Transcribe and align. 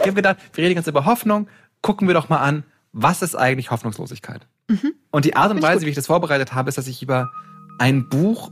Ich 0.00 0.06
habe 0.06 0.14
gedacht, 0.14 0.38
wir 0.54 0.64
reden 0.64 0.76
jetzt 0.76 0.86
über 0.86 1.04
Hoffnung. 1.04 1.46
Gucken 1.82 2.08
wir 2.08 2.14
doch 2.14 2.30
mal 2.30 2.38
an, 2.38 2.64
was 2.92 3.20
ist 3.20 3.36
eigentlich 3.36 3.70
Hoffnungslosigkeit? 3.70 4.46
Mhm. 4.66 4.94
Und 5.10 5.26
die 5.26 5.36
Art 5.36 5.50
und 5.50 5.60
Weise, 5.60 5.84
wie 5.84 5.90
ich 5.90 5.94
das 5.94 6.06
vorbereitet 6.06 6.54
habe, 6.54 6.70
ist, 6.70 6.78
dass 6.78 6.86
ich 6.86 7.02
über 7.02 7.30
ein 7.78 8.08
Buch, 8.08 8.50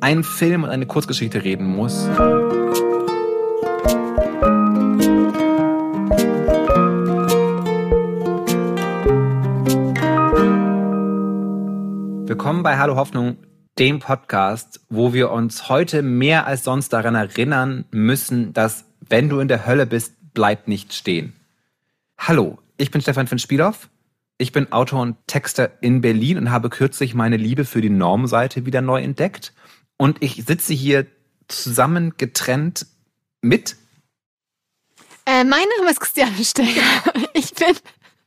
einen 0.00 0.24
Film 0.24 0.64
und 0.64 0.70
eine 0.70 0.86
Kurzgeschichte 0.86 1.44
reden 1.44 1.66
muss. 1.66 2.08
Willkommen 12.26 12.64
bei 12.64 12.76
Hallo 12.76 12.96
Hoffnung, 12.96 13.36
dem 13.78 14.00
Podcast, 14.00 14.80
wo 14.88 15.12
wir 15.12 15.30
uns 15.30 15.68
heute 15.68 16.02
mehr 16.02 16.48
als 16.48 16.64
sonst 16.64 16.92
daran 16.92 17.14
erinnern 17.14 17.84
müssen, 17.92 18.52
dass 18.52 18.84
wenn 19.08 19.28
du 19.28 19.38
in 19.38 19.48
der 19.48 19.64
Hölle 19.64 19.86
bist, 19.86 20.17
bleib 20.38 20.68
nicht 20.68 20.94
stehen. 20.94 21.32
Hallo, 22.16 22.58
ich 22.76 22.92
bin 22.92 23.00
Stefan 23.00 23.26
von 23.26 23.40
Spielhoff. 23.40 23.88
Ich 24.38 24.52
bin 24.52 24.70
Autor 24.70 25.02
und 25.02 25.16
Texter 25.26 25.72
in 25.80 26.00
Berlin 26.00 26.38
und 26.38 26.52
habe 26.52 26.70
kürzlich 26.70 27.12
meine 27.12 27.36
Liebe 27.36 27.64
für 27.64 27.80
die 27.80 27.90
Normseite 27.90 28.64
wieder 28.64 28.80
neu 28.80 29.02
entdeckt. 29.02 29.52
Und 29.96 30.22
ich 30.22 30.44
sitze 30.46 30.74
hier 30.74 31.06
zusammen 31.48 32.14
getrennt 32.18 32.86
mit. 33.42 33.74
Äh, 35.26 35.42
mein 35.42 35.64
Name 35.78 35.90
ist 35.90 35.98
Christiane 35.98 36.44
Steger. 36.44 36.82
Ich 37.34 37.52
bin 37.54 37.74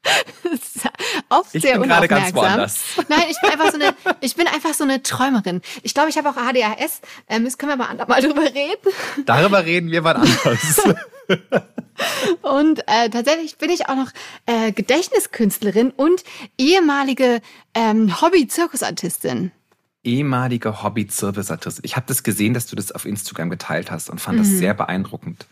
oft 1.29 1.53
ich 1.53 1.61
sehr 1.61 1.77
bin 1.77 1.89
gerade 1.89 2.07
ganz 2.07 2.33
woanders. 2.33 2.81
Nein, 3.07 3.23
ich 3.29 3.39
bin 3.41 3.51
einfach 3.51 3.71
so 3.71 3.75
eine, 3.75 3.95
ich 4.21 4.35
bin 4.35 4.47
einfach 4.47 4.73
so 4.73 4.83
eine 4.83 5.03
Träumerin. 5.03 5.61
Ich 5.83 5.93
glaube, 5.93 6.09
ich 6.09 6.17
habe 6.17 6.29
auch 6.29 6.37
ADHS. 6.37 7.01
Ähm, 7.29 7.45
das 7.45 7.57
können 7.57 7.73
wir 7.73 7.77
mal 7.77 8.05
mal 8.07 8.21
drüber 8.21 8.43
reden. 8.43 9.25
Darüber 9.25 9.65
reden 9.65 9.91
wir 9.91 10.01
mal 10.01 10.15
anders. 10.15 10.81
und 12.41 12.79
äh, 12.87 13.09
tatsächlich 13.09 13.57
bin 13.57 13.69
ich 13.69 13.87
auch 13.87 13.95
noch 13.95 14.11
äh, 14.47 14.71
Gedächtniskünstlerin 14.71 15.91
und 15.91 16.23
ehemalige 16.57 17.41
ähm, 17.73 18.21
Hobby-Zirkusartistin 18.21 19.51
ehemalige 20.03 20.81
Hobby-Zirkusartistin. 20.81 21.85
Ich 21.85 21.95
habe 21.95 22.07
das 22.07 22.23
gesehen, 22.23 22.55
dass 22.55 22.65
du 22.65 22.75
das 22.75 22.91
auf 22.91 23.05
Instagram 23.05 23.51
geteilt 23.51 23.91
hast 23.91 24.09
und 24.09 24.19
fand 24.19 24.39
mhm. 24.39 24.43
das 24.43 24.49
sehr 24.49 24.73
beeindruckend. 24.73 25.45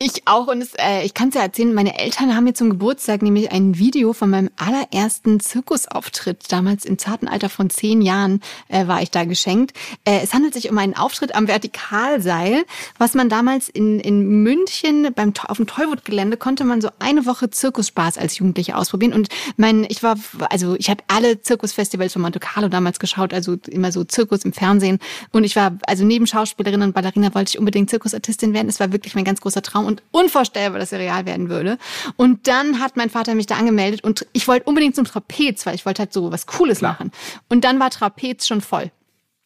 Ich 0.00 0.26
auch 0.26 0.48
und 0.48 0.60
es, 0.60 0.74
äh, 0.74 1.04
ich 1.04 1.14
kann 1.14 1.28
es 1.28 1.36
ja 1.36 1.42
erzählen, 1.42 1.72
meine 1.72 1.96
Eltern 1.96 2.34
haben 2.34 2.42
mir 2.42 2.52
zum 2.52 2.68
Geburtstag 2.68 3.22
nämlich 3.22 3.52
ein 3.52 3.78
Video 3.78 4.12
von 4.12 4.28
meinem 4.28 4.50
allerersten 4.56 5.38
Zirkusauftritt, 5.38 6.50
damals 6.50 6.84
im 6.84 6.98
zarten 6.98 7.28
Alter 7.28 7.48
von 7.48 7.70
zehn 7.70 8.02
Jahren 8.02 8.40
äh, 8.68 8.88
war 8.88 9.02
ich 9.02 9.12
da 9.12 9.24
geschenkt. 9.24 9.72
Äh, 10.04 10.18
es 10.24 10.34
handelt 10.34 10.52
sich 10.52 10.68
um 10.68 10.78
einen 10.78 10.96
Auftritt 10.96 11.36
am 11.36 11.46
Vertikalseil, 11.46 12.64
was 12.98 13.14
man 13.14 13.28
damals 13.28 13.68
in, 13.68 14.00
in 14.00 14.42
München 14.42 15.12
beim, 15.14 15.32
auf 15.46 15.58
dem 15.58 15.68
Tollwood-Gelände 15.68 16.38
konnte 16.38 16.64
man 16.64 16.80
so 16.80 16.88
eine 16.98 17.24
Woche 17.24 17.50
Zirkusspaß 17.50 18.18
als 18.18 18.36
Jugendliche 18.36 18.76
ausprobieren 18.76 19.12
und 19.12 19.28
mein, 19.56 19.86
ich 19.88 20.02
war, 20.02 20.16
also 20.50 20.74
ich 20.74 20.90
habe 20.90 21.04
alle 21.06 21.40
Zirkusfestivals 21.40 22.14
von 22.14 22.22
Monte 22.22 22.40
Carlo 22.40 22.68
damals 22.68 22.98
geschaut, 22.98 23.32
also 23.32 23.56
immer 23.68 23.92
so 23.92 24.02
Zirkus 24.02 24.44
im 24.44 24.52
Fernsehen 24.52 24.98
und 25.30 25.44
ich 25.44 25.54
war, 25.54 25.78
also 25.86 26.04
neben 26.04 26.26
Schauspielerin 26.26 26.82
und 26.82 26.94
Ballerina 26.94 27.32
wollte 27.32 27.50
ich 27.50 27.58
unbedingt 27.60 27.90
Zirkusartistin 27.90 28.54
werden. 28.54 28.68
Es 28.68 28.80
war 28.80 28.90
wirklich 28.90 29.14
mein 29.14 29.24
ganz 29.24 29.40
großer 29.40 29.62
Traum 29.62 29.84
und 29.84 29.93
unvorstellbar, 30.10 30.78
dass 30.78 30.92
er 30.92 30.98
real 30.98 31.26
werden 31.26 31.48
würde. 31.48 31.78
Und 32.16 32.46
dann 32.48 32.80
hat 32.80 32.96
mein 32.96 33.10
Vater 33.10 33.34
mich 33.34 33.46
da 33.46 33.56
angemeldet 33.56 34.04
und 34.04 34.26
ich 34.32 34.48
wollte 34.48 34.64
unbedingt 34.66 34.96
zum 34.96 35.04
Trapez, 35.04 35.66
weil 35.66 35.74
ich 35.74 35.86
wollte 35.86 36.00
halt 36.00 36.12
so 36.12 36.30
was 36.32 36.46
Cooles 36.46 36.78
Klar. 36.78 36.92
machen. 36.92 37.12
Und 37.48 37.64
dann 37.64 37.80
war 37.80 37.90
Trapez 37.90 38.46
schon 38.46 38.60
voll. 38.60 38.90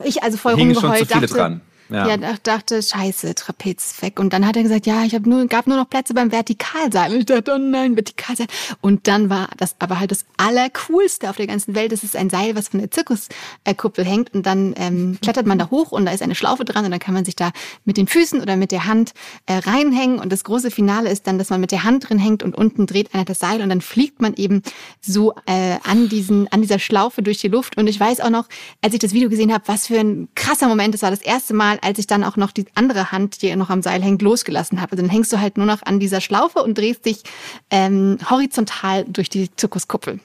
Ich 0.04 0.22
also 0.22 0.36
voll 0.36 0.54
Hing 0.56 0.72
rumgeheult, 0.72 0.98
schon 0.98 1.08
zu 1.08 1.14
viele 1.14 1.26
dachte, 1.26 1.38
dran. 1.38 1.60
Ja. 1.90 2.06
ja, 2.08 2.16
dachte, 2.42 2.82
scheiße, 2.82 3.34
Trapez 3.34 4.02
weg. 4.02 4.20
Und 4.20 4.32
dann 4.32 4.46
hat 4.46 4.56
er 4.56 4.62
gesagt, 4.62 4.86
ja, 4.86 5.04
ich 5.04 5.14
habe 5.14 5.28
nur, 5.28 5.46
gab 5.46 5.66
nur 5.66 5.76
noch 5.76 5.88
Plätze 5.88 6.12
beim 6.12 6.30
Vertikalseil. 6.30 7.12
Und 7.12 7.20
ich 7.20 7.26
dachte, 7.26 7.52
oh 7.54 7.58
nein, 7.58 7.96
Vertikalseil. 7.96 8.46
Und 8.80 9.08
dann 9.08 9.30
war 9.30 9.48
das 9.56 9.76
aber 9.78 9.98
halt 9.98 10.10
das 10.10 10.26
Allercoolste 10.36 11.30
auf 11.30 11.36
der 11.36 11.46
ganzen 11.46 11.74
Welt. 11.74 11.92
Das 11.92 12.04
ist 12.04 12.14
ein 12.14 12.28
Seil, 12.30 12.54
was 12.54 12.68
von 12.68 12.80
der 12.80 12.90
Zirkuskuppel 12.90 14.04
hängt. 14.04 14.34
Und 14.34 14.44
dann 14.44 14.74
ähm, 14.76 15.18
klettert 15.22 15.46
man 15.46 15.58
da 15.58 15.70
hoch 15.70 15.92
und 15.92 16.04
da 16.04 16.12
ist 16.12 16.22
eine 16.22 16.34
Schlaufe 16.34 16.64
dran 16.64 16.84
und 16.84 16.90
dann 16.90 17.00
kann 17.00 17.14
man 17.14 17.24
sich 17.24 17.36
da 17.36 17.52
mit 17.84 17.96
den 17.96 18.06
Füßen 18.06 18.40
oder 18.42 18.56
mit 18.56 18.70
der 18.70 18.84
Hand 18.84 19.12
äh, 19.46 19.54
reinhängen. 19.54 20.18
Und 20.18 20.30
das 20.30 20.44
große 20.44 20.70
Finale 20.70 21.10
ist 21.10 21.26
dann, 21.26 21.38
dass 21.38 21.50
man 21.50 21.60
mit 21.60 21.72
der 21.72 21.84
Hand 21.84 22.08
drin 22.08 22.18
hängt 22.18 22.42
und 22.42 22.54
unten 22.54 22.86
dreht 22.86 23.14
einer 23.14 23.24
das 23.24 23.38
Seil 23.38 23.62
und 23.62 23.68
dann 23.70 23.80
fliegt 23.80 24.20
man 24.20 24.34
eben 24.34 24.62
so 25.00 25.34
äh, 25.46 25.76
an 25.84 26.08
diesen, 26.08 26.48
an 26.48 26.60
dieser 26.60 26.78
Schlaufe 26.78 27.22
durch 27.22 27.38
die 27.38 27.48
Luft. 27.48 27.78
Und 27.78 27.86
ich 27.86 27.98
weiß 27.98 28.20
auch 28.20 28.30
noch, 28.30 28.46
als 28.82 28.92
ich 28.92 29.00
das 29.00 29.12
Video 29.12 29.30
gesehen 29.30 29.52
habe, 29.52 29.64
was 29.66 29.86
für 29.86 29.98
ein 29.98 30.28
krasser 30.34 30.68
Moment. 30.68 30.94
Das 30.94 31.02
war 31.02 31.10
das 31.10 31.22
erste 31.22 31.54
Mal, 31.54 31.77
als 31.80 31.98
ich 31.98 32.06
dann 32.06 32.24
auch 32.24 32.36
noch 32.36 32.52
die 32.52 32.66
andere 32.74 33.12
Hand, 33.12 33.42
die 33.42 33.54
noch 33.56 33.70
am 33.70 33.82
Seil 33.82 34.02
hängt, 34.02 34.22
losgelassen 34.22 34.80
habe. 34.80 34.92
Also 34.92 35.02
dann 35.02 35.10
hängst 35.10 35.32
du 35.32 35.40
halt 35.40 35.56
nur 35.56 35.66
noch 35.66 35.82
an 35.84 36.00
dieser 36.00 36.20
Schlaufe 36.20 36.62
und 36.62 36.76
drehst 36.76 37.04
dich 37.04 37.22
ähm, 37.70 38.18
horizontal 38.28 39.04
durch 39.04 39.30
die 39.30 39.54
Zirkuskuppel. 39.54 40.20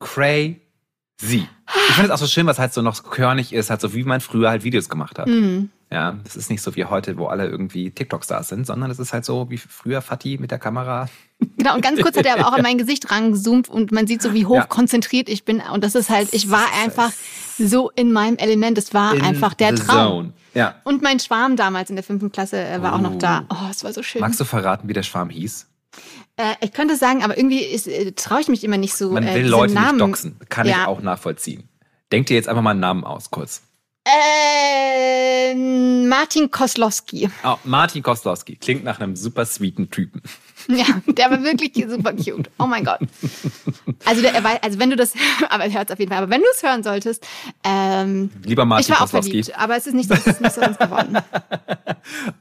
Crazy. 0.00 0.56
Ich 1.20 1.94
finde 1.94 2.04
es 2.04 2.10
auch 2.10 2.18
so 2.18 2.26
schön, 2.26 2.46
was 2.46 2.58
halt 2.58 2.74
so 2.74 2.82
noch 2.82 3.02
körnig 3.02 3.52
ist, 3.52 3.70
halt 3.70 3.80
so 3.80 3.94
wie 3.94 4.04
man 4.04 4.20
früher 4.20 4.50
halt 4.50 4.64
Videos 4.64 4.88
gemacht 4.88 5.18
hat. 5.18 5.28
Mhm. 5.28 5.70
Ja, 5.90 6.18
das 6.24 6.34
ist 6.34 6.50
nicht 6.50 6.60
so 6.60 6.74
wie 6.74 6.84
heute, 6.86 7.16
wo 7.18 7.26
alle 7.26 7.46
irgendwie 7.46 7.90
TikTok-Stars 7.90 8.48
sind, 8.48 8.66
sondern 8.66 8.90
es 8.90 8.98
ist 8.98 9.12
halt 9.12 9.24
so 9.24 9.48
wie 9.48 9.58
früher 9.58 10.02
Fatih 10.02 10.38
mit 10.38 10.50
der 10.50 10.58
Kamera. 10.58 11.08
Genau, 11.56 11.74
und 11.74 11.82
ganz 11.82 12.00
kurz 12.00 12.16
hat 12.16 12.26
er 12.26 12.34
aber 12.38 12.48
auch 12.48 12.52
an 12.52 12.62
mein 12.62 12.78
Gesicht 12.78 13.10
rangezoomt 13.10 13.68
und 13.68 13.92
man 13.92 14.06
sieht 14.06 14.20
so, 14.20 14.34
wie 14.34 14.44
hoch 14.46 14.56
ja. 14.56 14.66
konzentriert 14.66 15.28
ich 15.28 15.44
bin. 15.44 15.62
Und 15.72 15.84
das 15.84 15.94
ist 15.94 16.10
halt, 16.10 16.32
ich 16.32 16.50
war 16.50 16.66
einfach 16.82 17.12
so 17.58 17.90
in 17.90 18.12
meinem 18.12 18.36
Element. 18.36 18.76
Es 18.76 18.92
war 18.92 19.14
in 19.14 19.22
einfach 19.22 19.54
der 19.54 19.76
Traum. 19.76 20.08
Zone. 20.08 20.32
Ja. 20.54 20.76
Und 20.84 21.02
mein 21.02 21.20
Schwarm 21.20 21.56
damals 21.56 21.90
in 21.90 21.96
der 21.96 22.04
fünften 22.04 22.32
Klasse 22.32 22.58
äh, 22.58 22.80
war 22.82 22.92
oh. 22.92 22.96
auch 22.96 23.00
noch 23.00 23.18
da. 23.18 23.44
Oh, 23.50 23.68
es 23.70 23.84
war 23.84 23.92
so 23.92 24.02
schön. 24.02 24.20
Magst 24.20 24.40
du 24.40 24.44
verraten, 24.44 24.88
wie 24.88 24.92
der 24.92 25.02
Schwarm 25.02 25.30
hieß? 25.30 25.66
Äh, 26.36 26.54
ich 26.60 26.72
könnte 26.72 26.96
sagen, 26.96 27.22
aber 27.22 27.36
irgendwie 27.36 27.62
äh, 27.62 28.12
traue 28.12 28.40
ich 28.40 28.48
mich 28.48 28.64
immer 28.64 28.76
nicht 28.76 28.94
so. 28.94 29.10
Man 29.10 29.26
äh, 29.26 29.34
will 29.34 29.46
Leute 29.46 29.74
Namen. 29.74 29.96
nicht 29.96 30.00
doxen. 30.00 30.36
Kann 30.48 30.66
ja. 30.66 30.82
ich 30.82 30.86
auch 30.86 31.00
nachvollziehen. 31.00 31.68
Denk 32.12 32.26
dir 32.26 32.34
jetzt 32.34 32.48
einfach 32.48 32.62
mal 32.62 32.70
einen 32.70 32.80
Namen 32.80 33.04
aus, 33.04 33.30
kurz. 33.30 33.62
Äh, 34.06 35.54
Martin 35.54 36.50
Koslowski. 36.50 37.30
Oh, 37.44 37.56
Martin 37.64 38.02
Koslowski. 38.02 38.56
Klingt 38.56 38.84
nach 38.84 39.00
einem 39.00 39.16
super 39.16 39.46
sweeten 39.46 39.90
Typen. 39.90 40.22
Ja, 40.74 40.86
der 41.06 41.30
war 41.30 41.42
wirklich 41.42 41.72
super 41.88 42.12
cute. 42.12 42.50
Oh 42.58 42.66
mein 42.66 42.84
Gott. 42.84 43.00
Also, 44.04 44.22
der, 44.22 44.34
also 44.62 44.78
wenn 44.78 44.90
du 44.90 44.96
das, 44.96 45.14
aber 45.48 45.64
er 45.64 45.72
hört 45.72 45.88
es 45.88 45.92
auf 45.92 45.98
jeden 45.98 46.10
Fall. 46.10 46.22
Aber 46.22 46.30
wenn 46.30 46.40
du 46.40 46.46
es 46.54 46.62
hören 46.62 46.82
solltest, 46.82 47.26
ähm, 47.62 48.30
lieber 48.44 48.64
Martin 48.64 48.84
ich 48.84 48.98
war 48.98 49.04
auch 49.04 49.08
verliebt, 49.08 49.56
aber 49.58 49.76
es 49.76 49.86
ist 49.86 49.94
nicht, 49.94 50.10
es 50.10 50.26
ist 50.26 50.40
nicht 50.40 50.52
so 50.52 50.60
ganz 50.60 50.78
geworden. 50.78 51.18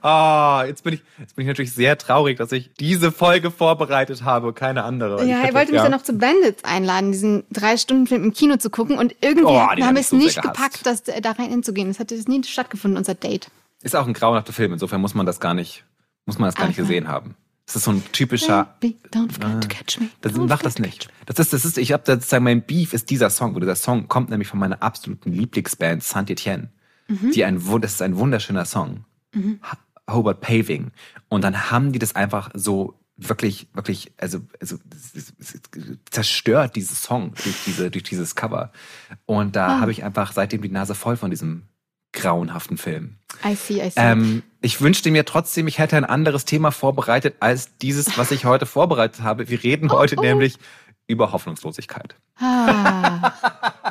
oh, 0.02 0.62
jetzt 0.68 0.84
bin 0.84 0.96
ich, 0.96 1.02
jetzt 1.20 1.36
bin 1.36 1.44
ich 1.44 1.48
natürlich 1.48 1.74
sehr 1.74 1.98
traurig, 1.98 2.38
dass 2.38 2.52
ich 2.52 2.74
diese 2.74 3.12
Folge 3.12 3.52
vorbereitet 3.52 4.24
habe, 4.24 4.54
keine 4.54 4.84
andere. 4.84 5.26
Ja, 5.26 5.42
er 5.42 5.54
wollte 5.54 5.72
mich 5.72 5.78
ja. 5.78 5.84
dann 5.84 5.92
noch 5.92 6.04
zu 6.04 6.14
Bandits 6.14 6.64
einladen, 6.64 7.12
diesen 7.12 7.44
drei 7.52 7.78
Stunden 7.78 8.08
Film 8.08 8.24
im 8.24 8.34
Kino 8.34 8.58
zu 8.58 8.70
gucken 8.70 8.98
und 8.98 9.16
irgendwie 9.22 9.46
oh, 9.46 9.60
haben 9.60 9.78
wir 9.78 10.02
es 10.02 10.10
so 10.10 10.16
nicht 10.16 10.42
gepackt, 10.42 10.86
das, 10.86 11.04
da 11.04 11.32
rein 11.32 11.50
hinzugehen. 11.50 11.90
Es 11.90 12.00
hatte 12.00 12.16
nie 12.28 12.44
stattgefunden, 12.44 12.98
unser 12.98 13.16
Date. 13.16 13.50
Ist 13.82 13.96
auch 13.96 14.08
ein 14.08 14.14
grauenhafter 14.14 14.54
Film, 14.54 14.74
insofern 14.74 15.02
muss 15.02 15.14
man 15.14 15.26
das 15.26 15.40
gar 15.40 15.54
nicht, 15.54 15.84
muss 16.26 16.40
man 16.40 16.48
das 16.48 16.56
gar 16.56 16.68
nicht 16.68 16.78
gesehen 16.78 17.08
haben. 17.08 17.36
Das 17.66 17.78
ist 17.78 17.84
so 17.84 17.92
ein 17.92 18.04
typischer. 18.12 18.76
Baby, 18.80 18.98
don't 19.12 19.32
forget 19.32 19.62
to 19.62 19.68
catch 19.68 20.00
me. 20.00 20.10
Das, 20.22 20.34
mach 20.34 20.62
das 20.62 20.80
nicht. 20.80 21.08
Das 21.26 21.40
ist, 21.40 21.54
das 21.54 21.64
ist, 21.64 21.78
ich 21.78 21.94
habe 21.94 22.04
sozusagen 22.06 22.44
mein 22.44 22.62
Beef 22.62 22.94
ist 22.94 23.10
dieser 23.10 23.30
Song. 23.30 23.56
Oder 23.56 23.66
dieser 23.68 23.76
Song 23.76 24.08
kommt 24.10 24.30
nämlich 24.30 24.50
von 24.50 24.60
meiner 24.60 24.84
absoluten 24.84 25.32
Lieblingsband 25.32 26.04
Saint 26.04 26.30
Etienne. 26.30 26.70
Mhm. 27.08 27.32
Die 27.32 27.46
ein, 27.46 27.62
das 27.82 27.94
ist 27.94 28.02
ein 28.02 28.18
wunderschöner 28.18 28.66
Song. 28.66 29.06
Mhm. 29.34 29.60
Hobart 30.10 30.42
Paving. 30.42 30.92
Und 31.30 31.44
dann 31.44 31.72
haben 31.72 31.94
die 31.94 32.00
das 32.00 32.16
einfach 32.16 32.52
so 32.54 33.00
wirklich, 33.16 33.68
wirklich, 33.74 34.12
also, 34.18 34.40
also 34.60 34.78
zerstört 36.10 36.76
dieses 36.76 37.02
Song 37.02 37.34
durch 37.44 37.56
diese, 37.66 37.92
durch 37.92 38.04
dieses 38.04 38.36
Cover. 38.36 38.72
Und 39.26 39.56
da 39.56 39.78
oh. 39.78 39.82
habe 39.82 39.92
ich 39.92 40.04
einfach 40.04 40.34
seitdem 40.34 40.62
die 40.62 40.70
Nase 40.70 40.96
voll 40.96 41.16
von 41.16 41.30
diesem 41.30 41.64
grauenhaften 42.14 42.78
Film. 42.78 43.18
I 43.44 43.56
see, 43.56 43.86
I 43.86 43.90
see. 43.90 43.94
Ähm, 43.98 44.44
ich 44.62 44.80
wünschte 44.80 45.12
mir 45.12 45.26
trotzdem, 45.26 45.68
ich 45.68 45.80
hätte 45.80 45.98
ein 45.98 46.06
anderes 46.06 46.46
Thema 46.46 46.72
vorbereitet 46.72 47.36
als 47.40 47.78
dieses, 47.78 48.18
was 48.18 48.32
ich 48.32 48.46
heute 48.46 48.66
vorbereitet 48.66 49.22
habe. 49.22 49.50
Wir 49.50 49.62
reden 49.62 49.90
oh, 49.92 49.98
heute 49.98 50.16
oh. 50.18 50.22
nämlich 50.22 50.58
über 51.08 51.32
Hoffnungslosigkeit. 51.32 52.16
Ah. 52.40 53.34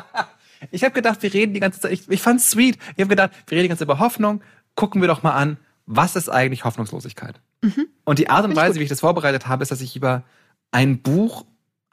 ich 0.71 0.83
habe 0.83 0.93
gedacht, 0.93 1.21
wir 1.21 1.33
reden 1.33 1.53
die 1.53 1.59
ganze 1.59 1.81
Zeit, 1.81 1.91
ich, 1.91 2.09
ich 2.09 2.21
fand's 2.21 2.49
sweet. 2.49 2.77
Ich 2.95 3.01
habe 3.01 3.09
gedacht, 3.09 3.31
wir 3.47 3.57
reden 3.57 3.65
die 3.65 3.69
ganze 3.69 3.81
Zeit 3.81 3.93
über 3.93 3.99
Hoffnung. 3.99 4.41
Gucken 4.75 5.01
wir 5.01 5.07
doch 5.07 5.21
mal 5.21 5.33
an, 5.33 5.57
was 5.85 6.15
ist 6.15 6.29
eigentlich 6.29 6.63
Hoffnungslosigkeit? 6.63 7.39
Mhm. 7.61 7.87
Und 8.05 8.19
die 8.19 8.29
Art 8.29 8.45
und 8.45 8.55
Weise, 8.55 8.79
wie 8.79 8.83
ich 8.83 8.89
das 8.89 9.01
vorbereitet 9.01 9.47
habe, 9.47 9.63
ist, 9.63 9.71
dass 9.71 9.81
ich 9.81 9.95
über 9.95 10.23
ein 10.71 11.01
Buch, 11.01 11.45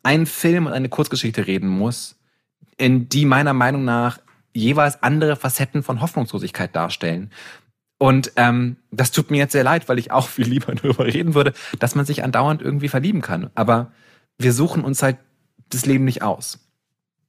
einen 0.02 0.26
Film 0.26 0.66
und 0.66 0.72
eine 0.72 0.88
Kurzgeschichte 0.88 1.46
reden 1.46 1.68
muss, 1.68 2.16
in 2.78 3.08
die 3.08 3.26
meiner 3.26 3.52
Meinung 3.52 3.84
nach 3.84 4.18
jeweils 4.52 5.02
andere 5.02 5.36
Facetten 5.36 5.82
von 5.82 6.00
Hoffnungslosigkeit 6.00 6.74
darstellen. 6.74 7.30
Und 7.98 8.32
ähm, 8.36 8.76
das 8.90 9.10
tut 9.10 9.30
mir 9.30 9.36
jetzt 9.36 9.52
sehr 9.52 9.64
leid, 9.64 9.88
weil 9.88 9.98
ich 9.98 10.10
auch 10.10 10.28
viel 10.28 10.46
lieber 10.46 10.74
darüber 10.74 11.04
reden 11.04 11.34
würde, 11.34 11.52
dass 11.78 11.94
man 11.94 12.06
sich 12.06 12.24
andauernd 12.24 12.62
irgendwie 12.62 12.88
verlieben 12.88 13.20
kann. 13.20 13.50
Aber 13.54 13.92
wir 14.38 14.52
suchen 14.52 14.84
uns 14.84 15.02
halt 15.02 15.18
das 15.68 15.86
Leben 15.86 16.04
nicht 16.04 16.22
aus. 16.22 16.58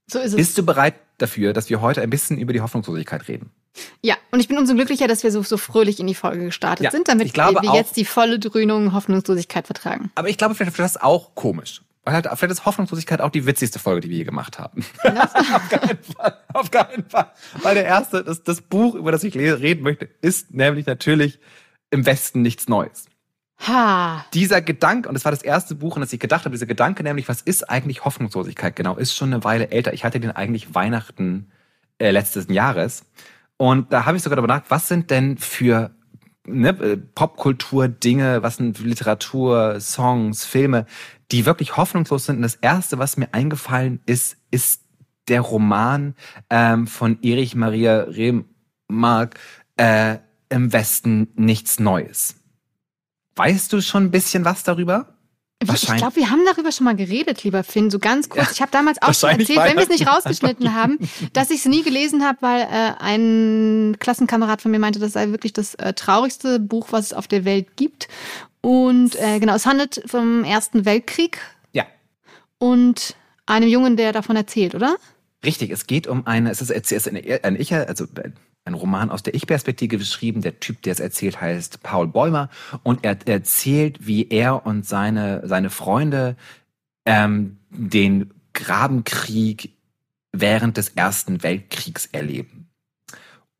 So 0.07 0.19
ist 0.19 0.31
es. 0.31 0.35
Bist 0.35 0.57
du 0.57 0.65
bereit 0.65 0.95
dafür, 1.17 1.53
dass 1.53 1.69
wir 1.69 1.81
heute 1.81 2.01
ein 2.01 2.09
bisschen 2.09 2.37
über 2.37 2.53
die 2.53 2.61
Hoffnungslosigkeit 2.61 3.27
reden? 3.27 3.51
Ja, 4.01 4.15
und 4.31 4.39
ich 4.39 4.47
bin 4.47 4.57
umso 4.57 4.73
glücklicher, 4.73 5.07
dass 5.07 5.23
wir 5.23 5.31
so, 5.31 5.43
so 5.43 5.57
fröhlich 5.57 5.99
in 5.99 6.07
die 6.07 6.15
Folge 6.15 6.45
gestartet 6.45 6.85
ja, 6.85 6.91
sind, 6.91 7.07
damit 7.07 7.27
ich 7.27 7.33
glaube 7.33 7.61
wir 7.61 7.71
auch, 7.71 7.75
jetzt 7.75 7.95
die 7.95 8.05
volle 8.05 8.39
Dröhnung 8.39 8.93
Hoffnungslosigkeit 8.93 9.65
vertragen. 9.65 10.11
Aber 10.15 10.29
ich 10.29 10.37
glaube, 10.37 10.55
vielleicht 10.55 10.71
ist 10.71 10.79
das 10.79 11.01
auch 11.01 11.35
komisch. 11.35 11.81
Weil 12.03 12.15
halt, 12.15 12.27
vielleicht 12.33 12.51
ist 12.51 12.65
Hoffnungslosigkeit 12.65 13.21
auch 13.21 13.29
die 13.29 13.45
witzigste 13.45 13.77
Folge, 13.77 14.01
die 14.01 14.09
wir 14.09 14.17
je 14.17 14.23
gemacht 14.23 14.57
haben. 14.57 14.83
auf 15.03 15.69
keinen 15.69 15.99
Fall. 16.03 16.37
Auf 16.53 16.71
keinen 16.71 17.09
Fall. 17.09 17.31
Weil 17.61 17.75
der 17.75 17.85
erste, 17.85 18.23
das, 18.23 18.43
das 18.43 18.61
Buch, 18.61 18.95
über 18.95 19.11
das 19.11 19.23
ich 19.23 19.35
reden 19.35 19.83
möchte, 19.83 20.09
ist 20.21 20.53
nämlich 20.53 20.87
natürlich 20.87 21.39
im 21.91 22.05
Westen 22.05 22.41
nichts 22.41 22.67
Neues. 22.67 23.05
Ha. 23.67 24.25
Dieser 24.33 24.61
Gedanke, 24.61 25.07
und 25.07 25.13
das 25.13 25.25
war 25.25 25.31
das 25.31 25.43
erste 25.43 25.75
Buch, 25.75 25.95
an 25.95 26.01
das 26.01 26.11
ich 26.11 26.19
gedacht 26.19 26.45
habe, 26.45 26.53
dieser 26.53 26.65
Gedanke 26.65 27.03
nämlich, 27.03 27.29
was 27.29 27.41
ist 27.41 27.69
eigentlich 27.69 28.03
Hoffnungslosigkeit 28.03 28.75
genau, 28.75 28.95
ist 28.95 29.15
schon 29.15 29.31
eine 29.31 29.43
Weile 29.43 29.69
älter. 29.69 29.93
Ich 29.93 30.03
hatte 30.03 30.19
den 30.19 30.31
eigentlich 30.31 30.73
Weihnachten 30.73 31.51
äh, 31.99 32.09
letztes 32.09 32.47
Jahres. 32.49 33.05
Und 33.57 33.93
da 33.93 34.05
habe 34.05 34.17
ich 34.17 34.23
sogar 34.23 34.37
darüber 34.37 34.51
nachgedacht, 34.51 34.71
was 34.71 34.87
sind 34.87 35.11
denn 35.11 35.37
für 35.37 35.91
ne, 36.47 36.69
äh, 36.69 36.97
Popkultur 36.97 37.87
Dinge, 37.87 38.43
was 38.43 38.57
sind 38.57 38.79
Literatur, 38.79 39.79
Songs, 39.79 40.45
Filme, 40.45 40.85
die 41.31 41.45
wirklich 41.45 41.77
hoffnungslos 41.77 42.25
sind. 42.25 42.37
Und 42.37 42.41
das 42.43 42.55
erste, 42.55 42.99
was 42.99 43.17
mir 43.17 43.33
eingefallen 43.33 44.01
ist, 44.05 44.37
ist 44.51 44.81
der 45.27 45.41
Roman 45.41 46.15
ähm, 46.49 46.87
von 46.87 47.19
Erich 47.21 47.55
Maria 47.55 48.01
Remarque, 48.03 49.39
äh, 49.77 50.17
Im 50.49 50.73
Westen 50.73 51.29
nichts 51.35 51.79
Neues. 51.79 52.35
Weißt 53.35 53.71
du 53.71 53.81
schon 53.81 54.05
ein 54.05 54.11
bisschen 54.11 54.43
was 54.43 54.63
darüber? 54.63 55.17
Ich 55.61 55.85
glaube, 55.85 56.15
wir 56.15 56.29
haben 56.29 56.41
darüber 56.45 56.71
schon 56.71 56.85
mal 56.85 56.95
geredet, 56.95 57.43
lieber 57.43 57.63
Finn, 57.63 57.91
so 57.91 57.99
ganz 57.99 58.29
kurz. 58.29 58.45
Ja, 58.45 58.51
ich 58.51 58.61
habe 58.61 58.71
damals 58.71 59.01
auch 59.01 59.13
schon 59.13 59.29
erzählt, 59.29 59.59
wenn 59.59 59.75
wir 59.75 59.83
es 59.83 59.89
nicht 59.89 60.07
rausgeschnitten 60.07 60.73
haben, 60.73 60.97
dass 61.33 61.51
ich 61.51 61.59
es 61.59 61.65
nie 61.65 61.83
gelesen 61.83 62.25
habe, 62.25 62.37
weil 62.41 62.61
äh, 62.61 62.93
ein 62.99 63.97
Klassenkamerad 63.99 64.61
von 64.61 64.71
mir 64.71 64.79
meinte, 64.79 64.99
das 64.99 65.13
sei 65.13 65.29
wirklich 65.29 65.53
das 65.53 65.75
äh, 65.75 65.93
traurigste 65.93 66.59
Buch, 66.59 66.87
was 66.91 67.07
es 67.07 67.13
auf 67.13 67.27
der 67.27 67.45
Welt 67.45 67.77
gibt. 67.77 68.07
Und 68.61 69.15
äh, 69.15 69.39
genau, 69.39 69.55
es 69.55 69.65
handelt 69.65 70.01
vom 70.05 70.43
Ersten 70.43 70.85
Weltkrieg. 70.85 71.39
Ja. 71.73 71.85
Und 72.57 73.15
einem 73.45 73.67
Jungen, 73.67 73.97
der 73.97 74.13
davon 74.13 74.35
erzählt, 74.35 74.75
oder? 74.75 74.95
Richtig, 75.43 75.71
es 75.71 75.87
geht 75.87 76.07
um 76.07 76.25
eine, 76.27 76.51
es 76.51 76.61
ist, 76.61 76.71
es 76.71 76.91
ist 76.91 77.07
eine, 77.07 77.21
eine 77.43 77.57
Ich, 77.57 77.73
also 77.73 78.05
ein 78.65 78.73
Roman 78.73 79.09
aus 79.09 79.23
der 79.23 79.33
Ich-Perspektive 79.33 79.97
geschrieben. 79.97 80.41
Der 80.41 80.59
Typ, 80.59 80.81
der 80.83 80.93
es 80.93 80.99
erzählt, 80.99 81.41
heißt 81.41 81.83
Paul 81.83 82.07
Bäumer 82.07 82.49
und 82.83 83.03
er 83.03 83.17
erzählt, 83.27 84.05
wie 84.05 84.27
er 84.29 84.65
und 84.65 84.85
seine, 84.85 85.47
seine 85.47 85.69
Freunde 85.69 86.35
ähm, 87.05 87.57
den 87.69 88.31
Grabenkrieg 88.53 89.73
während 90.31 90.77
des 90.77 90.89
Ersten 90.89 91.43
Weltkriegs 91.43 92.05
erleben. 92.07 92.70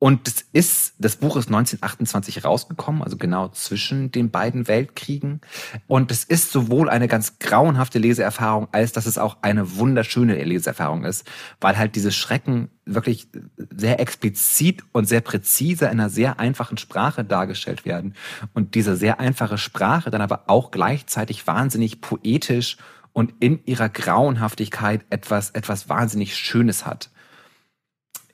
Und 0.03 0.25
das 0.25 0.43
ist, 0.51 0.95
das 0.97 1.17
Buch 1.17 1.35
ist 1.35 1.49
1928 1.49 2.43
rausgekommen, 2.43 3.03
also 3.03 3.17
genau 3.17 3.49
zwischen 3.49 4.11
den 4.11 4.31
beiden 4.31 4.67
Weltkriegen. 4.67 5.41
Und 5.85 6.09
es 6.09 6.23
ist 6.23 6.51
sowohl 6.51 6.89
eine 6.89 7.07
ganz 7.07 7.37
grauenhafte 7.37 7.99
Leseerfahrung, 7.99 8.67
als 8.71 8.93
dass 8.93 9.05
es 9.05 9.19
auch 9.19 9.37
eine 9.43 9.75
wunderschöne 9.77 10.43
Leseerfahrung 10.43 11.03
ist, 11.05 11.29
weil 11.59 11.77
halt 11.77 11.95
diese 11.95 12.11
Schrecken 12.11 12.69
wirklich 12.83 13.27
sehr 13.69 13.99
explizit 13.99 14.83
und 14.91 15.05
sehr 15.05 15.21
präzise 15.21 15.85
in 15.85 15.91
einer 15.91 16.09
sehr 16.09 16.39
einfachen 16.39 16.79
Sprache 16.79 17.23
dargestellt 17.23 17.85
werden. 17.85 18.15
Und 18.55 18.73
diese 18.73 18.95
sehr 18.95 19.19
einfache 19.19 19.59
Sprache 19.59 20.09
dann 20.09 20.21
aber 20.21 20.45
auch 20.47 20.71
gleichzeitig 20.71 21.45
wahnsinnig 21.45 22.01
poetisch 22.01 22.77
und 23.13 23.35
in 23.39 23.63
ihrer 23.65 23.89
Grauenhaftigkeit 23.89 25.05
etwas, 25.11 25.51
etwas 25.51 25.89
wahnsinnig 25.89 26.35
Schönes 26.35 26.87
hat. 26.87 27.10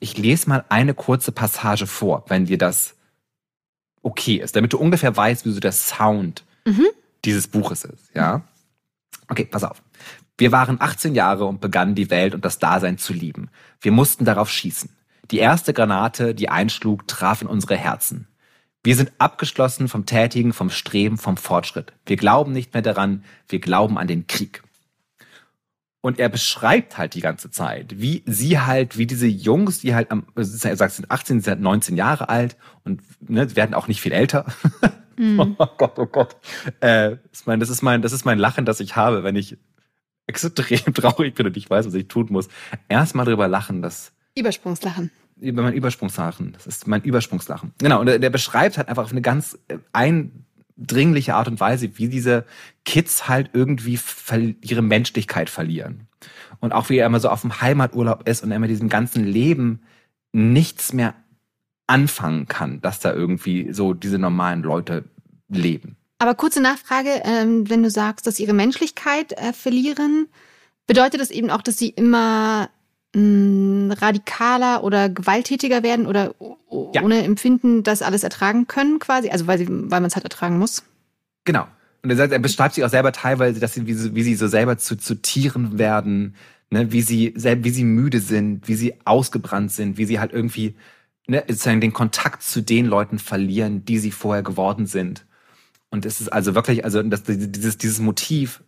Ich 0.00 0.16
lese 0.16 0.48
mal 0.48 0.64
eine 0.68 0.94
kurze 0.94 1.32
Passage 1.32 1.86
vor, 1.86 2.24
wenn 2.28 2.46
dir 2.46 2.58
das 2.58 2.94
okay 4.02 4.36
ist, 4.36 4.56
damit 4.56 4.72
du 4.72 4.78
ungefähr 4.78 5.16
weißt, 5.16 5.44
wie 5.44 5.50
so 5.50 5.60
der 5.60 5.72
Sound 5.72 6.44
mhm. 6.64 6.86
dieses 7.24 7.48
Buches 7.48 7.84
ist, 7.84 8.10
ja? 8.14 8.42
Okay, 9.28 9.44
pass 9.44 9.64
auf. 9.64 9.82
Wir 10.38 10.52
waren 10.52 10.80
18 10.80 11.14
Jahre 11.14 11.44
und 11.44 11.60
begannen 11.60 11.94
die 11.94 12.10
Welt 12.10 12.34
und 12.34 12.44
das 12.44 12.58
Dasein 12.58 12.96
zu 12.96 13.12
lieben. 13.12 13.50
Wir 13.80 13.92
mussten 13.92 14.24
darauf 14.24 14.50
schießen. 14.50 14.90
Die 15.30 15.38
erste 15.38 15.74
Granate, 15.74 16.34
die 16.34 16.48
einschlug, 16.48 17.06
traf 17.08 17.42
in 17.42 17.48
unsere 17.48 17.76
Herzen. 17.76 18.28
Wir 18.84 18.94
sind 18.94 19.12
abgeschlossen 19.18 19.88
vom 19.88 20.06
Tätigen, 20.06 20.52
vom 20.52 20.70
Streben, 20.70 21.18
vom 21.18 21.36
Fortschritt. 21.36 21.92
Wir 22.06 22.16
glauben 22.16 22.52
nicht 22.52 22.72
mehr 22.72 22.82
daran, 22.82 23.24
wir 23.48 23.58
glauben 23.58 23.98
an 23.98 24.06
den 24.06 24.26
Krieg. 24.28 24.62
Und 26.08 26.18
er 26.18 26.30
beschreibt 26.30 26.96
halt 26.96 27.12
die 27.12 27.20
ganze 27.20 27.50
Zeit, 27.50 28.00
wie 28.00 28.22
sie 28.24 28.58
halt, 28.58 28.96
wie 28.96 29.06
diese 29.06 29.26
Jungs, 29.26 29.80
die 29.80 29.94
halt 29.94 30.10
am, 30.10 30.24
er 30.34 30.44
sagt, 30.46 30.94
sind 30.94 31.10
18, 31.10 31.42
sind 31.42 31.60
19 31.60 31.98
Jahre 31.98 32.30
alt 32.30 32.56
und 32.82 33.02
ne, 33.20 33.54
werden 33.56 33.74
auch 33.74 33.88
nicht 33.88 34.00
viel 34.00 34.12
älter. 34.12 34.46
Mm. 35.18 35.38
oh 35.58 35.66
Gott, 35.76 35.98
oh 35.98 36.06
Gott. 36.06 36.34
Äh, 36.80 37.16
ich 37.30 37.44
meine, 37.44 37.60
das 37.60 37.68
ist 37.68 37.82
mein, 37.82 38.00
das 38.00 38.12
ist 38.12 38.24
mein 38.24 38.38
Lachen, 38.38 38.64
das 38.64 38.80
ich 38.80 38.96
habe, 38.96 39.22
wenn 39.22 39.36
ich 39.36 39.58
extrem 40.26 40.94
traurig 40.94 41.34
bin 41.34 41.44
und 41.44 41.58
ich 41.58 41.68
weiß, 41.68 41.84
was 41.84 41.92
ich 41.92 42.08
tun 42.08 42.28
muss. 42.30 42.48
Erstmal 42.88 43.26
drüber 43.26 43.46
lachen, 43.46 43.82
dass. 43.82 44.12
Übersprungslachen. 44.34 45.10
Über 45.38 45.60
mein 45.60 45.74
Übersprungslachen. 45.74 46.52
Das 46.54 46.66
ist 46.66 46.86
mein 46.86 47.02
Übersprungslachen. 47.02 47.74
Genau. 47.76 48.00
Und 48.00 48.06
der, 48.06 48.18
der 48.18 48.30
beschreibt 48.30 48.78
halt 48.78 48.88
einfach 48.88 49.04
auf 49.04 49.12
eine 49.12 49.20
ganz 49.20 49.58
äh, 49.68 49.76
ein, 49.92 50.46
dringliche 50.78 51.34
Art 51.34 51.48
und 51.48 51.60
Weise, 51.60 51.98
wie 51.98 52.08
diese 52.08 52.44
Kids 52.84 53.28
halt 53.28 53.50
irgendwie 53.52 53.98
ihre 54.62 54.82
Menschlichkeit 54.82 55.50
verlieren. 55.50 56.06
Und 56.60 56.72
auch 56.72 56.88
wie 56.88 56.96
er 56.96 57.06
immer 57.06 57.20
so 57.20 57.28
auf 57.28 57.42
dem 57.42 57.60
Heimaturlaub 57.60 58.28
ist 58.28 58.42
und 58.42 58.50
er 58.50 58.56
immer 58.56 58.68
diesem 58.68 58.88
ganzen 58.88 59.24
Leben 59.24 59.82
nichts 60.32 60.92
mehr 60.92 61.14
anfangen 61.86 62.46
kann, 62.46 62.80
dass 62.80 63.00
da 63.00 63.12
irgendwie 63.12 63.72
so 63.72 63.94
diese 63.94 64.18
normalen 64.18 64.62
Leute 64.62 65.04
leben. 65.48 65.96
Aber 66.18 66.34
kurze 66.34 66.60
Nachfrage, 66.60 67.22
ähm, 67.24 67.68
wenn 67.70 67.82
du 67.82 67.90
sagst, 67.90 68.26
dass 68.26 68.40
ihre 68.40 68.52
Menschlichkeit 68.52 69.32
äh, 69.32 69.52
verlieren, 69.52 70.28
bedeutet 70.86 71.20
das 71.20 71.30
eben 71.30 71.50
auch, 71.50 71.62
dass 71.62 71.78
sie 71.78 71.90
immer 71.90 72.70
mh, 73.18 73.94
radikaler 74.00 74.84
oder 74.84 75.08
gewalttätiger 75.08 75.82
werden 75.82 76.06
oder 76.06 76.34
ja. 76.94 77.02
ohne 77.02 77.24
Empfinden 77.24 77.82
das 77.82 78.02
alles 78.02 78.22
ertragen 78.22 78.66
können 78.66 78.98
quasi? 78.98 79.30
Also 79.30 79.46
weil, 79.46 79.58
sie, 79.58 79.68
weil 79.68 80.00
man 80.00 80.06
es 80.06 80.14
halt 80.14 80.24
ertragen 80.24 80.58
muss? 80.58 80.84
Genau. 81.44 81.66
Und 82.02 82.10
er, 82.10 82.16
sagt, 82.16 82.32
er 82.32 82.38
beschreibt 82.38 82.74
sich 82.74 82.84
auch 82.84 82.90
selber 82.90 83.12
teilweise, 83.12 83.58
dass 83.60 83.74
sie, 83.74 83.86
wie, 83.86 83.94
sie, 83.94 84.14
wie 84.14 84.22
sie 84.22 84.36
so 84.36 84.46
selber 84.46 84.78
zu, 84.78 84.96
zu 84.96 85.16
Tieren 85.16 85.78
werden, 85.78 86.36
ne, 86.70 86.92
wie 86.92 87.02
sie, 87.02 87.34
wie 87.36 87.70
sie 87.70 87.84
müde 87.84 88.20
sind, 88.20 88.68
wie 88.68 88.76
sie 88.76 88.94
ausgebrannt 89.04 89.72
sind, 89.72 89.98
wie 89.98 90.04
sie 90.04 90.20
halt 90.20 90.32
irgendwie 90.32 90.76
ne, 91.26 91.42
sozusagen 91.48 91.80
den 91.80 91.92
Kontakt 91.92 92.42
zu 92.42 92.62
den 92.62 92.86
Leuten 92.86 93.18
verlieren, 93.18 93.84
die 93.84 93.98
sie 93.98 94.12
vorher 94.12 94.42
geworden 94.42 94.86
sind. 94.86 95.26
Und 95.90 96.06
es 96.06 96.20
ist 96.20 96.28
also 96.28 96.54
wirklich, 96.54 96.84
also 96.84 97.02
das, 97.02 97.22
dieses, 97.24 97.78
dieses 97.78 97.98
Motiv 97.98 98.62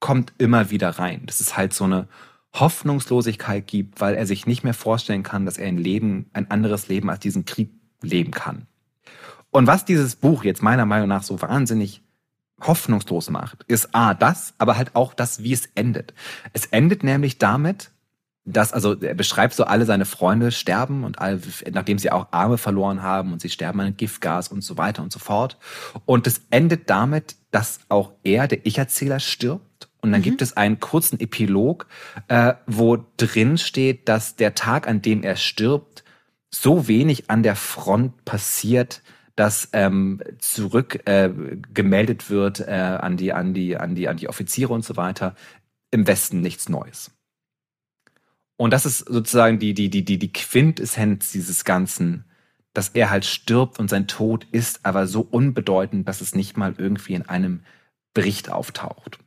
kommt 0.00 0.32
immer 0.38 0.70
wieder 0.70 0.90
rein. 0.90 1.22
Das 1.26 1.40
ist 1.40 1.56
halt 1.56 1.72
so 1.74 1.84
eine 1.84 2.08
Hoffnungslosigkeit 2.54 3.66
gibt, 3.66 4.00
weil 4.00 4.14
er 4.14 4.26
sich 4.26 4.46
nicht 4.46 4.64
mehr 4.64 4.74
vorstellen 4.74 5.22
kann, 5.22 5.46
dass 5.46 5.58
er 5.58 5.68
ein 5.68 5.78
Leben, 5.78 6.30
ein 6.32 6.50
anderes 6.50 6.88
Leben 6.88 7.08
als 7.10 7.20
diesen 7.20 7.44
Krieg 7.44 7.70
leben 8.02 8.30
kann. 8.30 8.66
Und 9.50 9.66
was 9.66 9.84
dieses 9.84 10.16
Buch 10.16 10.44
jetzt 10.44 10.62
meiner 10.62 10.86
Meinung 10.86 11.08
nach 11.08 11.22
so 11.22 11.40
wahnsinnig 11.40 12.02
hoffnungslos 12.60 13.30
macht, 13.30 13.64
ist 13.68 13.94
A, 13.94 14.14
das, 14.14 14.54
aber 14.58 14.76
halt 14.76 14.94
auch 14.94 15.14
das, 15.14 15.42
wie 15.42 15.52
es 15.52 15.66
endet. 15.74 16.14
Es 16.52 16.66
endet 16.66 17.02
nämlich 17.02 17.38
damit, 17.38 17.90
dass, 18.44 18.72
also 18.72 18.94
er 19.00 19.14
beschreibt 19.14 19.54
so, 19.54 19.64
alle 19.64 19.84
seine 19.84 20.04
Freunde 20.04 20.50
sterben 20.52 21.04
und 21.04 21.18
all, 21.18 21.40
nachdem 21.70 21.98
sie 21.98 22.10
auch 22.10 22.28
Arme 22.32 22.58
verloren 22.58 23.02
haben 23.02 23.32
und 23.32 23.40
sie 23.40 23.50
sterben 23.50 23.80
an 23.80 23.96
Giftgas 23.96 24.48
und 24.48 24.62
so 24.62 24.76
weiter 24.76 25.02
und 25.02 25.12
so 25.12 25.18
fort. 25.18 25.58
Und 26.06 26.26
es 26.26 26.42
endet 26.50 26.90
damit, 26.90 27.36
dass 27.50 27.80
auch 27.88 28.12
er, 28.24 28.48
der 28.48 28.66
Ich-Erzähler, 28.66 29.20
stirbt 29.20 29.88
und 30.02 30.12
dann 30.12 30.20
mhm. 30.20 30.24
gibt 30.24 30.42
es 30.42 30.56
einen 30.56 30.80
kurzen 30.80 31.18
Epilog, 31.20 31.86
äh, 32.28 32.54
wo 32.66 32.98
drin 33.16 33.56
steht, 33.56 34.08
dass 34.08 34.36
der 34.36 34.54
Tag, 34.54 34.88
an 34.88 35.00
dem 35.00 35.22
er 35.22 35.36
stirbt, 35.36 36.04
so 36.50 36.86
wenig 36.88 37.30
an 37.30 37.42
der 37.42 37.56
Front 37.56 38.24
passiert, 38.24 39.02
dass 39.36 39.70
ähm, 39.72 40.20
zurück 40.38 41.06
äh, 41.06 41.30
gemeldet 41.72 42.28
wird 42.28 42.60
äh, 42.60 42.72
an 42.72 43.16
die 43.16 43.32
an 43.32 43.54
die 43.54 43.76
an 43.78 43.94
die 43.94 44.08
an 44.08 44.18
die 44.18 44.28
Offiziere 44.28 44.74
und 44.74 44.84
so 44.84 44.96
weiter. 44.96 45.34
Im 45.90 46.06
Westen 46.06 46.40
nichts 46.40 46.68
Neues. 46.68 47.12
Und 48.56 48.72
das 48.72 48.84
ist 48.84 48.98
sozusagen 48.98 49.58
die 49.58 49.72
die 49.72 49.88
die 49.88 50.04
die 50.04 50.18
die 50.18 50.32
Quintessenz 50.32 51.32
dieses 51.32 51.64
ganzen, 51.64 52.24
dass 52.74 52.90
er 52.90 53.08
halt 53.08 53.24
stirbt 53.24 53.78
und 53.78 53.88
sein 53.88 54.06
Tod 54.06 54.46
ist 54.52 54.84
aber 54.84 55.06
so 55.06 55.22
unbedeutend, 55.22 56.06
dass 56.08 56.20
es 56.20 56.34
nicht 56.34 56.56
mal 56.58 56.74
irgendwie 56.76 57.14
in 57.14 57.22
einem 57.22 57.62
Bericht 58.12 58.50
auftaucht. 58.50 59.18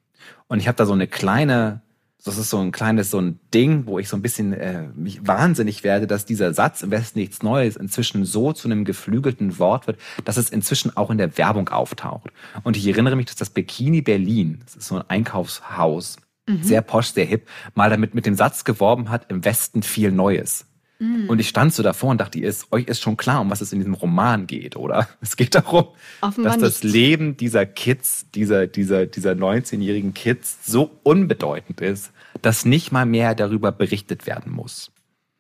Und 0.48 0.60
ich 0.60 0.68
habe 0.68 0.76
da 0.76 0.86
so 0.86 0.94
eine 0.94 1.08
kleine, 1.08 1.82
das 2.24 2.38
ist 2.38 2.50
so 2.50 2.60
ein 2.60 2.72
kleines 2.72 3.12
so 3.12 3.20
ein 3.20 3.40
Ding, 3.54 3.88
wo 3.88 4.00
ich 4.00 4.10
so 4.10 4.16
ein 4.16 4.22
bisschen 4.22 4.54
äh, 4.54 4.88
mich 4.96 5.26
wahnsinnig 5.28 5.84
werde, 5.84 6.08
dass 6.08 6.26
dieser 6.26 6.54
Satz 6.54 6.82
im 6.82 6.92
Westen 6.92 7.20
nichts 7.20 7.44
Neues 7.44 7.76
inzwischen 7.76 8.26
so 8.26 8.54
zu 8.54 8.68
einem 8.68 8.86
geflügelten 8.86 9.60
Wort 9.60 9.88
wird, 9.88 10.00
dass 10.24 10.38
es 10.38 10.50
inzwischen 10.50 10.96
auch 10.96 11.10
in 11.12 11.18
der 11.18 11.38
Werbung 11.38 11.70
auftaucht. 11.70 12.32
Und 12.64 12.78
ich 12.78 12.88
erinnere 12.88 13.16
mich, 13.16 13.28
dass 13.28 13.36
das 13.36 13.50
Bikini 13.50 14.02
Berlin, 14.02 14.60
das 14.66 14.76
ist 14.76 14.88
so 14.88 14.96
ein 14.96 15.04
Einkaufshaus, 15.08 16.18
mhm. 16.48 16.64
sehr 16.64 16.82
posch, 16.82 17.08
sehr 17.08 17.26
hip, 17.26 17.48
mal 17.74 17.90
damit 17.90 18.16
mit 18.16 18.26
dem 18.26 18.36
Satz 18.36 18.64
geworben 18.64 19.10
hat, 19.10 19.30
im 19.32 19.46
Westen 19.46 19.84
viel 19.84 20.12
Neues. 20.12 20.66
Mm. 21.00 21.30
Und 21.30 21.40
ich 21.40 21.50
stand 21.50 21.74
so 21.74 21.84
davor 21.84 22.12
und 22.12 22.22
dachte, 22.22 22.40
ihr 22.40 22.48
ist, 22.48 22.72
euch 22.72 22.86
ist 22.86 23.02
schon 23.02 23.18
klar, 23.18 23.42
um 23.42 23.50
was 23.50 23.62
es 23.62 23.74
in 23.74 23.80
diesem 23.80 23.94
Roman 23.94 24.48
geht, 24.48 24.76
oder? 24.76 25.08
Es 25.22 25.36
geht 25.36 25.56
darum, 25.56 25.88
Offenbar 26.22 26.54
dass 26.54 26.62
das 26.62 26.84
nicht. 26.84 26.94
Leben 26.94 27.38
dieser 27.38 27.66
Kids, 27.66 28.28
dieser, 28.34 28.68
dieser, 28.68 29.06
dieser 29.06 29.32
19-jährigen 29.32 30.14
Kids 30.14 30.60
so 30.66 31.00
unbedeutend 31.04 31.82
ist, 31.82 32.12
dass 32.42 32.66
nicht 32.66 32.92
mal 32.92 33.06
mehr 33.06 33.36
darüber 33.36 33.72
berichtet 33.72 34.28
werden 34.28 34.52
muss. 34.52 34.92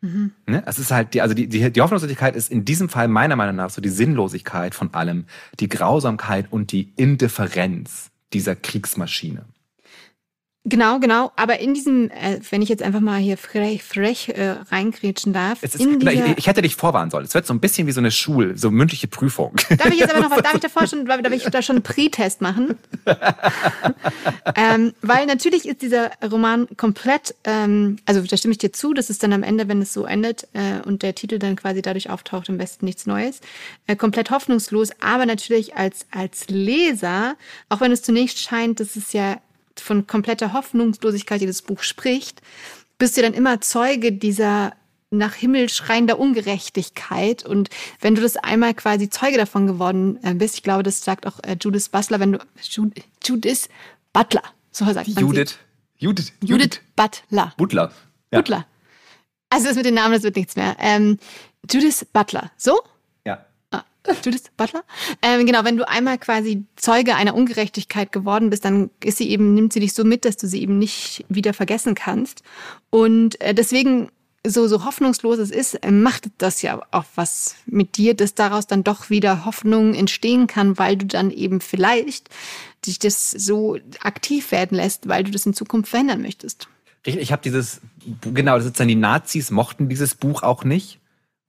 Mhm. 0.01 0.31
Ne? 0.45 0.63
Es 0.65 0.79
ist 0.79 0.91
halt, 0.91 1.13
die, 1.13 1.21
also 1.21 1.33
die, 1.33 1.47
die, 1.47 1.71
die 1.71 1.81
Hoffnungslosigkeit 1.81 2.35
ist 2.35 2.51
in 2.51 2.65
diesem 2.65 2.89
Fall 2.89 3.07
meiner 3.07 3.35
Meinung 3.35 3.55
nach 3.55 3.69
so 3.69 3.81
die 3.81 3.89
Sinnlosigkeit 3.89 4.75
von 4.75 4.93
allem, 4.93 5.25
die 5.59 5.69
Grausamkeit 5.69 6.47
und 6.51 6.71
die 6.71 6.93
Indifferenz 6.95 8.11
dieser 8.33 8.55
Kriegsmaschine. 8.55 9.45
Genau, 10.67 10.99
genau. 10.99 11.31
Aber 11.35 11.59
in 11.59 11.75
diesem, 11.75 12.09
äh, 12.09 12.39
wenn 12.49 12.63
ich 12.63 12.69
jetzt 12.69 12.81
einfach 12.81 12.99
mal 12.99 13.19
hier 13.19 13.37
frech, 13.37 13.83
frech 13.83 14.29
äh, 14.29 14.55
reingrätschen 14.71 15.31
darf. 15.31 15.61
Ist, 15.61 15.77
genau, 15.77 16.09
ich, 16.09 16.37
ich, 16.39 16.47
hätte 16.47 16.63
dich 16.63 16.75
vorwarnen 16.75 17.11
sollen. 17.11 17.23
Es 17.23 17.35
wird 17.35 17.45
so 17.45 17.53
ein 17.53 17.59
bisschen 17.59 17.85
wie 17.85 17.91
so 17.91 17.99
eine 17.99 18.09
Schul, 18.09 18.57
so 18.57 18.71
mündliche 18.71 19.07
Prüfung. 19.07 19.55
Darf 19.69 19.91
ich 19.91 19.99
jetzt 19.99 20.13
aber 20.13 20.27
noch, 20.27 20.41
darf 20.41 20.55
ich 20.55 20.59
davor 20.61 20.87
schon, 20.87 21.05
darf 21.05 21.31
ich 21.31 21.43
da 21.43 21.61
schon 21.61 21.75
einen 21.75 21.83
Pre-Test 21.83 22.41
machen? 22.41 22.79
ähm, 24.55 24.93
weil 25.03 25.27
natürlich 25.27 25.67
ist 25.67 25.83
dieser 25.83 26.09
Roman 26.23 26.67
komplett, 26.77 27.35
ähm, 27.43 27.97
also 28.07 28.21
da 28.21 28.35
stimme 28.35 28.53
ich 28.53 28.57
dir 28.57 28.73
zu, 28.73 28.95
das 28.95 29.11
ist 29.11 29.21
dann 29.21 29.33
am 29.33 29.43
Ende, 29.43 29.67
wenn 29.67 29.83
es 29.83 29.93
so 29.93 30.05
endet 30.05 30.47
äh, 30.53 30.81
und 30.83 31.03
der 31.03 31.13
Titel 31.13 31.37
dann 31.37 31.55
quasi 31.57 31.83
dadurch 31.83 32.09
auftaucht, 32.09 32.49
im 32.49 32.57
Westen 32.57 32.85
nichts 32.85 33.05
Neues, 33.05 33.39
äh, 33.85 33.95
komplett 33.95 34.31
hoffnungslos. 34.31 34.89
Aber 34.99 35.27
natürlich 35.27 35.75
als, 35.75 36.07
als 36.09 36.49
Leser, 36.49 37.35
auch 37.69 37.81
wenn 37.81 37.91
es 37.91 38.01
zunächst 38.01 38.39
scheint, 38.39 38.79
dass 38.79 38.95
es 38.95 39.13
ja 39.13 39.37
von 39.79 40.07
kompletter 40.07 40.53
Hoffnungslosigkeit 40.53 41.41
dieses 41.41 41.61
Buch 41.61 41.81
spricht, 41.83 42.41
bist 42.97 43.17
du 43.17 43.21
dann 43.21 43.33
immer 43.33 43.61
Zeuge 43.61 44.11
dieser 44.11 44.73
nach 45.11 45.33
Himmel 45.33 45.69
schreiender 45.69 46.19
Ungerechtigkeit. 46.19 47.45
Und 47.45 47.69
wenn 48.01 48.15
du 48.15 48.21
das 48.21 48.37
einmal 48.37 48.73
quasi 48.73 49.09
Zeuge 49.09 49.37
davon 49.37 49.67
geworden 49.67 50.19
äh, 50.23 50.33
bist, 50.33 50.55
ich 50.55 50.63
glaube, 50.63 50.83
das 50.83 51.03
sagt 51.03 51.27
auch 51.27 51.39
äh, 51.43 51.55
Judith 51.59 51.89
Butler, 51.89 52.19
wenn 52.19 52.33
du 52.33 52.39
Judith 53.23 53.69
Butler, 54.13 54.43
so 54.71 54.85
sagt 54.85 55.07
man 55.09 55.23
Judith. 55.23 55.57
Sie. 55.99 56.05
Judith. 56.05 56.33
Judith 56.43 56.81
Butler. 56.95 57.53
Butler. 57.57 57.91
Ja. 58.31 58.39
Butler. 58.39 58.65
Also 59.49 59.67
das 59.67 59.75
mit 59.75 59.85
den 59.85 59.93
Namen, 59.93 60.13
das 60.13 60.23
wird 60.23 60.35
nichts 60.35 60.55
mehr. 60.55 60.75
Ähm, 60.79 61.17
Judith 61.69 62.05
Butler. 62.11 62.51
So? 62.57 62.81
Judith 64.23 64.51
Butler. 64.57 64.83
Ähm, 65.21 65.45
genau, 65.45 65.63
wenn 65.63 65.77
du 65.77 65.87
einmal 65.87 66.17
quasi 66.17 66.65
Zeuge 66.75 67.15
einer 67.15 67.35
Ungerechtigkeit 67.35 68.11
geworden 68.11 68.49
bist, 68.49 68.65
dann 68.65 68.89
ist 69.03 69.17
sie 69.17 69.29
eben, 69.29 69.53
nimmt 69.53 69.73
sie 69.73 69.79
dich 69.79 69.93
so 69.93 70.03
mit, 70.03 70.25
dass 70.25 70.37
du 70.37 70.47
sie 70.47 70.61
eben 70.61 70.77
nicht 70.77 71.25
wieder 71.29 71.53
vergessen 71.53 71.95
kannst. 71.95 72.43
Und 72.89 73.39
äh, 73.41 73.53
deswegen, 73.53 74.09
so, 74.45 74.67
so 74.67 74.85
hoffnungslos 74.85 75.39
es 75.39 75.51
ist, 75.51 75.75
äh, 75.75 75.91
macht 75.91 76.29
das 76.37 76.61
ja 76.61 76.81
auch 76.91 77.05
was 77.15 77.55
mit 77.65 77.97
dir, 77.97 78.13
dass 78.13 78.35
daraus 78.35 78.67
dann 78.67 78.83
doch 78.83 79.09
wieder 79.09 79.45
Hoffnung 79.45 79.93
entstehen 79.93 80.47
kann, 80.47 80.77
weil 80.77 80.97
du 80.97 81.05
dann 81.05 81.31
eben 81.31 81.61
vielleicht 81.61 82.29
dich 82.85 82.99
das 82.99 83.31
so 83.31 83.77
aktiv 84.01 84.51
werden 84.51 84.77
lässt, 84.77 85.07
weil 85.07 85.23
du 85.23 85.31
das 85.31 85.45
in 85.45 85.53
Zukunft 85.53 85.89
verändern 85.89 86.21
möchtest. 86.21 86.67
Ich 87.03 87.31
habe 87.31 87.41
dieses, 87.43 87.81
genau, 88.33 88.57
dann 88.57 88.87
die 88.87 88.95
Nazis 88.95 89.51
mochten 89.51 89.89
dieses 89.89 90.15
Buch 90.15 90.41
auch 90.41 90.63
nicht, 90.63 90.99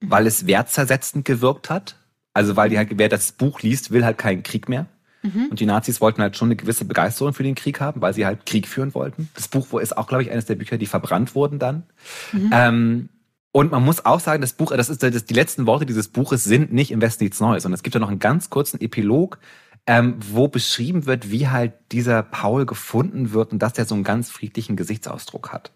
weil 0.01 0.27
es 0.27 0.47
wertzersetzend 0.47 1.25
gewirkt 1.25 1.71
hat 1.71 1.97
also 2.37 2.55
weil 2.55 2.69
die 2.69 2.77
halt, 2.77 2.91
wer 2.99 3.09
das 3.09 3.33
Buch 3.33 3.63
liest, 3.63 3.93
will 3.93 4.05
halt 4.05 4.19
keinen 4.19 4.43
Krieg 4.43 4.69
mehr. 4.69 4.85
Mhm. 5.23 5.47
Und 5.47 5.59
die 5.59 5.65
Nazis 5.65 6.03
wollten 6.03 6.21
halt 6.21 6.37
schon 6.37 6.49
eine 6.49 6.57
gewisse 6.57 6.85
Begeisterung 6.85 7.33
für 7.33 7.43
den 7.43 7.55
Krieg 7.55 7.81
haben, 7.81 8.03
weil 8.03 8.13
sie 8.13 8.27
halt 8.27 8.45
Krieg 8.45 8.69
führen 8.69 8.95
wollten. 8.95 9.31
Das 9.35 9.49
Buch 9.49 9.81
ist 9.81 9.97
auch, 9.97 10.07
glaube 10.07 10.23
ich, 10.23 10.31
eines 10.31 10.45
der 10.45 10.55
Bücher, 10.55 10.77
die 10.77 10.85
verbrannt 10.85 11.35
wurden 11.35 11.59
dann. 11.59 11.85
Mhm. 12.33 12.51
Ähm, 12.53 13.09
und 13.53 13.73
man 13.73 13.83
muss 13.83 14.05
auch 14.05 14.21
sagen, 14.21 14.43
das 14.43 14.53
Buch, 14.53 14.71
das 14.77 14.91
ist 14.91 15.03
das, 15.03 15.25
die 15.25 15.33
letzten 15.33 15.67
Worte 15.67 15.87
dieses 15.87 16.09
Buches 16.09 16.45
sind 16.45 16.75
nicht 16.75 16.91
im 16.91 17.01
Westen 17.01 17.25
nichts 17.25 17.41
Neues, 17.41 17.63
sondern 17.63 17.77
es 17.77 17.83
gibt 17.83 17.95
ja 17.95 18.01
noch 18.03 18.11
einen 18.11 18.19
ganz 18.19 18.51
kurzen 18.51 18.83
Epilog, 18.83 19.39
ähm, 19.87 20.17
wo 20.19 20.47
beschrieben 20.47 21.07
wird, 21.07 21.31
wie 21.31 21.49
halt 21.49 21.73
dieser 21.91 22.23
Paul 22.23 22.67
gefunden 22.67 23.33
wird 23.33 23.53
und 23.53 23.61
dass 23.61 23.73
der 23.73 23.87
so 23.87 23.95
einen 23.95 24.05
ganz 24.05 24.31
friedlichen 24.31 24.77
Gesichtsausdruck 24.77 25.55
hat. 25.55 25.73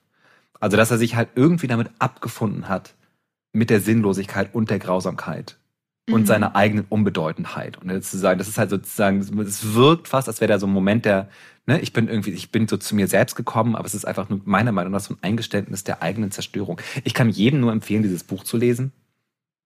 Also 0.60 0.76
dass 0.76 0.90
er 0.90 0.98
sich 0.98 1.16
halt 1.16 1.30
irgendwie 1.36 1.68
damit 1.68 1.88
abgefunden 1.98 2.68
hat 2.68 2.92
mit 3.54 3.70
der 3.70 3.80
Sinnlosigkeit 3.80 4.54
und 4.54 4.68
der 4.68 4.78
Grausamkeit 4.78 5.56
und 6.10 6.22
mhm. 6.22 6.26
seiner 6.26 6.56
eigenen 6.56 6.86
Unbedeutendheit. 6.88 7.78
Und 7.78 7.90
jetzt 7.90 8.10
zu 8.10 8.18
sagen, 8.18 8.38
das 8.38 8.48
ist 8.48 8.58
halt 8.58 8.70
sozusagen, 8.70 9.18
es 9.18 9.74
wirkt 9.74 10.08
fast, 10.08 10.28
als 10.28 10.40
wäre 10.40 10.52
da 10.52 10.58
so 10.58 10.66
ein 10.66 10.72
Moment 10.72 11.04
der, 11.04 11.28
ne, 11.66 11.80
ich 11.80 11.92
bin 11.92 12.08
irgendwie, 12.08 12.30
ich 12.30 12.50
bin 12.50 12.68
so 12.68 12.76
zu 12.76 12.94
mir 12.94 13.08
selbst 13.08 13.36
gekommen, 13.36 13.76
aber 13.76 13.86
es 13.86 13.94
ist 13.94 14.04
einfach 14.04 14.28
nur 14.28 14.40
meiner 14.44 14.72
Meinung 14.72 14.92
nach 14.92 15.00
so 15.00 15.14
ein 15.14 15.18
Eingeständnis 15.22 15.84
der 15.84 16.02
eigenen 16.02 16.30
Zerstörung. 16.30 16.80
Ich 17.04 17.14
kann 17.14 17.30
jedem 17.30 17.60
nur 17.60 17.72
empfehlen, 17.72 18.02
dieses 18.02 18.24
Buch 18.24 18.44
zu 18.44 18.56
lesen. 18.56 18.92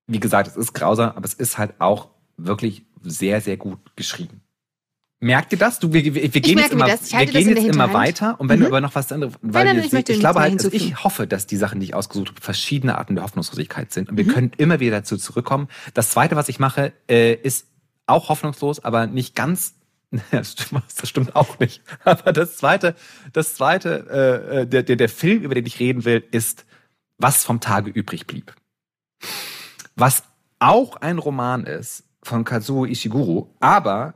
Wie 0.06 0.20
gesagt, 0.20 0.48
es 0.48 0.56
ist 0.56 0.74
grausam, 0.74 1.10
aber 1.10 1.24
es 1.24 1.34
ist 1.34 1.58
halt 1.58 1.74
auch 1.80 2.10
wirklich 2.36 2.84
sehr, 3.02 3.40
sehr 3.40 3.56
gut 3.56 3.78
geschrieben. 3.96 4.43
Merkt 5.24 5.52
ihr 5.52 5.58
das? 5.58 5.78
Du, 5.78 5.90
wir, 5.90 6.04
wir, 6.04 6.14
wir 6.14 6.40
gehen 6.42 6.58
jetzt 6.58 6.72
immer, 6.72 6.86
wir 6.86 7.26
gehen 7.26 7.48
jetzt 7.56 7.64
immer 7.64 7.94
weiter. 7.94 8.38
Und 8.38 8.50
wenn 8.50 8.58
mhm. 8.58 8.64
du 8.64 8.68
aber 8.68 8.82
noch 8.82 8.94
was 8.94 9.10
anderes, 9.10 9.32
weil 9.40 9.64
nein, 9.64 9.76
nein, 9.76 9.86
ich, 9.86 10.08
ich 10.10 10.20
glaube 10.20 10.40
halt, 10.40 10.52
also 10.52 10.70
ich 10.70 11.02
hoffe, 11.02 11.26
dass 11.26 11.46
die 11.46 11.56
Sachen, 11.56 11.80
die 11.80 11.86
ich 11.86 11.94
ausgesucht 11.94 12.28
habe, 12.28 12.40
verschiedene 12.42 12.98
Arten 12.98 13.14
der 13.14 13.24
Hoffnungslosigkeit 13.24 13.90
sind. 13.90 14.10
Und 14.10 14.18
wir 14.18 14.26
mhm. 14.26 14.28
können 14.28 14.52
immer 14.58 14.80
wieder 14.80 14.98
dazu 14.98 15.16
zurückkommen. 15.16 15.68
Das 15.94 16.10
zweite, 16.10 16.36
was 16.36 16.50
ich 16.50 16.58
mache, 16.58 16.92
äh, 17.08 17.32
ist 17.32 17.68
auch 18.06 18.28
hoffnungslos, 18.28 18.84
aber 18.84 19.06
nicht 19.06 19.34
ganz 19.34 19.76
das 20.30 20.52
stimmt, 20.52 20.84
das 21.00 21.08
stimmt 21.08 21.34
auch 21.34 21.58
nicht. 21.58 21.82
Aber 22.04 22.32
das 22.32 22.58
zweite, 22.58 22.94
das 23.32 23.54
zweite, 23.54 24.06
äh, 24.10 24.60
äh, 24.60 24.66
der, 24.66 24.84
der, 24.84 24.94
der 24.94 25.08
Film, 25.08 25.42
über 25.42 25.56
den 25.56 25.66
ich 25.66 25.80
reden 25.80 26.04
will, 26.04 26.22
ist 26.30 26.66
Was 27.16 27.44
vom 27.44 27.58
Tage 27.60 27.90
übrig 27.90 28.26
blieb. 28.28 28.54
Was 29.96 30.22
auch 30.60 30.96
ein 30.96 31.18
Roman 31.18 31.64
ist 31.64 32.04
von 32.22 32.44
Kazuo 32.44 32.84
Ishiguro, 32.84 33.54
aber 33.58 34.14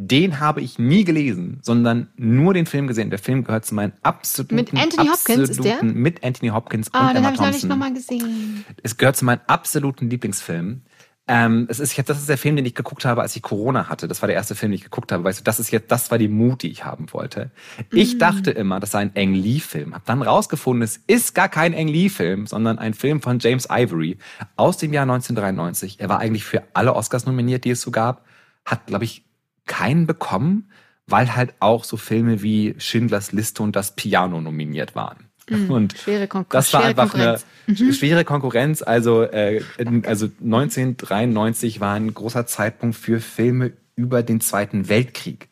den 0.00 0.38
habe 0.38 0.60
ich 0.60 0.78
nie 0.78 1.02
gelesen, 1.02 1.58
sondern 1.60 2.06
nur 2.16 2.54
den 2.54 2.66
Film 2.66 2.86
gesehen. 2.86 3.10
Der 3.10 3.18
Film 3.18 3.42
gehört 3.42 3.66
zu 3.66 3.74
meinen 3.74 3.94
absoluten 4.02 4.54
Mit 4.54 4.72
Anthony 4.72 5.08
Hopkins 5.08 5.50
ist 5.50 5.64
der? 5.64 5.82
Mit 5.82 6.24
Anthony 6.24 6.50
Hopkins 6.50 6.94
ah, 6.94 7.08
und 7.08 7.08
den 7.08 7.16
Emma 7.16 7.32
Thompson. 7.32 7.54
ich 7.56 7.64
noch 7.64 7.76
mal 7.76 7.92
gesehen. 7.92 8.64
Es 8.84 8.96
gehört 8.96 9.16
zu 9.16 9.24
meinen 9.24 9.40
absoluten 9.48 10.08
Lieblingsfilmen. 10.08 10.84
Ähm, 11.26 11.66
es 11.68 11.80
ist 11.80 11.96
jetzt, 11.96 12.08
das 12.08 12.20
ist 12.20 12.28
der 12.28 12.38
Film, 12.38 12.54
den 12.54 12.64
ich 12.64 12.76
geguckt 12.76 13.04
habe, 13.04 13.22
als 13.22 13.34
ich 13.34 13.42
Corona 13.42 13.88
hatte. 13.88 14.06
Das 14.06 14.22
war 14.22 14.28
der 14.28 14.36
erste 14.36 14.54
Film, 14.54 14.70
den 14.70 14.76
ich 14.76 14.84
geguckt 14.84 15.10
habe. 15.10 15.24
Weißt 15.24 15.40
du, 15.40 15.44
das 15.44 15.58
ist 15.58 15.72
jetzt, 15.72 15.90
das 15.90 16.12
war 16.12 16.18
die 16.18 16.28
Mut, 16.28 16.62
die 16.62 16.70
ich 16.70 16.84
haben 16.84 17.12
wollte. 17.12 17.50
Ich 17.92 18.14
mm. 18.14 18.18
dachte 18.18 18.50
immer, 18.52 18.78
das 18.78 18.92
sei 18.92 19.00
ein 19.00 19.12
Ang 19.16 19.34
Lee-Film. 19.34 19.94
Hab 19.96 20.04
dann 20.06 20.22
rausgefunden, 20.22 20.82
es 20.82 20.96
ist 21.08 21.34
gar 21.34 21.48
kein 21.48 21.74
Ang 21.74 21.88
Lee-Film, 21.88 22.46
sondern 22.46 22.78
ein 22.78 22.94
Film 22.94 23.20
von 23.20 23.40
James 23.40 23.66
Ivory 23.68 24.16
aus 24.54 24.76
dem 24.76 24.92
Jahr 24.92 25.02
1993. 25.02 25.98
Er 25.98 26.08
war 26.08 26.20
eigentlich 26.20 26.44
für 26.44 26.62
alle 26.72 26.94
Oscars 26.94 27.26
nominiert, 27.26 27.64
die 27.64 27.70
es 27.70 27.80
so 27.80 27.90
gab. 27.90 28.24
Hat, 28.64 28.86
glaube 28.86 29.04
ich, 29.04 29.27
keinen 29.68 30.06
bekommen, 30.06 30.70
weil 31.06 31.36
halt 31.36 31.54
auch 31.60 31.84
so 31.84 31.96
Filme 31.96 32.42
wie 32.42 32.74
Schindlers 32.78 33.32
Liste 33.32 33.62
und 33.62 33.76
das 33.76 33.94
Piano 33.94 34.40
nominiert 34.40 34.94
waren. 34.96 35.28
Mhm, 35.48 35.70
und 35.70 35.98
schwere 35.98 36.26
Konkurrenz. 36.26 36.70
Das 36.70 36.72
war 36.72 36.84
einfach 36.84 37.14
eine 37.14 37.38
mhm. 37.66 37.92
schwere 37.92 38.24
Konkurrenz. 38.24 38.82
Also, 38.82 39.22
äh, 39.22 39.62
also 40.04 40.26
1993 40.42 41.80
war 41.80 41.94
ein 41.94 42.12
großer 42.12 42.46
Zeitpunkt 42.46 42.96
für 42.96 43.20
Filme 43.20 43.72
über 43.94 44.22
den 44.22 44.40
Zweiten 44.40 44.88
Weltkrieg. 44.88 45.48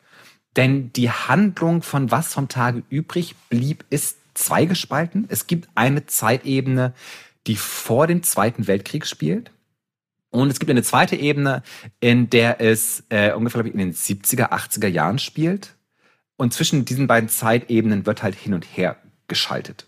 Denn 0.55 0.91
die 0.93 1.11
Handlung 1.11 1.83
von 1.83 2.09
Was 2.11 2.33
vom 2.33 2.47
Tage 2.47 2.83
übrig 2.89 3.35
blieb, 3.49 3.85
ist 3.89 4.17
zweigespalten. 4.33 5.25
Es 5.29 5.47
gibt 5.47 5.69
eine 5.75 6.05
Zeitebene, 6.05 6.93
die 7.45 7.55
vor 7.55 8.07
dem 8.07 8.23
Zweiten 8.23 8.67
Weltkrieg 8.67 9.05
spielt. 9.05 9.51
Und 10.29 10.49
es 10.49 10.59
gibt 10.59 10.69
eine 10.69 10.83
zweite 10.83 11.15
Ebene, 11.15 11.63
in 11.99 12.29
der 12.29 12.59
es 12.61 13.03
äh, 13.09 13.33
ungefähr 13.33 13.65
ich, 13.65 13.73
in 13.73 13.79
den 13.79 13.93
70er, 13.93 14.51
80er 14.51 14.87
Jahren 14.87 15.19
spielt. 15.19 15.75
Und 16.35 16.53
zwischen 16.53 16.85
diesen 16.85 17.07
beiden 17.07 17.29
Zeitebenen 17.29 18.05
wird 18.05 18.23
halt 18.23 18.35
hin 18.35 18.53
und 18.53 18.63
her 18.63 18.97
geschaltet. 19.27 19.87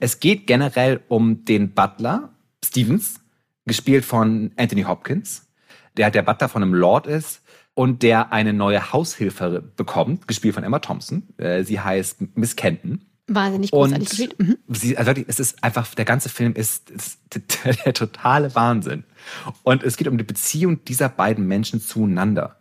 Es 0.00 0.20
geht 0.20 0.46
generell 0.46 1.00
um 1.08 1.44
den 1.44 1.74
Butler, 1.74 2.34
Stevens, 2.64 3.20
gespielt 3.66 4.04
von 4.04 4.52
Anthony 4.56 4.82
Hopkins, 4.82 5.46
der 5.96 6.10
der 6.10 6.22
Butler 6.22 6.48
von 6.48 6.62
einem 6.62 6.74
Lord 6.74 7.06
ist 7.06 7.42
und 7.74 8.02
der 8.02 8.32
eine 8.32 8.52
neue 8.52 8.92
Haushilfe 8.92 9.60
bekommt, 9.76 10.28
gespielt 10.28 10.54
von 10.54 10.64
Emma 10.64 10.78
Thompson. 10.78 11.28
Äh, 11.36 11.64
sie 11.64 11.80
heißt 11.80 12.36
Miss 12.36 12.56
Kenton. 12.56 13.04
Wahnsinnig 13.28 13.72
großartig 13.72 14.08
gespielt. 14.08 14.38
Mhm. 14.38 14.58
Sie, 14.68 14.96
also 14.96 15.12
es 15.26 15.40
ist 15.40 15.62
einfach, 15.64 15.94
der 15.94 16.04
ganze 16.04 16.28
Film 16.28 16.54
ist, 16.54 16.90
ist 16.90 17.18
der, 17.64 17.74
der 17.74 17.94
totale 17.94 18.54
Wahnsinn. 18.54 19.04
Und 19.62 19.82
es 19.82 19.96
geht 19.96 20.08
um 20.08 20.18
die 20.18 20.24
Beziehung 20.24 20.84
dieser 20.84 21.08
beiden 21.08 21.46
Menschen 21.46 21.80
zueinander, 21.80 22.56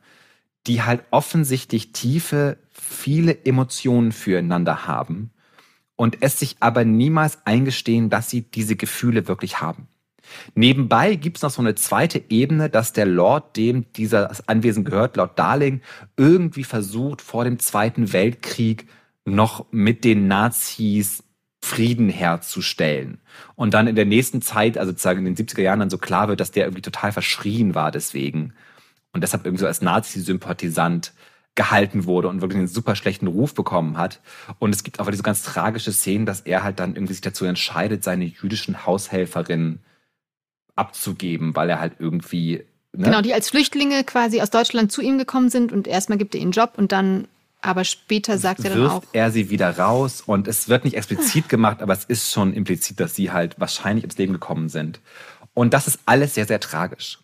die 0.66 0.82
halt 0.82 1.04
offensichtlich 1.12 1.92
tiefe, 1.92 2.58
viele 2.72 3.46
Emotionen 3.46 4.12
füreinander 4.12 4.88
haben 4.88 5.32
und 5.96 6.18
es 6.22 6.40
sich 6.40 6.58
aber 6.60 6.84
niemals 6.84 7.46
eingestehen, 7.46 8.10
dass 8.10 8.30
sie 8.30 8.42
diese 8.42 8.76
Gefühle 8.76 9.28
wirklich 9.28 9.62
haben. 9.62 9.88
Nebenbei 10.56 11.16
gibt's 11.16 11.44
noch 11.44 11.52
so 11.52 11.62
eine 11.62 11.76
zweite 11.76 12.24
Ebene, 12.30 12.70
dass 12.70 12.94
der 12.94 13.06
Lord, 13.06 13.56
dem 13.58 13.92
dieser 13.94 14.32
Anwesen 14.48 14.84
gehört, 14.84 15.18
Lord 15.18 15.38
Darling, 15.38 15.82
irgendwie 16.18 16.64
versucht, 16.64 17.22
vor 17.22 17.44
dem 17.44 17.60
Zweiten 17.60 18.12
Weltkrieg 18.12 18.88
noch 19.26 19.66
mit 19.72 20.04
den 20.04 20.28
Nazis 20.28 21.24
Frieden 21.66 22.10
herzustellen. 22.10 23.20
Und 23.56 23.74
dann 23.74 23.88
in 23.88 23.96
der 23.96 24.06
nächsten 24.06 24.42
Zeit, 24.42 24.78
also 24.78 24.92
sozusagen 24.92 25.26
in 25.26 25.34
den 25.34 25.48
70er 25.48 25.62
Jahren 25.62 25.80
dann 25.80 25.90
so 25.90 25.98
klar 25.98 26.28
wird, 26.28 26.40
dass 26.40 26.52
der 26.52 26.66
irgendwie 26.66 26.84
total 26.84 27.12
verschrien 27.12 27.74
war 27.74 27.92
deswegen. 27.92 28.54
Und 29.14 29.22
deshalb 29.22 29.46
irgendwie 29.46 29.62
so 29.62 29.68
als 29.68 29.82
Nazi-Sympathisant 29.82 31.14
gehalten 31.56 32.06
wurde 32.06 32.28
und 32.28 32.42
wirklich 32.42 32.60
einen 32.60 32.68
super 32.68 32.96
schlechten 32.96 33.28
Ruf 33.28 33.54
bekommen 33.56 33.98
hat. 33.98 34.22
Und 34.60 34.76
es 34.76 34.84
gibt 34.84 35.00
aber 35.00 35.10
diese 35.10 35.24
ganz 35.24 35.42
tragische 35.42 35.92
Szene, 35.92 36.26
dass 36.26 36.42
er 36.42 36.64
halt 36.64 36.80
dann 36.80 36.96
irgendwie 36.96 37.14
sich 37.14 37.22
dazu 37.22 37.46
entscheidet, 37.46 38.04
seine 38.04 38.26
jüdischen 38.26 38.86
Haushelferinnen 38.86 39.80
abzugeben, 40.76 41.56
weil 41.56 41.70
er 41.70 41.80
halt 41.80 41.94
irgendwie. 41.98 42.66
Ne? 42.94 43.06
Genau, 43.06 43.22
die 43.22 43.34
als 43.34 43.50
Flüchtlinge 43.50 44.04
quasi 44.04 44.42
aus 44.42 44.50
Deutschland 44.50 44.92
zu 44.92 45.02
ihm 45.02 45.18
gekommen 45.18 45.50
sind 45.50 45.72
und 45.72 45.88
erstmal 45.88 46.18
gibt 46.18 46.36
er 46.36 46.42
ihnen 46.42 46.52
Job 46.52 46.74
und 46.78 46.92
dann 46.92 47.28
aber 47.66 47.84
später 47.84 48.38
sagt 48.38 48.64
er 48.64 48.72
dann 48.72 48.88
auch. 48.88 49.04
er 49.12 49.32
sie 49.32 49.50
wieder 49.50 49.78
raus 49.78 50.22
und 50.26 50.48
es 50.48 50.70
wird 50.70 50.86
nicht 50.86 50.96
explizit 50.96 51.50
gemacht, 51.50 51.82
aber 51.82 51.94
es 51.94 52.06
ist 52.06 52.32
schon 52.32 52.54
implizit, 52.54 53.00
dass 53.00 53.16
sie 53.16 53.32
halt 53.32 53.60
wahrscheinlich 53.60 54.04
ins 54.04 54.18
Leben 54.18 54.34
gekommen 54.34 54.70
sind. 54.70 55.00
Und 55.54 55.74
das 55.74 55.88
ist 55.88 56.00
alles 56.06 56.36
sehr, 56.36 56.46
sehr 56.46 56.60
tragisch. 56.60 57.20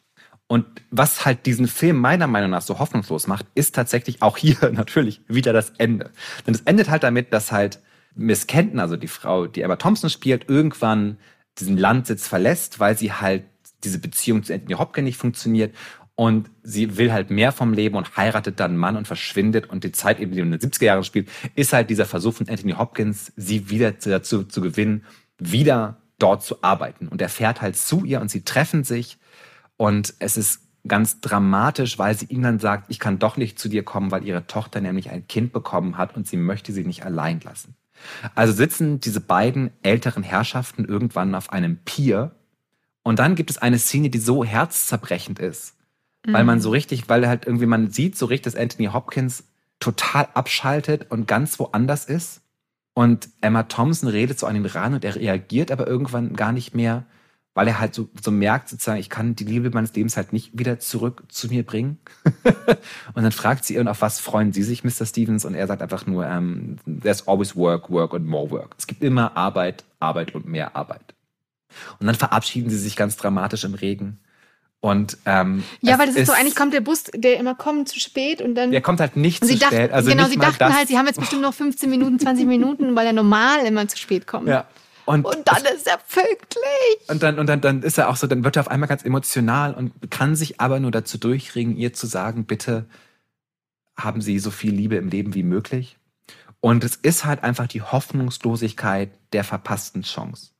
Und 0.47 0.65
was 0.89 1.25
halt 1.25 1.45
diesen 1.45 1.67
Film 1.67 1.97
meiner 1.97 2.27
Meinung 2.27 2.49
nach 2.49 2.61
so 2.61 2.79
hoffnungslos 2.79 3.27
macht, 3.27 3.45
ist 3.55 3.75
tatsächlich 3.75 4.21
auch 4.21 4.37
hier 4.37 4.57
natürlich 4.73 5.21
wieder 5.27 5.53
das 5.53 5.71
Ende. 5.77 6.09
Denn 6.45 6.53
es 6.53 6.61
endet 6.61 6.89
halt 6.89 7.03
damit, 7.03 7.31
dass 7.31 7.51
halt 7.51 7.79
Miss 8.15 8.47
Kenton, 8.47 8.79
also 8.79 8.97
die 8.97 9.07
Frau, 9.07 9.47
die 9.47 9.61
Emma 9.61 9.77
Thompson 9.77 10.09
spielt, 10.09 10.49
irgendwann 10.49 11.17
diesen 11.57 11.77
Landsitz 11.77 12.27
verlässt, 12.27 12.79
weil 12.79 12.97
sie 12.97 13.13
halt 13.13 13.43
diese 13.83 13.99
Beziehung 13.99 14.43
zu 14.43 14.53
Anthony 14.53 14.73
Hopkins 14.73 15.05
nicht 15.05 15.17
funktioniert 15.17 15.73
und 16.15 16.49
sie 16.61 16.97
will 16.97 17.11
halt 17.11 17.31
mehr 17.31 17.51
vom 17.51 17.73
Leben 17.73 17.95
und 17.95 18.17
heiratet 18.17 18.59
dann 18.59 18.71
einen 18.71 18.79
Mann 18.79 18.97
und 18.97 19.07
verschwindet 19.07 19.69
und 19.69 19.83
die 19.83 19.91
Zeit 19.91 20.19
eben, 20.19 20.31
die 20.31 20.39
in 20.39 20.51
den 20.51 20.59
70er 20.59 20.85
Jahren 20.85 21.03
spielt, 21.03 21.29
ist 21.55 21.73
halt 21.73 21.89
dieser 21.89 22.05
Versuch 22.05 22.33
von 22.33 22.49
Anthony 22.49 22.73
Hopkins, 22.73 23.31
sie 23.35 23.69
wieder 23.69 23.91
dazu 23.91 24.43
zu 24.43 24.61
gewinnen, 24.61 25.03
wieder 25.39 25.97
dort 26.19 26.43
zu 26.43 26.61
arbeiten. 26.63 27.07
Und 27.07 27.21
er 27.21 27.29
fährt 27.29 27.61
halt 27.61 27.75
zu 27.75 28.05
ihr 28.05 28.21
und 28.21 28.29
sie 28.29 28.43
treffen 28.43 28.83
sich 28.83 29.17
und 29.77 30.13
es 30.19 30.37
ist 30.37 30.61
ganz 30.87 31.21
dramatisch, 31.21 31.97
weil 31.97 32.15
sie 32.17 32.25
ihm 32.25 32.41
dann 32.41 32.59
sagt, 32.59 32.85
ich 32.89 32.99
kann 32.99 33.19
doch 33.19 33.37
nicht 33.37 33.59
zu 33.59 33.69
dir 33.69 33.83
kommen, 33.83 34.11
weil 34.11 34.25
ihre 34.25 34.47
Tochter 34.47 34.81
nämlich 34.81 35.09
ein 35.09 35.27
Kind 35.27 35.53
bekommen 35.53 35.97
hat 35.97 36.15
und 36.15 36.27
sie 36.27 36.37
möchte 36.37 36.73
sie 36.73 36.83
nicht 36.83 37.05
allein 37.05 37.39
lassen. 37.41 37.75
Also 38.35 38.53
sitzen 38.53 38.99
diese 38.99 39.21
beiden 39.21 39.71
älteren 39.83 40.23
Herrschaften 40.23 40.85
irgendwann 40.85 41.35
auf 41.35 41.51
einem 41.51 41.77
Pier 41.77 42.35
und 43.03 43.19
dann 43.19 43.35
gibt 43.35 43.49
es 43.49 43.57
eine 43.57 43.79
Szene, 43.79 44.09
die 44.09 44.19
so 44.19 44.43
herzzerbrechend 44.43 45.39
ist, 45.39 45.75
mhm. 46.25 46.33
weil 46.33 46.43
man 46.43 46.61
so 46.61 46.69
richtig, 46.69 47.09
weil 47.09 47.27
halt 47.27 47.45
irgendwie 47.45 47.65
man 47.65 47.91
sieht 47.91 48.17
so 48.17 48.25
richtig, 48.25 48.53
dass 48.53 48.61
Anthony 48.61 48.87
Hopkins 48.87 49.43
total 49.79 50.27
abschaltet 50.33 51.07
und 51.09 51.27
ganz 51.27 51.59
woanders 51.59 52.05
ist. 52.05 52.41
Und 52.93 53.29
Emma 53.39 53.63
Thompson 53.63 54.09
redet 54.09 54.37
so 54.37 54.47
an 54.47 54.55
ihn 54.55 54.65
ran 54.65 54.93
und 54.93 55.05
er 55.05 55.15
reagiert 55.15 55.71
aber 55.71 55.87
irgendwann 55.87 56.35
gar 56.35 56.51
nicht 56.51 56.75
mehr, 56.75 57.05
weil 57.53 57.67
er 57.67 57.79
halt 57.79 57.95
so, 57.95 58.09
so 58.21 58.31
merkt, 58.31 58.69
sozusagen, 58.69 58.99
ich 58.99 59.09
kann 59.09 59.35
die 59.35 59.45
Liebe 59.45 59.69
meines 59.71 59.93
Lebens 59.93 60.17
halt 60.17 60.33
nicht 60.33 60.57
wieder 60.57 60.79
zurück 60.79 61.23
zu 61.29 61.47
mir 61.47 61.65
bringen. 61.65 61.99
und 63.13 63.23
dann 63.23 63.31
fragt 63.31 63.65
sie 63.65 63.75
ihn, 63.75 63.87
auf 63.87 64.01
was 64.01 64.19
freuen 64.19 64.53
Sie 64.53 64.63
sich, 64.63 64.83
Mr. 64.83 65.05
Stevens? 65.05 65.45
Und 65.45 65.55
er 65.55 65.67
sagt 65.67 65.81
einfach 65.81 66.05
nur, 66.05 66.25
um, 66.25 66.31
ähm, 66.31 66.77
there's 67.01 67.27
always 67.27 67.55
work, 67.55 67.89
work 67.89 68.13
and 68.13 68.27
more 68.27 68.51
work. 68.51 68.75
Es 68.77 68.87
gibt 68.87 69.03
immer 69.03 69.35
Arbeit, 69.35 69.83
Arbeit 69.99 70.35
und 70.35 70.45
mehr 70.45 70.75
Arbeit. 70.75 71.13
Und 71.99 72.07
dann 72.07 72.15
verabschieden 72.15 72.69
sie 72.69 72.77
sich 72.77 72.95
ganz 72.95 73.15
dramatisch 73.15 73.63
im 73.63 73.73
Regen. 73.73 74.19
Und 74.81 75.19
ähm, 75.25 75.63
ja, 75.81 75.99
weil 75.99 76.07
das 76.07 76.15
ist, 76.15 76.27
so, 76.27 76.33
eigentlich 76.33 76.55
kommt 76.55 76.73
der 76.73 76.81
Bus, 76.81 77.03
der 77.13 77.39
immer 77.39 77.53
kommt 77.53 77.87
zu 77.87 77.99
spät 77.99 78.41
und 78.41 78.55
dann. 78.55 78.71
Der 78.71 78.81
kommt 78.81 78.99
halt 78.99 79.15
nicht 79.15 79.45
zu 79.45 79.55
dachten, 79.55 79.75
spät. 79.75 79.91
Also 79.91 80.09
genau, 80.09 80.25
sie 80.25 80.37
dachten 80.37 80.57
das. 80.57 80.73
halt, 80.73 80.87
sie 80.87 80.97
haben 80.97 81.05
jetzt 81.05 81.19
bestimmt 81.19 81.43
noch 81.43 81.53
15 81.53 81.87
Minuten, 81.87 82.19
20 82.19 82.47
Minuten, 82.47 82.95
weil 82.95 83.05
er 83.05 83.13
normal 83.13 83.63
immer 83.65 83.87
zu 83.87 83.97
spät 83.97 84.25
kommt. 84.25 84.47
Ja. 84.47 84.65
Und, 85.05 85.23
und 85.25 85.47
dann 85.47 85.63
ist 85.65 85.87
er 85.87 85.97
pünktlich. 85.97 87.09
Und 87.09 87.21
dann, 87.21 87.37
und 87.37 87.47
dann, 87.47 87.61
dann 87.61 87.83
ist 87.83 87.99
er 87.99 88.09
auch 88.09 88.15
so, 88.15 88.25
dann 88.25 88.43
wird 88.43 88.55
er 88.55 88.61
auf 88.61 88.69
einmal 88.69 88.89
ganz 88.89 89.05
emotional 89.05 89.75
und 89.75 89.93
kann 90.09 90.35
sich 90.35 90.59
aber 90.59 90.79
nur 90.79 90.91
dazu 90.91 91.19
durchringen, 91.19 91.77
ihr 91.77 91.93
zu 91.93 92.07
sagen, 92.07 92.45
bitte 92.45 92.85
haben 93.95 94.21
Sie 94.21 94.39
so 94.39 94.49
viel 94.49 94.73
Liebe 94.73 94.95
im 94.95 95.09
Leben 95.09 95.35
wie 95.35 95.43
möglich. 95.43 95.97
Und 96.59 96.83
es 96.83 96.95
ist 96.95 97.23
halt 97.23 97.43
einfach 97.43 97.67
die 97.67 97.83
Hoffnungslosigkeit 97.83 99.11
der 99.33 99.43
verpassten 99.43 100.03
Chance. 100.03 100.51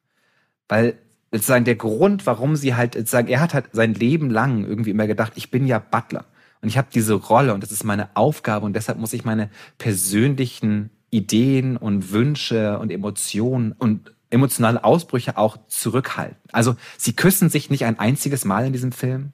Weil 0.68 0.98
sozusagen 1.32 1.66
der 1.66 1.76
Grund, 1.76 2.26
warum 2.26 2.56
sie 2.56 2.76
halt 2.76 2.96
sozusagen, 2.96 3.28
er 3.28 3.40
hat 3.40 3.54
halt 3.54 3.66
sein 3.72 3.94
Leben 3.94 4.30
lang 4.30 4.66
irgendwie 4.66 4.92
immer 4.92 5.08
gedacht, 5.08 5.34
ich 5.36 5.50
bin 5.50 5.66
ja 5.66 5.80
Butler 5.80 6.26
und 6.62 6.68
ich 6.68 6.78
habe 6.78 6.90
diese 6.94 7.14
Rolle 7.14 7.54
und 7.54 7.64
das 7.64 7.72
ist 7.72 7.84
meine 7.84 8.10
Aufgabe 8.16 8.66
und 8.66 8.76
deshalb 8.76 8.98
muss 8.98 9.14
ich 9.14 9.24
meine 9.24 9.50
persönlichen 9.78 10.90
Ideen 11.10 11.78
und 11.78 12.12
Wünsche 12.12 12.80
und 12.80 12.92
Emotionen 12.92 13.74
und 13.74 14.14
emotionale 14.30 14.84
Ausbrüche 14.84 15.38
auch 15.38 15.58
zurückhalten. 15.68 16.38
Also 16.52 16.76
sie 16.98 17.14
küssen 17.14 17.50
sich 17.50 17.70
nicht 17.70 17.86
ein 17.86 18.00
einziges 18.00 18.46
Mal 18.46 18.66
in 18.66 18.74
diesem 18.74 18.92
Film. 18.92 19.34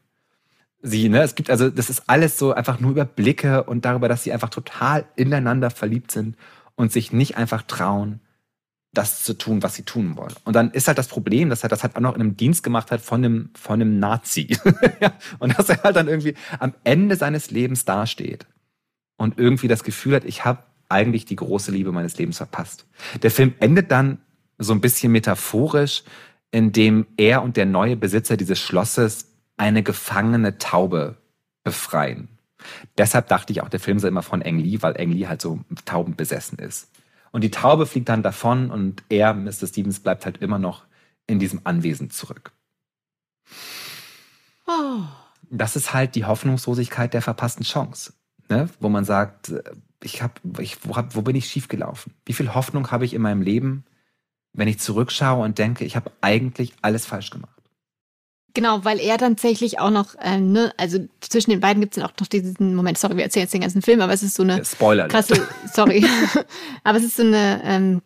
Sie, 0.82 1.10
ne, 1.10 1.22
es 1.22 1.36
gibt 1.36 1.50
also, 1.50 1.70
das 1.70 1.90
ist 1.90 2.04
alles 2.08 2.38
so 2.38 2.54
einfach 2.54 2.80
nur 2.80 2.92
über 2.92 3.06
Blicke 3.06 3.64
und 3.64 3.86
darüber, 3.86 4.08
dass 4.08 4.24
sie 4.24 4.34
einfach 4.34 4.50
total 4.50 5.06
ineinander 5.16 5.70
verliebt 5.70 6.12
sind 6.12 6.36
und 6.76 6.92
sich 6.92 7.12
nicht 7.12 7.38
einfach 7.38 7.64
trauen, 7.64 8.22
das 8.98 9.24
zu 9.24 9.34
tun, 9.34 9.64
was 9.64 9.76
sie 9.76 9.84
tun 9.84 10.18
wollen. 10.18 10.34
Und 10.44 10.56
dann 10.56 10.72
ist 10.72 10.88
halt 10.88 10.98
das 10.98 11.08
Problem, 11.08 11.50
dass 11.50 11.64
er 11.64 11.70
das 11.70 11.84
halt 11.84 11.96
auch 11.96 12.02
noch 12.02 12.16
in 12.16 12.22
einem 12.22 12.38
Dienst 12.38 12.64
gemacht 12.64 12.92
hat 12.92 13.02
von 13.02 13.24
einem, 13.24 13.50
von 13.54 13.82
einem 13.82 14.00
Nazi. 14.00 14.58
und 15.40 15.58
dass 15.58 15.70
er 15.70 15.84
halt 15.84 15.96
dann 15.96 16.08
irgendwie 16.08 16.36
am 16.60 16.74
Ende 16.84 17.16
seines 17.16 17.52
Lebens 17.52 17.86
dasteht 17.86 18.48
und 19.18 19.38
irgendwie 19.38 19.68
das 19.68 19.84
Gefühl 19.84 20.16
hat, 20.16 20.26
ich 20.26 20.46
habe 20.46 20.64
eigentlich 20.90 21.26
die 21.26 21.36
große 21.36 21.72
Liebe 21.72 21.92
meines 21.92 22.18
Lebens 22.18 22.38
verpasst. 22.38 22.86
Der 23.22 23.32
Film 23.32 23.54
endet 23.60 23.92
dann 23.92 24.20
so 24.58 24.74
ein 24.74 24.82
bisschen 24.82 25.12
metaphorisch, 25.12 26.04
indem 26.52 27.06
er 27.18 27.44
und 27.44 27.58
der 27.58 27.66
neue 27.66 27.98
Besitzer 27.98 28.38
dieses 28.38 28.60
Schlosses 28.60 29.34
eine 29.58 29.84
gefangene 29.84 30.58
Taube 30.58 31.18
befreien. 31.64 32.30
Deshalb 32.98 33.28
dachte 33.28 33.54
ich 33.54 33.62
auch, 33.62 33.70
der 33.70 33.80
Film 33.80 34.00
sei 34.00 34.08
immer 34.08 34.24
von 34.24 34.42
Eng 34.42 34.60
Lee, 34.60 34.82
weil 34.82 34.96
Eng 34.96 35.12
Lee 35.12 35.28
halt 35.28 35.42
so 35.42 35.60
taubenbesessen 35.86 36.58
ist. 36.60 36.90
Und 37.32 37.44
die 37.44 37.52
Taube 37.52 37.86
fliegt 37.86 38.10
dann 38.10 38.24
davon 38.24 38.72
und 38.72 39.04
er, 39.10 39.34
Mr. 39.34 39.68
Stevens, 39.68 40.00
bleibt 40.00 40.26
halt 40.26 40.38
immer 40.38 40.60
noch 40.60 40.86
in 41.28 41.40
diesem 41.40 41.62
Anwesen 41.64 42.10
zurück. 42.10 42.52
Oh. 44.66 45.02
Das 45.50 45.76
ist 45.76 45.94
halt 45.94 46.16
die 46.16 46.26
Hoffnungslosigkeit 46.26 47.14
der 47.14 47.22
verpassten 47.22 47.64
Chance, 47.64 48.14
ne? 48.50 48.70
wo 48.80 48.90
man 48.90 49.06
sagt, 49.06 49.54
ich 50.04 50.22
hab, 50.22 50.42
ich, 50.60 50.78
wo, 50.86 50.96
hab, 50.96 51.16
wo 51.16 51.22
bin 51.22 51.36
ich 51.36 51.48
schiefgelaufen? 51.48 52.14
Wie 52.26 52.34
viel 52.34 52.54
Hoffnung 52.54 52.92
habe 52.92 53.06
ich 53.06 53.14
in 53.14 53.22
meinem 53.22 53.42
Leben, 53.42 53.86
wenn 54.54 54.68
ich 54.68 54.80
zurückschaue 54.80 55.44
und 55.44 55.58
denke, 55.58 55.86
ich 55.86 55.96
habe 55.96 56.12
eigentlich 56.22 56.74
alles 56.82 57.06
falsch 57.06 57.30
gemacht? 57.30 57.57
Genau, 58.58 58.84
weil 58.84 59.00
er 59.00 59.20
tatsächlich 59.20 59.80
auch 59.80 59.92
noch, 59.92 60.16
äh, 60.16 60.40
ne, 60.40 60.74
also 60.78 60.98
zwischen 61.20 61.52
den 61.52 61.60
beiden 61.60 61.80
gibt 61.80 61.94
es 61.94 62.02
dann 62.02 62.10
auch 62.10 62.16
noch 62.20 62.26
diesen 62.26 62.74
Moment, 62.74 62.98
sorry, 62.98 63.16
wir 63.16 63.24
erzählen 63.24 63.44
jetzt 63.44 63.54
den 63.54 63.62
ganzen 63.62 63.84
Film, 63.84 64.02
aber 64.02 64.14
es 64.14 64.24
ist 64.24 64.34
so 64.34 64.42
eine 64.42 64.66
Spoiler. 64.66 65.08
krasse, 65.08 65.48
sorry, 65.72 66.04
aber 66.84 66.98
es 66.98 67.04
ist 67.04 67.18
so 67.18 67.22
eine 67.22 67.62
ähm, 67.64 68.02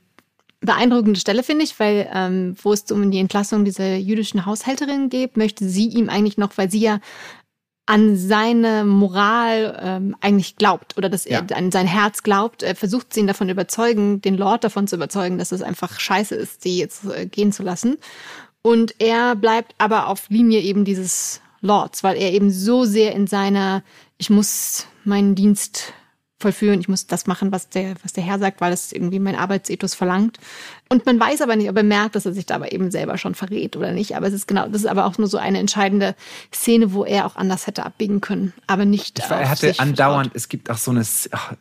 beeindruckende 0.60 1.18
Stelle, 1.18 1.44
finde 1.44 1.64
ich, 1.64 1.80
weil 1.80 2.06
ähm, 2.14 2.58
wo 2.62 2.74
es 2.74 2.84
um 2.92 3.12
die 3.12 3.20
Entlassung 3.20 3.64
dieser 3.64 3.96
jüdischen 3.96 4.46
Haushälterin 4.46 5.08
geht, 5.08 5.38
möchte 5.38 5.70
sie 5.70 5.88
ihm 5.88 6.10
eigentlich 6.10 6.38
noch, 6.38 6.58
weil 6.58 6.70
sie 6.70 6.82
ja 6.82 7.00
an 7.86 8.18
seine 8.18 8.84
Moral 8.84 9.80
ähm, 9.82 10.18
eigentlich 10.20 10.58
glaubt 10.58 10.98
oder 10.98 11.08
dass 11.08 11.26
er 11.26 11.46
an 11.56 11.72
sein 11.72 11.88
Herz 11.88 12.24
glaubt, 12.24 12.62
äh, 12.62 12.76
versucht 12.76 13.14
sie 13.14 13.22
ihn 13.22 13.28
davon 13.28 13.48
überzeugen, 13.48 14.20
den 14.20 14.36
Lord 14.36 14.66
davon 14.66 14.86
zu 14.86 14.98
überzeugen, 14.98 15.38
dass 15.38 15.54
es 15.54 15.62
einfach 15.62 15.98
scheiße 15.98 16.36
ist, 16.36 16.62
sie 16.62 16.78
jetzt 16.78 17.06
äh, 17.06 17.26
gehen 17.26 17.54
zu 17.54 17.64
lassen. 17.64 17.98
Und 18.62 18.96
er 19.00 19.36
bleibt 19.36 19.74
aber 19.78 20.08
auf 20.08 20.30
Linie 20.30 20.60
eben 20.62 20.86
dieses 20.86 21.42
Lords, 21.62 22.04
weil 22.04 22.18
er 22.18 22.32
eben 22.32 22.52
so 22.52 22.86
sehr 22.86 23.14
in 23.14 23.28
seiner, 23.28 23.84
ich 24.18 24.30
muss 24.30 24.88
meinen 25.04 25.36
Dienst 25.36 25.94
vollführen, 26.42 26.82
ich 26.82 26.90
muss 26.90 27.08
das 27.08 27.28
machen, 27.28 27.52
was 27.52 27.70
der, 27.70 27.96
was 28.04 28.14
der 28.14 28.24
Herr 28.24 28.40
sagt, 28.40 28.62
weil 28.62 28.74
es 28.74 28.92
irgendwie 28.92 29.20
mein 29.20 29.36
Arbeitsethos 29.36 29.94
verlangt. 29.94 30.40
Und 30.90 31.06
man 31.06 31.20
weiß 31.20 31.42
aber 31.42 31.56
nicht, 31.56 31.70
ob 31.70 31.78
er 31.78 31.84
merkt, 31.84 32.16
dass 32.16 32.26
er 32.26 32.34
sich 32.34 32.46
dabei 32.46 32.70
eben 32.70 32.92
selber 32.92 33.18
schon 33.18 33.36
verrät 33.36 33.78
oder 33.78 33.92
nicht. 33.92 34.16
Aber 34.16 34.28
es 34.28 34.34
ist 34.34 34.48
genau, 34.48 34.68
das 34.68 34.82
ist 34.82 34.88
aber 34.88 35.06
auch 35.06 35.18
nur 35.18 35.28
so 35.28 35.38
eine 35.38 35.60
entscheidende 35.60 36.16
Szene, 36.54 36.94
wo 36.94 37.06
er 37.06 37.28
auch 37.28 37.36
anders 37.36 37.68
hätte 37.68 37.86
abbiegen 37.86 38.20
können, 38.20 38.54
aber 38.68 38.86
nicht. 38.86 39.20
Ich, 39.20 39.26
er 39.26 39.50
hatte 39.50 39.80
andauernd, 39.80 40.32
vertraut. 40.32 40.36
es 40.36 40.50
gibt 40.50 40.70
auch 40.70 40.78
so 40.78 40.92
eine, 40.92 41.06
ach, 41.32 41.54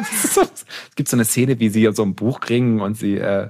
es 0.00 0.96
gibt 0.96 1.08
so 1.08 1.16
eine 1.16 1.24
Szene, 1.24 1.60
wie 1.60 1.68
sie 1.68 1.88
so 1.92 2.02
ein 2.02 2.14
Buch 2.14 2.40
kriegen 2.40 2.80
und 2.80 2.96
sie 2.96 3.16
äh, 3.16 3.48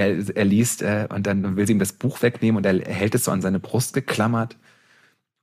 er, 0.00 0.36
er 0.36 0.44
liest 0.44 0.82
äh, 0.82 1.06
und 1.10 1.26
dann 1.26 1.56
will 1.56 1.66
sie 1.66 1.72
ihm 1.74 1.78
das 1.78 1.92
Buch 1.92 2.22
wegnehmen 2.22 2.56
und 2.56 2.66
er 2.66 2.92
hält 2.92 3.14
es 3.14 3.24
so 3.24 3.30
an 3.30 3.42
seine 3.42 3.60
Brust 3.60 3.92
geklammert. 3.92 4.56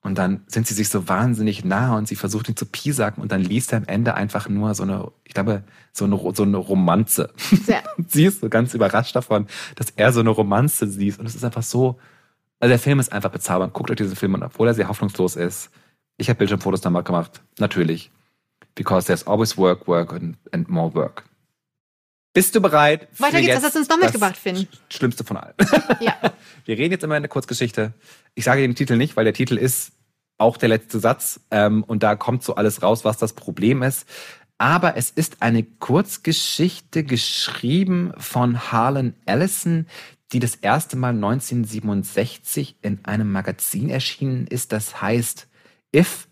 Und 0.01 0.17
dann 0.17 0.41
sind 0.47 0.67
sie 0.67 0.73
sich 0.73 0.89
so 0.89 1.09
wahnsinnig 1.09 1.65
nah 1.65 1.97
und 1.97 2.07
sie 2.07 2.15
versucht 2.15 2.47
ihn 2.47 2.55
zu 2.55 2.65
piesacken 2.65 3.21
und 3.21 3.31
dann 3.31 3.41
liest 3.41 3.73
er 3.73 3.79
am 3.79 3.85
Ende 3.85 4.13
einfach 4.13 4.47
nur 4.47 4.73
so 4.73 4.83
eine, 4.83 5.11
ich 5.25 5.33
glaube, 5.33 5.63
so 5.91 6.05
eine, 6.05 6.17
so 6.33 6.43
eine 6.43 6.57
Romanze. 6.57 7.31
Ja. 7.67 7.83
sie 8.07 8.25
ist 8.25 8.39
so 8.39 8.49
ganz 8.49 8.73
überrascht 8.73 9.15
davon, 9.15 9.47
dass 9.75 9.89
er 9.89 10.13
so 10.13 10.21
eine 10.21 10.29
Romanze 10.29 10.85
liest. 10.85 11.19
Und 11.19 11.25
es 11.25 11.35
ist 11.35 11.43
einfach 11.43 11.63
so, 11.63 11.99
also 12.59 12.69
der 12.69 12.79
Film 12.79 12.99
ist 12.99 13.11
einfach 13.11 13.31
bezaubernd. 13.31 13.73
Guckt 13.73 13.91
euch 13.91 13.97
diesen 13.97 14.15
Film 14.15 14.35
an, 14.35 14.43
obwohl 14.43 14.67
er 14.67 14.73
sehr 14.73 14.87
hoffnungslos 14.87 15.35
ist. 15.35 15.71
Ich 16.17 16.29
habe 16.29 16.37
Bildschirmfotos 16.37 16.81
damals 16.81 17.05
gemacht. 17.05 17.41
Natürlich. 17.59 18.09
Because 18.75 19.07
there's 19.07 19.27
always 19.27 19.57
work, 19.57 19.87
work 19.87 20.13
and, 20.13 20.37
and 20.51 20.69
more 20.69 20.93
work. 20.93 21.26
Bist 22.37 22.53
du 22.53 22.61
bereit? 22.61 23.07
Weiter 23.17 23.41
geht's. 23.41 23.55
Was 23.55 23.63
hast 23.63 23.73
du 23.73 23.79
uns 23.79 23.89
noch 23.89 23.97
mitgebracht, 23.97 24.37
Finn? 24.37 24.67
Schlimmste 24.91 25.23
von 25.23 25.37
allen. 25.37 25.55
Ja. 25.99 26.15
Wir 26.65 26.77
reden 26.77 26.91
jetzt 26.91 27.03
immer 27.03 27.17
in 27.17 27.23
der 27.23 27.29
Kurzgeschichte. 27.29 27.93
Ich 28.35 28.43
sage 28.43 28.61
den 28.61 28.75
Titel 28.75 28.95
nicht, 28.95 29.17
weil 29.17 29.23
der 29.23 29.33
Titel 29.33 29.57
ist 29.57 29.93
auch 30.37 30.57
der 30.57 30.69
letzte 30.69 30.99
Satz. 30.99 31.39
Ähm, 31.49 31.83
und 31.83 32.03
da 32.03 32.15
kommt 32.15 32.43
so 32.43 32.53
alles 32.53 32.83
raus, 32.83 33.03
was 33.03 33.17
das 33.17 33.33
Problem 33.33 33.81
ist. 33.81 34.05
Aber 34.59 34.97
es 34.97 35.09
ist 35.09 35.41
eine 35.41 35.63
Kurzgeschichte 35.63 37.03
geschrieben 37.03 38.13
von 38.19 38.71
Harlan 38.71 39.15
Ellison, 39.25 39.87
die 40.31 40.37
das 40.37 40.53
erste 40.53 40.95
Mal 40.95 41.15
1967 41.15 42.75
in 42.83 43.03
einem 43.03 43.31
Magazin 43.31 43.89
erschienen 43.89 44.45
ist. 44.45 44.71
Das 44.73 45.01
heißt 45.01 45.47
If 45.95 46.27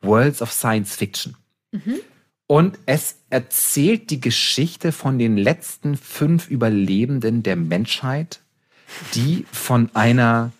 Worlds 0.00 0.40
of 0.40 0.52
Science 0.52 0.96
Fiction. 0.96 1.36
Mhm. 1.72 2.00
Und 2.50 2.80
es 2.84 3.20
erzählt 3.30 4.10
die 4.10 4.20
Geschichte 4.20 4.90
von 4.90 5.20
den 5.20 5.36
letzten 5.36 5.96
fünf 5.96 6.50
Überlebenden 6.50 7.44
der 7.44 7.54
Menschheit, 7.54 8.40
die 9.14 9.46
von 9.52 9.88
einer 9.94 10.50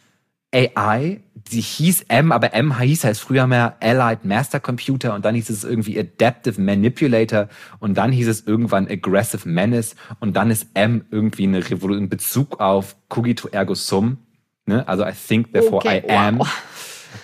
AI, 0.55 1.19
die 1.35 1.61
hieß 1.61 2.03
M, 2.07 2.31
aber 2.31 2.55
M 2.55 2.79
hieß 2.79 3.03
heißt 3.03 3.21
früher 3.21 3.49
mehr 3.49 3.77
Allied 3.81 4.25
Master 4.25 4.61
Computer 4.61 5.15
und 5.17 5.25
dann 5.25 5.35
hieß 5.35 5.51
es 5.51 5.65
irgendwie 5.65 5.99
Adaptive 5.99 6.61
Manipulator 6.61 7.49
und 7.81 7.99
dann 7.99 8.13
hieß 8.13 8.29
es 8.29 8.47
irgendwann 8.47 8.87
Aggressive 8.87 9.49
Menace 9.49 9.97
und 10.21 10.37
dann 10.37 10.53
ist 10.53 10.69
M 10.75 11.07
irgendwie 11.11 11.43
eine 11.43 11.59
Revolution 11.59 12.05
in 12.05 12.09
Bezug 12.09 12.61
auf 12.61 12.95
Cogito 13.09 13.49
ergo 13.49 13.75
sum, 13.75 14.19
ne? 14.65 14.87
also 14.87 15.05
I 15.05 15.11
think 15.11 15.53
therefore 15.53 15.79
okay, 15.79 16.05
I 16.09 16.13
am. 16.13 16.39
Wow. 16.39 16.47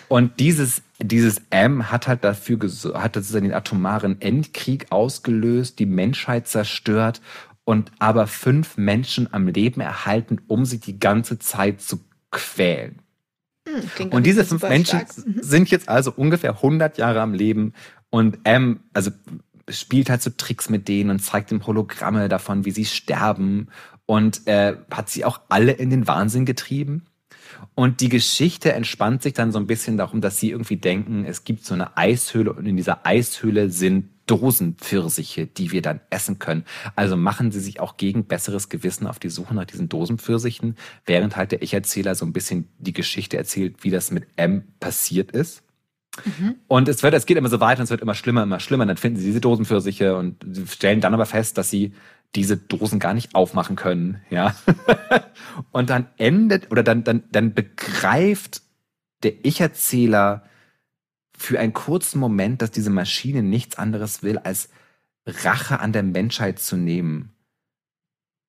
Und 0.09 0.40
dieses, 0.40 0.83
dieses 1.01 1.42
M 1.51 1.90
hat 1.90 2.09
halt 2.09 2.25
dafür 2.25 2.59
hat 2.94 3.14
sozusagen 3.14 3.46
den 3.46 3.55
atomaren 3.55 4.20
Endkrieg 4.20 4.87
ausgelöst, 4.90 5.79
die 5.79 5.87
Menschheit 5.87 6.49
zerstört 6.49 7.20
und 7.64 7.92
aber 7.99 8.27
fünf 8.27 8.77
Menschen 8.77 9.33
am 9.33 9.49
Leben 9.49 9.81
erhalten, 9.81 10.40
um 10.46 10.64
sie 10.64 10.79
die 10.79 10.99
ganze 10.99 11.38
Zeit 11.38 11.81
zu 11.81 12.01
quälen. 12.31 13.01
Hm, 13.68 14.09
und 14.11 14.25
diese 14.25 14.44
fünf 14.44 14.62
Menschen 14.62 15.01
mhm. 15.01 15.42
sind 15.42 15.70
jetzt 15.70 15.88
also 15.88 16.12
ungefähr 16.14 16.55
100 16.55 16.99
Jahre 16.99 17.20
am 17.20 17.35
Leben 17.35 17.75
und 18.11 18.38
M, 18.44 18.81
also 18.92 19.11
spielt 19.68 20.11
halt 20.11 20.22
so 20.22 20.31
Tricks 20.31 20.70
mit 20.70 20.87
denen 20.87 21.11
und 21.11 21.18
zeigt 21.18 21.51
ihm 21.51 21.66
Hologramme 21.66 22.29
davon, 22.29 22.64
wie 22.64 22.70
sie 22.70 22.85
sterben 22.85 23.68
und 24.07 24.46
äh, 24.46 24.77
hat 24.90 25.11
sie 25.11 25.25
auch 25.25 25.40
alle 25.49 25.72
in 25.72 25.90
den 25.90 26.07
Wahnsinn 26.07 26.46
getrieben. 26.46 27.07
Und 27.75 28.01
die 28.01 28.09
Geschichte 28.09 28.73
entspannt 28.73 29.23
sich 29.23 29.35
dann 29.35 29.53
so 29.53 29.59
ein 29.59 29.67
bisschen 29.67 29.97
darum, 29.97 30.21
dass 30.21 30.39
sie 30.39 30.51
irgendwie 30.51 30.77
denken, 30.77 31.25
es 31.25 31.45
gibt 31.45 31.65
so 31.65 31.75
eine 31.75 31.97
Eishöhle 31.97 32.53
und 32.53 32.67
in 32.67 32.77
dieser 32.77 33.07
Eishöhle 33.07 33.71
sind 33.71 34.11
Dosenpfirsiche, 34.27 35.47
die 35.47 35.73
wir 35.73 35.83
dann 35.83 36.01
essen 36.11 36.39
können. 36.39 36.65
Also 36.97 37.17
machen 37.17 37.53
sie 37.53 37.61
sich 37.61 37.81
auch 37.81 37.97
gegen 37.97 38.25
besseres 38.25 38.69
Gewissen 38.69 39.07
auf 39.07 39.19
die 39.19 39.29
Suche 39.29 39.55
nach 39.55 39.67
diesen 39.67 39.89
Dosenpfirsichen, 39.89 40.77
während 41.05 41.37
halt 41.37 41.53
der 41.53 41.63
Ich-Erzähler 41.63 42.15
so 42.15 42.27
ein 42.27 42.33
bisschen 42.33 42.69
die 42.79 42.93
Geschichte 42.93 43.37
erzählt, 43.37 43.85
wie 43.85 43.91
das 43.91 44.11
mit 44.11 44.27
M 44.37 44.65
passiert 44.81 45.31
ist. 45.31 45.63
Mhm. 46.25 46.57
Und 46.67 46.89
es 46.89 47.03
wird, 47.03 47.15
es 47.15 47.27
geht 47.27 47.37
immer 47.37 47.49
so 47.49 47.61
weiter 47.61 47.81
und 47.81 47.85
es 47.85 47.91
wird 47.91 48.01
immer 48.01 48.15
schlimmer, 48.15 48.43
immer 48.43 48.61
schlimmer. 48.61 48.83
Und 48.83 48.89
dann 48.89 48.97
finden 48.97 49.19
sie 49.19 49.27
diese 49.27 49.41
Dosenpfirsiche 49.41 50.17
und 50.17 50.45
stellen 50.69 51.01
dann 51.01 51.15
aber 51.15 51.27
fest, 51.27 51.59
dass 51.59 51.71
sie 51.71 51.93
diese 52.35 52.57
Dosen 52.57 52.99
gar 52.99 53.15
nicht 53.15 53.35
aufmachen 53.35 53.77
können, 53.77 54.21
ja. 54.31 54.55
und 55.73 55.91
dann 55.91 56.09
endet 56.19 56.71
oder 56.71 56.83
dann, 56.83 57.05
dann, 57.05 57.25
dann 57.31 57.55
begreift 57.55 58.62
der 59.23 59.45
Ich-Erzähler 59.45 60.45
für 61.37 61.59
einen 61.59 61.73
kurzen 61.73 62.19
Moment, 62.19 62.62
dass 62.62 62.71
diese 62.71 62.91
Maschine 62.91 63.43
nichts 63.43 63.77
anderes 63.79 64.23
will, 64.23 64.39
als 64.39 64.69
Rache 65.27 65.81
an 65.81 65.93
der 65.93 66.03
Menschheit 66.03 66.59
zu 66.59 66.77
nehmen, 66.77 67.33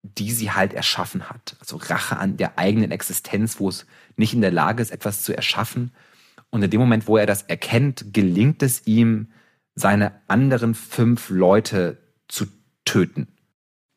die 0.04 0.32
sie 0.32 0.52
halt 0.52 0.74
erschaffen 0.74 1.30
hat. 1.30 1.56
Also 1.60 1.78
Rache 1.78 2.18
an 2.18 2.38
der 2.38 2.58
eigenen 2.58 2.92
Existenz, 2.92 3.60
wo 3.60 3.70
es 3.70 3.86
nicht 4.16 4.34
in 4.34 4.42
der 4.42 4.52
Lage 4.52 4.82
ist, 4.82 4.92
etwas 4.92 5.24
zu 5.24 5.36
erschaffen. 5.36 5.92
Und 6.50 6.64
in 6.64 6.70
dem 6.70 6.80
Moment, 6.80 7.08
wo 7.08 7.18
er 7.18 7.26
das 7.26 7.44
erkennt, 7.44 8.14
gelingt 8.14 8.64
es 8.64 8.86
ihm, 8.88 9.32
seine 9.76 10.22
anderen 10.28 10.76
fünf 10.76 11.30
Leute 11.30 11.98
zu 12.28 12.48
töten. 12.86 13.28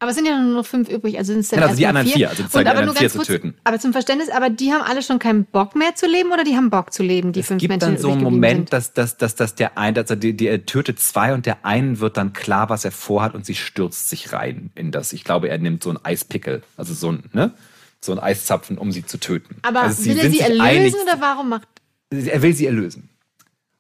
Aber 0.03 0.13
es 0.13 0.17
sind 0.17 0.27
ja 0.27 0.41
nur 0.41 0.55
noch 0.55 0.67
fünf 0.67 0.89
übrig, 0.89 1.19
also 1.19 1.35
sind 1.35 1.41
es 1.41 1.49
dann 1.51 1.59
genau, 1.59 1.69
also 1.69 1.79
die 1.79 1.87
anderen 1.87 2.07
vier, 2.07 2.17
vier 2.17 2.31
also 2.31 2.43
und 2.43 2.55
die 2.55 2.69
anderen 2.71 2.97
vier 2.97 3.11
zu 3.11 3.23
töten. 3.23 3.55
Aber 3.65 3.79
zum 3.79 3.93
Verständnis, 3.93 4.31
aber 4.31 4.49
die 4.49 4.73
haben 4.73 4.81
alle 4.81 5.03
schon 5.03 5.19
keinen 5.19 5.45
Bock 5.45 5.77
mehr 5.77 5.95
zu 5.95 6.07
leben 6.07 6.33
oder 6.33 6.43
die 6.43 6.57
haben 6.57 6.71
Bock 6.71 6.91
zu 6.91 7.03
leben, 7.03 7.33
die 7.33 7.41
es 7.41 7.49
fünf 7.49 7.61
Menschen? 7.61 7.75
Es 7.75 7.81
gibt 7.81 7.83
dann 7.83 7.99
so 7.99 8.11
einen 8.11 8.23
Moment, 8.23 8.73
dass, 8.73 8.95
dass, 8.95 9.19
dass, 9.19 9.35
dass 9.35 9.55
der 9.57 9.77
eine, 9.77 9.99
also 10.01 10.15
die, 10.15 10.35
die, 10.35 10.47
er 10.47 10.65
tötet 10.65 11.01
zwei 11.01 11.35
und 11.35 11.45
der 11.45 11.67
einen 11.67 12.01
wird 12.01 12.17
dann 12.17 12.33
klar, 12.33 12.71
was 12.71 12.87
er 12.87 12.93
vorhat 12.93 13.35
und 13.35 13.45
sie 13.45 13.55
stürzt 13.55 14.09
sich 14.09 14.33
rein 14.33 14.71
in 14.75 14.91
das. 14.91 15.13
Ich 15.13 15.23
glaube, 15.23 15.51
er 15.51 15.59
nimmt 15.59 15.83
so 15.83 15.91
einen 15.91 16.03
Eispickel, 16.03 16.63
also 16.79 16.95
so 16.95 17.13
ein, 17.13 17.25
ne? 17.35 17.53
So 18.01 18.13
ein 18.13 18.19
Eiszapfen, 18.19 18.79
um 18.79 18.93
sie 18.93 19.05
zu 19.05 19.21
töten. 19.21 19.57
Aber 19.61 19.83
also 19.83 20.03
will 20.07 20.17
er 20.17 20.31
sie 20.31 20.41
erlösen 20.41 20.63
einig, 20.63 20.95
oder 20.95 21.21
warum 21.21 21.51
macht? 21.51 21.69
Er 22.11 22.41
will 22.41 22.55
sie 22.55 22.65
erlösen. 22.65 23.11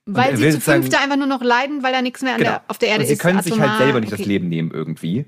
Weil 0.04 0.36
sie 0.36 0.50
zu 0.50 0.60
fünfte 0.60 0.98
einfach 0.98 1.16
nur 1.16 1.26
noch 1.26 1.42
leiden, 1.42 1.82
weil 1.82 1.94
da 1.94 2.02
nichts 2.02 2.20
mehr 2.20 2.36
genau. 2.36 2.50
der, 2.50 2.62
auf 2.68 2.76
der 2.76 2.90
Erde 2.90 3.00
und 3.00 3.06
sie 3.06 3.14
ist. 3.14 3.22
Sie 3.22 3.26
können 3.26 3.42
sich 3.42 3.58
halt 3.58 3.78
selber 3.78 4.00
nicht 4.00 4.12
okay. 4.12 4.22
das 4.22 4.26
Leben 4.26 4.50
nehmen 4.50 4.70
irgendwie. 4.70 5.24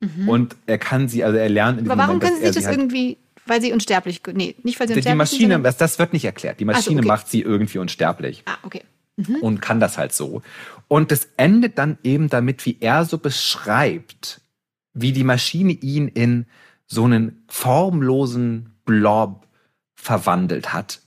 Mhm. 0.00 0.28
Und 0.28 0.56
er 0.66 0.78
kann 0.78 1.08
sie, 1.08 1.24
also 1.24 1.38
er 1.38 1.48
lernt 1.48 1.80
in 1.80 1.90
Aber 1.90 1.98
warum 1.98 2.16
Moment, 2.16 2.30
können 2.30 2.40
sie 2.40 2.46
sich 2.46 2.56
das 2.56 2.66
halt 2.66 2.78
irgendwie, 2.78 3.18
weil 3.46 3.60
sie 3.60 3.72
unsterblich, 3.72 4.22
nee, 4.32 4.54
nicht 4.62 4.80
weil 4.80 4.88
sie 4.88 4.94
unsterblich 4.94 5.04
Die 5.04 5.14
Maschine, 5.14 5.54
sind, 5.54 5.62
das, 5.64 5.76
das 5.76 5.98
wird 5.98 6.12
nicht 6.12 6.24
erklärt. 6.24 6.60
Die 6.60 6.64
Maschine 6.64 6.96
so, 6.96 6.98
okay. 7.00 7.08
macht 7.08 7.28
sie 7.28 7.42
irgendwie 7.42 7.78
unsterblich. 7.78 8.42
Ah, 8.46 8.58
okay. 8.62 8.82
Mhm. 9.16 9.36
Und 9.36 9.62
kann 9.62 9.80
das 9.80 9.98
halt 9.98 10.12
so. 10.12 10.42
Und 10.88 11.12
es 11.12 11.28
endet 11.36 11.78
dann 11.78 11.98
eben 12.02 12.28
damit, 12.28 12.66
wie 12.66 12.78
er 12.80 13.04
so 13.04 13.18
beschreibt, 13.18 14.40
wie 14.92 15.12
die 15.12 15.24
Maschine 15.24 15.72
ihn 15.72 16.08
in 16.08 16.46
so 16.86 17.04
einen 17.04 17.44
formlosen 17.48 18.70
Blob 18.84 19.46
verwandelt 19.94 20.72
hat, 20.72 21.00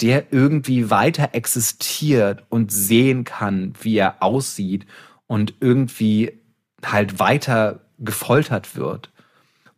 der 0.00 0.32
irgendwie 0.32 0.90
weiter 0.90 1.30
existiert 1.32 2.44
und 2.48 2.72
sehen 2.72 3.24
kann, 3.24 3.72
wie 3.80 3.96
er 3.96 4.22
aussieht 4.22 4.86
und 5.26 5.54
irgendwie 5.60 6.40
halt 6.84 7.18
weiter 7.18 7.85
gefoltert 7.98 8.76
wird. 8.76 9.10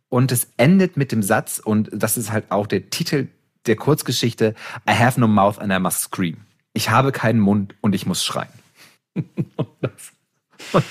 Und 0.09 0.31
es 0.31 0.47
endet 0.57 0.97
mit 0.97 1.11
dem 1.11 1.21
Satz, 1.21 1.59
und 1.59 1.89
das 1.93 2.17
ist 2.17 2.31
halt 2.31 2.51
auch 2.51 2.67
der 2.67 2.89
Titel 2.89 3.27
der 3.65 3.75
Kurzgeschichte, 3.75 4.55
I 4.89 4.93
have 4.93 5.19
no 5.19 5.27
mouth 5.27 5.59
and 5.59 5.71
I 5.71 5.79
must 5.79 6.01
scream. 6.01 6.37
Ich 6.73 6.89
habe 6.89 7.11
keinen 7.11 7.39
Mund 7.39 7.75
und 7.81 7.93
ich 7.93 8.05
muss 8.05 8.23
schreien. 8.23 8.49
und, 9.13 9.67
das, 9.81 10.11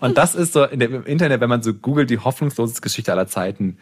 und, 0.00 0.18
das, 0.18 0.34
ist 0.34 0.52
so 0.52 0.64
in 0.64 0.80
der, 0.80 0.90
im 0.90 1.04
Internet, 1.04 1.40
wenn 1.40 1.48
man 1.48 1.62
so 1.62 1.74
googelt, 1.74 2.10
die 2.10 2.18
hoffnungsloseste 2.18 2.80
Geschichte 2.80 3.12
aller 3.12 3.26
Zeiten, 3.26 3.78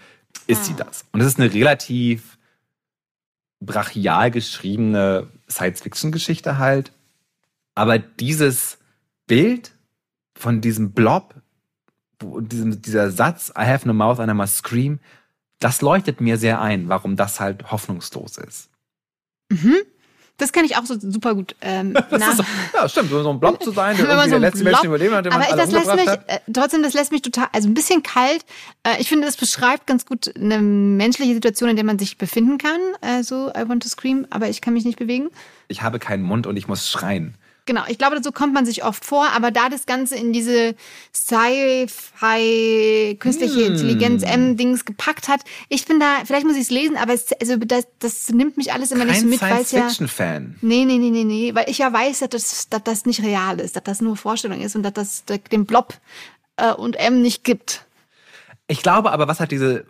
ist 0.46 0.62
ah. 0.62 0.64
sie 0.64 0.74
das. 0.74 1.04
Und 1.12 1.20
es 1.20 1.28
ist 1.28 1.40
eine 1.40 1.52
relativ 1.52 2.38
brachial 3.60 4.30
geschriebene 4.30 5.28
Science-Fiction-Geschichte 5.48 6.58
halt. 6.58 6.92
Aber 7.74 7.98
dieses 7.98 8.78
Bild 9.26 9.72
von 10.34 10.60
diesem 10.60 10.92
Blob 10.92 11.34
dieser 12.22 13.10
Satz, 13.10 13.52
I 13.56 13.62
have 13.62 13.86
no 13.86 13.92
mouth 13.92 14.18
and 14.18 14.30
I 14.30 14.34
must 14.34 14.56
scream, 14.56 15.00
das 15.58 15.80
leuchtet 15.80 16.20
mir 16.20 16.38
sehr 16.38 16.60
ein, 16.60 16.88
warum 16.88 17.16
das 17.16 17.40
halt 17.40 17.70
hoffnungslos 17.70 18.38
ist. 18.38 18.70
Mhm. 19.50 19.76
Das 20.38 20.52
kann 20.52 20.66
ich 20.66 20.76
auch 20.76 20.84
so 20.84 20.98
super 21.00 21.34
gut 21.34 21.56
ähm, 21.62 21.92
nach. 22.10 22.36
So, 22.36 22.44
ja, 22.74 22.88
stimmt, 22.88 23.10
so 23.10 23.30
ein 23.30 23.40
Blob 23.40 23.62
zu 23.62 23.70
sein, 23.70 23.96
der 23.96 24.06
so 24.24 24.30
der 24.30 24.38
letzte 24.38 24.64
Blob, 24.64 24.74
Mensch 24.74 24.84
überleben 24.84 25.14
hat, 25.14 25.24
den 25.24 25.32
man 25.32 25.42
aber 25.42 25.56
das 25.56 25.70
lässt 25.70 25.94
mich, 25.94 26.08
äh, 26.08 26.40
trotzdem, 26.52 26.82
das 26.82 26.92
lässt 26.92 27.10
mich 27.10 27.22
total, 27.22 27.48
also 27.52 27.68
ein 27.68 27.74
bisschen 27.74 28.02
kalt. 28.02 28.44
Äh, 28.82 29.00
ich 29.00 29.08
finde, 29.08 29.26
das 29.26 29.36
beschreibt 29.36 29.86
ganz 29.86 30.04
gut 30.04 30.34
eine 30.36 30.58
menschliche 30.58 31.32
Situation, 31.32 31.70
in 31.70 31.76
der 31.76 31.86
man 31.86 31.98
sich 31.98 32.18
befinden 32.18 32.58
kann. 32.58 32.80
Äh, 33.00 33.22
so, 33.22 33.48
I 33.48 33.66
want 33.66 33.82
to 33.82 33.88
scream, 33.88 34.26
aber 34.28 34.48
ich 34.48 34.60
kann 34.60 34.74
mich 34.74 34.84
nicht 34.84 34.98
bewegen. 34.98 35.30
Ich 35.68 35.80
habe 35.80 35.98
keinen 35.98 36.22
Mund 36.22 36.46
und 36.46 36.56
ich 36.56 36.68
muss 36.68 36.90
schreien. 36.90 37.36
Genau, 37.66 37.82
ich 37.88 37.98
glaube, 37.98 38.22
so 38.22 38.30
kommt 38.30 38.54
man 38.54 38.64
sich 38.64 38.84
oft 38.84 39.04
vor, 39.04 39.26
aber 39.34 39.50
da 39.50 39.68
das 39.68 39.86
Ganze 39.86 40.14
in 40.14 40.32
diese 40.32 40.76
Sci-Fi, 41.12 41.86
künstliche 43.18 43.66
hm. 43.66 43.72
Intelligenz 43.72 44.22
M-Dings 44.22 44.84
gepackt 44.84 45.26
hat, 45.28 45.40
ich 45.68 45.84
bin 45.84 45.98
da, 45.98 46.06
vielleicht 46.24 46.46
muss 46.46 46.54
ich 46.54 46.62
es 46.62 46.70
lesen, 46.70 46.96
aber 46.96 47.12
es, 47.12 47.32
also 47.40 47.56
das, 47.56 47.88
das 47.98 48.30
nimmt 48.30 48.56
mich 48.56 48.72
alles 48.72 48.92
immer 48.92 49.04
Kein 49.04 49.14
nicht 49.14 49.22
so 49.22 49.26
mit, 49.26 49.42
weil 49.42 49.62
es 49.62 49.72
ja. 49.72 49.88
Fan. 50.06 50.54
Nee, 50.60 50.84
nee, 50.84 50.98
nee, 50.98 51.10
nee, 51.10 51.24
nee, 51.24 51.54
weil 51.56 51.68
ich 51.68 51.78
ja 51.78 51.92
weiß, 51.92 52.20
dass 52.20 52.30
das, 52.30 52.68
dass 52.68 52.84
das 52.84 53.04
nicht 53.04 53.22
real 53.22 53.58
ist, 53.58 53.74
dass 53.74 53.82
das 53.82 54.00
nur 54.00 54.16
Vorstellung 54.16 54.60
ist 54.60 54.76
und 54.76 54.84
dass 54.84 54.94
das 54.94 55.24
den 55.50 55.66
Blob 55.66 55.94
äh, 56.56 56.72
und 56.72 56.94
M 56.94 57.20
nicht 57.20 57.42
gibt. 57.42 57.84
Ich 58.68 58.82
glaube 58.82 59.10
aber, 59.10 59.26
was 59.28 59.40
halt 59.40 59.50
diese 59.50 59.86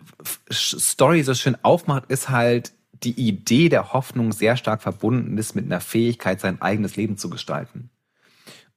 Story 0.51 1.21
so 1.23 1.35
schön 1.35 1.57
aufmacht, 1.63 2.05
ist 2.09 2.29
halt, 2.29 2.73
die 3.03 3.13
Idee 3.13 3.69
der 3.69 3.93
Hoffnung 3.93 4.31
sehr 4.31 4.57
stark 4.57 4.81
verbunden 4.81 5.37
ist 5.37 5.55
mit 5.55 5.65
einer 5.65 5.81
Fähigkeit, 5.81 6.39
sein 6.39 6.61
eigenes 6.61 6.95
Leben 6.95 7.17
zu 7.17 7.29
gestalten. 7.29 7.89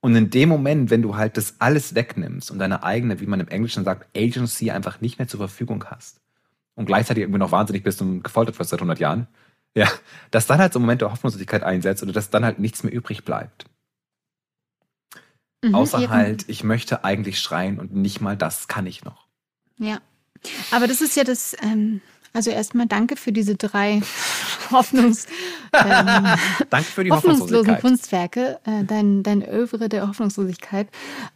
Und 0.01 0.17
in 0.17 0.31
dem 0.31 0.49
Moment, 0.49 0.91
wenn 0.91 1.03
du 1.03 1.17
halt 1.17 1.37
das 1.37 1.57
alles 1.59 1.95
wegnimmst 1.95 2.51
und 2.51 2.59
deine 2.59 2.83
eigene, 2.83 3.21
wie 3.21 3.27
man 3.27 3.41
im 3.41 3.49
Englischen 3.49 3.85
sagt, 3.85 4.09
Agency 4.17 4.71
einfach 4.71 5.01
nicht 5.01 5.19
mehr 5.19 5.29
zur 5.29 5.39
Verfügung 5.39 5.85
hast 5.85 6.21
und 6.75 6.87
gleichzeitig 6.87 7.23
irgendwie 7.23 7.39
noch 7.39 7.53
wahnsinnig 7.53 7.83
bist 7.83 8.01
und 8.01 8.23
gefoltert 8.23 8.59
wirst 8.59 8.71
seit 8.71 8.81
100 8.81 8.99
Jahren, 8.99 9.27
ja, 9.75 9.89
dass 10.31 10.47
dann 10.47 10.59
halt 10.59 10.73
so 10.73 10.79
ein 10.79 10.83
Moment 10.83 11.03
der 11.03 11.13
Hoffnungslosigkeit 11.13 11.63
einsetzt 11.63 12.03
oder 12.03 12.13
dass 12.13 12.31
dann 12.31 12.45
halt 12.45 12.59
nichts 12.59 12.83
mehr 12.83 12.93
übrig 12.93 13.25
bleibt. 13.25 13.67
Mhm, 15.63 15.75
Außer 15.75 16.01
eben. 16.01 16.11
halt, 16.11 16.49
ich 16.49 16.65
möchte 16.65 17.05
eigentlich 17.05 17.39
schreien 17.39 17.79
und 17.79 17.95
nicht 17.95 18.21
mal 18.21 18.37
das 18.37 18.69
kann 18.69 18.87
ich 18.87 19.05
noch. 19.05 19.27
Ja. 19.77 20.01
Aber 20.71 20.87
das 20.87 21.03
ist 21.03 21.17
ja 21.17 21.25
das, 21.25 21.55
ähm, 21.63 22.01
also 22.33 22.51
erstmal 22.51 22.87
danke 22.87 23.17
für 23.17 23.33
diese 23.33 23.57
drei 23.57 24.03
Hoffnungs, 24.71 25.27
ähm, 25.73 26.27
für 26.83 27.05
die 27.05 27.11
hoffnungslosen 27.11 27.79
Kunstwerke, 27.79 28.61
äh, 28.65 28.85
dein, 28.85 29.23
dein 29.23 29.43
Övre 29.43 29.89
der 29.89 30.09
Hoffnungslosigkeit. 30.09 30.89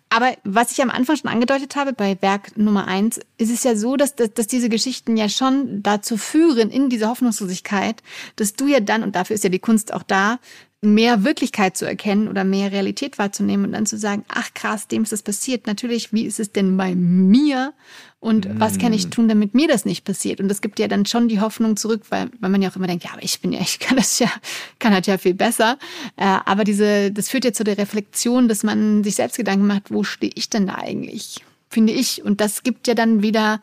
Aber 0.08 0.32
was 0.44 0.70
ich 0.70 0.80
am 0.80 0.90
Anfang 0.90 1.16
schon 1.16 1.30
angedeutet 1.30 1.74
habe, 1.74 1.92
bei 1.92 2.16
Werk 2.20 2.56
Nummer 2.56 2.86
eins, 2.86 3.18
ist 3.36 3.50
es 3.50 3.64
ja 3.64 3.74
so, 3.74 3.96
dass, 3.96 4.14
dass, 4.14 4.32
dass 4.32 4.46
diese 4.46 4.68
Geschichten 4.68 5.16
ja 5.16 5.28
schon 5.28 5.82
dazu 5.82 6.16
führen, 6.16 6.70
in 6.70 6.88
dieser 6.88 7.08
Hoffnungslosigkeit, 7.08 8.02
dass 8.36 8.54
du 8.54 8.68
ja 8.68 8.78
dann, 8.78 9.02
und 9.02 9.16
dafür 9.16 9.34
ist 9.34 9.42
ja 9.42 9.50
die 9.50 9.58
Kunst 9.58 9.92
auch 9.92 10.04
da, 10.04 10.38
mehr 10.84 11.24
Wirklichkeit 11.24 11.76
zu 11.76 11.86
erkennen 11.86 12.28
oder 12.28 12.44
mehr 12.44 12.72
Realität 12.72 13.18
wahrzunehmen 13.18 13.66
und 13.66 13.72
dann 13.72 13.86
zu 13.86 13.98
sagen, 13.98 14.24
ach 14.28 14.54
krass, 14.54 14.86
dem 14.88 15.02
ist 15.02 15.12
das 15.12 15.22
passiert. 15.22 15.66
Natürlich, 15.66 16.12
wie 16.12 16.24
ist 16.24 16.38
es 16.38 16.52
denn 16.52 16.76
bei 16.76 16.94
mir? 16.94 17.72
Und 18.20 18.46
mm. 18.46 18.60
was 18.60 18.78
kann 18.78 18.92
ich 18.92 19.08
tun, 19.08 19.28
damit 19.28 19.54
mir 19.54 19.68
das 19.68 19.84
nicht 19.84 20.04
passiert? 20.04 20.40
Und 20.40 20.48
das 20.48 20.60
gibt 20.60 20.78
ja 20.78 20.88
dann 20.88 21.06
schon 21.06 21.28
die 21.28 21.40
Hoffnung 21.40 21.76
zurück, 21.76 22.02
weil, 22.10 22.30
weil 22.40 22.50
man 22.50 22.62
ja 22.62 22.70
auch 22.70 22.76
immer 22.76 22.86
denkt, 22.86 23.04
ja, 23.04 23.10
aber 23.12 23.22
ich 23.22 23.40
bin 23.40 23.52
ja, 23.52 23.60
ich 23.62 23.78
kann 23.78 23.96
das 23.96 24.18
ja, 24.18 24.30
kann 24.78 24.92
das 24.92 25.06
ja 25.06 25.18
viel 25.18 25.34
besser. 25.34 25.78
Äh, 26.16 26.24
aber 26.44 26.64
diese, 26.64 27.10
das 27.10 27.28
führt 27.28 27.44
ja 27.44 27.52
zu 27.52 27.64
der 27.64 27.78
Reflexion, 27.78 28.48
dass 28.48 28.62
man 28.62 29.04
sich 29.04 29.16
selbst 29.16 29.36
Gedanken 29.36 29.66
macht, 29.66 29.90
wo 29.90 30.04
stehe 30.04 30.32
ich 30.34 30.50
denn 30.50 30.66
da 30.66 30.76
eigentlich? 30.76 31.44
Finde 31.68 31.92
ich. 31.92 32.24
Und 32.24 32.40
das 32.40 32.62
gibt 32.62 32.86
ja 32.86 32.94
dann 32.94 33.22
wieder 33.22 33.60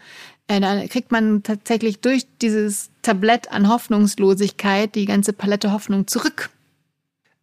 äh, 0.48 0.60
da 0.60 0.86
kriegt 0.88 1.12
man 1.12 1.44
tatsächlich 1.44 2.02
durch 2.02 2.28
dieses 2.42 2.90
Tablett 3.04 3.52
an 3.52 3.70
Hoffnungslosigkeit 3.70 4.96
die 4.96 5.06
ganze 5.06 5.32
Palette 5.32 5.72
Hoffnung 5.72 6.08
zurück. 6.08 6.50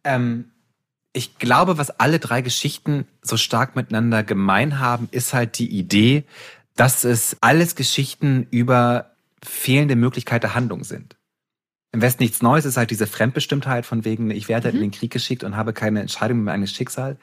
Ähm, 0.03 0.51
ich 1.13 1.37
glaube, 1.37 1.77
was 1.77 1.89
alle 1.89 2.19
drei 2.19 2.41
Geschichten 2.41 3.07
so 3.21 3.37
stark 3.37 3.75
miteinander 3.75 4.23
gemein 4.23 4.79
haben, 4.79 5.07
ist 5.11 5.33
halt 5.33 5.57
die 5.57 5.69
Idee, 5.69 6.23
dass 6.75 7.03
es 7.03 7.37
alles 7.41 7.75
Geschichten 7.75 8.47
über 8.51 9.15
fehlende 9.43 9.95
Möglichkeit 9.95 10.43
der 10.43 10.55
Handlung 10.55 10.83
sind. 10.83 11.17
Im 11.91 12.01
Westen 12.01 12.23
nichts 12.23 12.41
Neues 12.41 12.65
ist 12.65 12.77
halt 12.77 12.91
diese 12.91 13.07
Fremdbestimmtheit 13.07 13.85
von 13.85 14.05
wegen, 14.05 14.29
ich 14.29 14.47
werde 14.47 14.69
mhm. 14.69 14.75
in 14.75 14.81
den 14.81 14.91
Krieg 14.91 15.11
geschickt 15.11 15.43
und 15.43 15.57
habe 15.57 15.73
keine 15.73 16.01
Entscheidung 16.01 16.37
mit 16.37 16.45
meinem 16.45 16.55
eigenes 16.55 16.73
Schicksal 16.73 17.17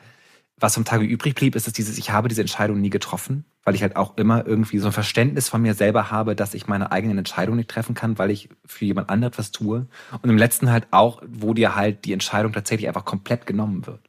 was 0.59 0.75
vom 0.75 0.85
Tage 0.85 1.05
übrig 1.05 1.35
blieb, 1.35 1.55
ist 1.55 1.67
es 1.67 1.73
dieses, 1.73 1.99
ich 1.99 2.11
habe 2.11 2.29
diese 2.29 2.41
Entscheidung 2.41 2.81
nie 2.81 2.91
getroffen, 2.91 3.45
weil 3.67 3.75
ich 3.75 3.83
halt 3.83 3.97
auch 3.97 4.17
immer 4.17 4.47
irgendwie 4.47 4.79
so 4.79 4.87
ein 4.87 4.93
Verständnis 4.93 5.49
von 5.49 5.61
mir 5.61 5.75
selber 5.75 6.13
habe, 6.13 6.37
dass 6.37 6.55
ich 6.55 6.69
meine 6.69 6.93
eigenen 6.93 7.19
Entscheidungen 7.19 7.57
nicht 7.57 7.69
treffen 7.69 7.97
kann, 7.97 8.17
weil 8.17 8.31
ich 8.31 8.49
für 8.65 8.85
jemand 8.85 9.11
anderen 9.11 9.33
etwas 9.33 9.51
tue. 9.51 9.89
Und 10.23 10.31
im 10.31 10.39
letzten 10.39 10.71
halt 10.71 10.87
auch, 10.93 11.21
wo 11.27 11.53
dir 11.53 11.75
halt 11.75 12.05
die 12.05 12.13
Entscheidung 12.13 12.53
tatsächlich 12.53 12.87
einfach 12.87 13.05
komplett 13.05 13.45
genommen 13.45 13.85
wird. 13.85 14.09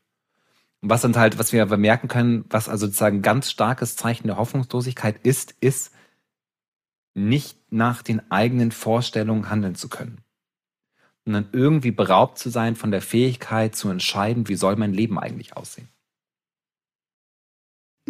Und 0.81 0.91
was 0.91 1.01
dann 1.01 1.15
halt, 1.15 1.39
was 1.39 1.53
wir 1.53 1.65
bemerken 1.65 2.07
können, 2.07 2.45
was 2.51 2.69
also 2.69 2.85
sozusagen 2.85 3.23
ganz 3.23 3.49
starkes 3.49 3.95
Zeichen 3.95 4.27
der 4.27 4.37
Hoffnungslosigkeit 4.37 5.17
ist, 5.23 5.55
ist, 5.59 5.91
nicht 7.15 7.57
nach 7.71 8.03
den 8.03 8.31
eigenen 8.31 8.71
Vorstellungen 8.71 9.49
handeln 9.49 9.73
zu 9.73 9.89
können. 9.89 10.19
Und 11.25 11.33
dann 11.33 11.49
irgendwie 11.51 11.89
beraubt 11.89 12.37
zu 12.37 12.51
sein 12.51 12.75
von 12.75 12.91
der 12.91 13.01
Fähigkeit 13.01 13.75
zu 13.75 13.89
entscheiden, 13.89 14.47
wie 14.49 14.55
soll 14.55 14.75
mein 14.75 14.93
Leben 14.93 15.17
eigentlich 15.17 15.57
aussehen. 15.57 15.89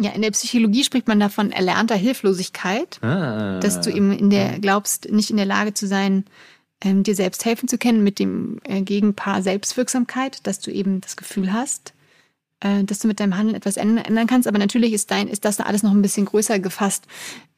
Ja, 0.00 0.12
in 0.12 0.22
der 0.22 0.30
Psychologie 0.30 0.84
spricht 0.84 1.08
man 1.08 1.18
davon 1.18 1.50
erlernter 1.50 1.96
Hilflosigkeit, 1.96 3.02
ah. 3.02 3.58
dass 3.58 3.80
du 3.80 3.90
eben 3.90 4.12
in 4.12 4.30
der 4.30 4.60
glaubst, 4.60 5.10
nicht 5.10 5.30
in 5.30 5.36
der 5.36 5.46
Lage 5.46 5.74
zu 5.74 5.88
sein, 5.88 6.24
ähm, 6.82 7.02
dir 7.02 7.14
selbst 7.14 7.44
helfen 7.44 7.68
zu 7.68 7.78
können 7.78 8.04
mit 8.04 8.18
dem 8.18 8.60
äh, 8.64 8.82
Gegenpaar 8.82 9.42
Selbstwirksamkeit, 9.42 10.46
dass 10.46 10.60
du 10.60 10.70
eben 10.70 11.00
das 11.00 11.16
Gefühl 11.16 11.52
hast, 11.52 11.94
äh, 12.60 12.84
dass 12.84 13.00
du 13.00 13.08
mit 13.08 13.18
deinem 13.20 13.36
Handeln 13.36 13.56
etwas 13.56 13.76
ändern 13.76 14.26
kannst. 14.26 14.46
Aber 14.46 14.58
natürlich 14.58 14.92
ist 14.92 15.10
dein, 15.10 15.28
ist 15.28 15.44
das 15.44 15.58
alles 15.60 15.82
noch 15.82 15.92
ein 15.92 16.02
bisschen 16.02 16.26
größer 16.26 16.58
gefasst, 16.60 17.06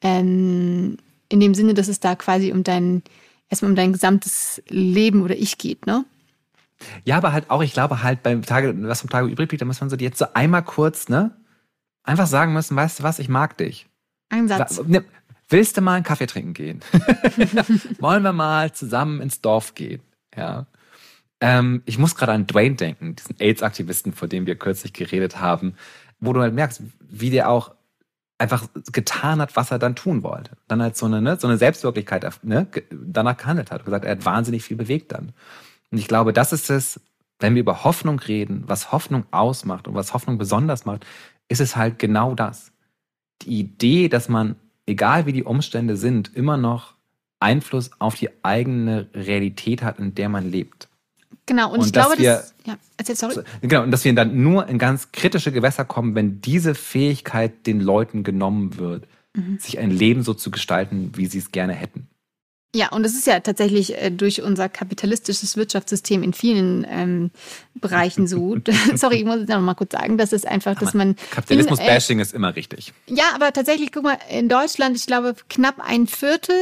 ähm, 0.01 0.97
in 1.29 1.41
dem 1.41 1.55
Sinne, 1.55 1.75
dass 1.75 1.89
es 1.89 2.01
da 2.01 2.15
quasi 2.15 2.53
um 2.53 2.65
dein, 2.65 3.03
erstmal 3.51 3.71
um 3.71 3.77
dein 3.77 3.93
gesamtes 3.93 4.63
Leben 4.69 5.23
oder 5.23 5.37
Ich 5.37 5.59
geht, 5.59 5.87
ne? 5.87 6.05
Ja, 7.05 7.19
aber 7.19 7.33
halt 7.33 7.51
auch, 7.51 7.63
ich 7.63 7.75
glaube 7.75 8.03
halt 8.03 8.23
beim 8.23 8.43
Tage, 8.43 8.75
was 8.83 9.03
vom 9.03 9.11
Tage 9.11 9.29
übrig 9.29 9.49
blieb, 9.49 9.61
da 9.61 9.67
muss 9.67 9.81
man 9.81 9.91
so 9.91 9.97
jetzt 9.97 10.19
so 10.19 10.25
einmal 10.33 10.63
kurz, 10.63 11.11
ne? 11.11 11.31
Einfach 12.03 12.27
sagen 12.27 12.53
müssen, 12.53 12.77
weißt 12.77 13.01
du 13.01 13.03
was, 13.03 13.19
ich 13.19 13.29
mag 13.29 13.57
dich. 13.59 13.87
Ein 14.29 14.49
Satz. 14.49 14.81
Willst 15.49 15.77
du 15.77 15.81
mal 15.81 15.95
einen 15.95 16.05
Kaffee 16.05 16.27
trinken 16.27 16.55
gehen? 16.55 16.81
Wollen 17.99 18.23
wir 18.23 18.33
mal 18.33 18.73
zusammen 18.73 19.21
ins 19.21 19.41
Dorf 19.41 19.75
gehen? 19.75 20.01
Ja. 20.37 20.67
Ähm, 21.41 21.83
ich 21.87 21.99
muss 21.99 22.15
gerade 22.15 22.33
an 22.33 22.47
Dwayne 22.47 22.77
denken, 22.77 23.17
diesen 23.17 23.35
AIDS-Aktivisten, 23.41 24.13
vor 24.13 24.29
dem 24.29 24.47
wir 24.47 24.55
kürzlich 24.55 24.93
geredet 24.93 25.41
haben, 25.41 25.75
wo 26.21 26.33
du 26.33 26.41
halt 26.41 26.55
merkst, 26.55 26.83
wie 27.01 27.31
der 27.31 27.49
auch 27.49 27.75
einfach 28.39 28.67
getan 28.93 29.41
hat, 29.41 29.57
was 29.57 29.71
er 29.71 29.79
dann 29.79 29.97
tun 29.97 30.23
wollte. 30.23 30.53
Dann 30.69 30.81
halt 30.81 30.97
so 30.97 31.07
eine, 31.07 31.21
ne, 31.21 31.37
so 31.39 31.49
eine 31.49 31.59
Selbstwirklichkeit 31.59 32.27
ne, 32.45 32.69
danach 32.91 33.37
gehandelt 33.37 33.71
hat. 33.71 33.85
Gesagt, 33.85 34.05
er 34.05 34.13
hat 34.13 34.25
wahnsinnig 34.25 34.63
viel 34.63 34.77
bewegt 34.77 35.13
dann. 35.13 35.33
Und 35.91 35.99
ich 35.99 36.09
glaube, 36.09 36.33
das 36.33 36.53
ist 36.53 36.71
es, 36.71 37.01
wenn 37.39 37.55
wir 37.55 37.61
über 37.61 37.85
Hoffnung 37.85 38.19
reden, 38.19 38.65
was 38.67 38.93
Hoffnung 38.93 39.27
ausmacht 39.31 39.89
und 39.89 39.95
was 39.95 40.15
Hoffnung 40.15 40.39
besonders 40.39 40.85
macht, 40.85 41.07
ist 41.51 41.61
es 41.61 41.77
halt 41.77 41.99
genau 41.99 42.35
das. 42.35 42.73
Die 43.43 43.61
Idee, 43.61 44.09
dass 44.09 44.29
man, 44.29 44.57
egal 44.87 45.27
wie 45.27 45.33
die 45.33 45.45
Umstände 45.45 45.97
sind, 45.97 46.35
immer 46.35 46.57
noch 46.57 46.95
Einfluss 47.41 47.91
auf 47.99 48.15
die 48.15 48.31
eigene 48.43 49.09
Realität 49.15 49.83
hat, 49.83 49.99
in 49.99 50.15
der 50.15 50.29
man 50.29 50.51
lebt. 50.51 50.89
Genau, 51.47 51.73
und, 51.73 51.81
und 51.81 51.87
ich 51.87 51.93
glaube, 51.93 52.19
wir, 52.19 52.35
dass, 52.35 52.55
ja, 52.65 52.77
erzähl, 52.97 53.17
sorry. 53.17 53.43
Genau, 53.63 53.83
und 53.83 53.91
dass 53.91 54.05
wir 54.05 54.15
dann 54.15 54.41
nur 54.43 54.69
in 54.69 54.79
ganz 54.79 55.11
kritische 55.11 55.51
Gewässer 55.51 55.85
kommen, 55.85 56.15
wenn 56.15 56.41
diese 56.41 56.75
Fähigkeit 56.75 57.67
den 57.67 57.81
Leuten 57.81 58.23
genommen 58.23 58.77
wird, 58.77 59.09
mhm. 59.35 59.59
sich 59.59 59.79
ein 59.79 59.91
Leben 59.91 60.23
so 60.23 60.35
zu 60.35 60.51
gestalten, 60.51 61.13
wie 61.17 61.27
sie 61.27 61.39
es 61.39 61.51
gerne 61.51 61.73
hätten. 61.73 62.07
Ja, 62.75 62.91
und 62.91 63.05
es 63.05 63.15
ist 63.15 63.27
ja 63.27 63.41
tatsächlich 63.41 64.01
äh, 64.01 64.11
durch 64.11 64.43
unser 64.43 64.69
kapitalistisches 64.69 65.57
Wirtschaftssystem 65.57 66.23
in 66.23 66.33
vielen 66.33 66.87
ähm, 66.89 67.31
Bereichen 67.75 68.29
so. 68.29 68.57
Sorry, 68.95 69.17
ich 69.17 69.25
muss 69.25 69.41
es 69.41 69.49
noch 69.49 69.61
mal 69.61 69.75
kurz 69.75 69.93
sagen, 69.93 70.19
dass 70.19 70.33
es 70.33 70.45
einfach, 70.45 70.79
dass 70.79 70.95
man. 70.95 71.17
Kapitalismus-Bashing 71.33 72.21
äh, 72.21 72.23
ist 72.23 72.33
immer 72.33 72.55
richtig. 72.55 72.93
Ja, 73.09 73.25
aber 73.35 73.53
tatsächlich, 73.53 73.91
guck 73.91 74.05
mal, 74.05 74.19
in 74.31 74.49
Deutschland, 74.49 74.97
ich 74.97 75.07
glaube, 75.07 75.35
knapp 75.49 75.77
ein 75.79 76.07
Viertel 76.07 76.55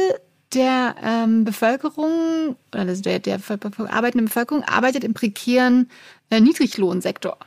der 0.53 0.95
ähm, 1.03 1.45
Bevölkerung, 1.45 2.55
also 2.71 3.01
der, 3.03 3.19
der 3.19 3.39
arbeitenden 3.89 4.25
Bevölkerung, 4.25 4.63
arbeitet 4.63 5.03
im 5.03 5.13
prekären 5.13 5.91
äh, 6.31 6.39
Niedriglohnsektor. 6.39 7.37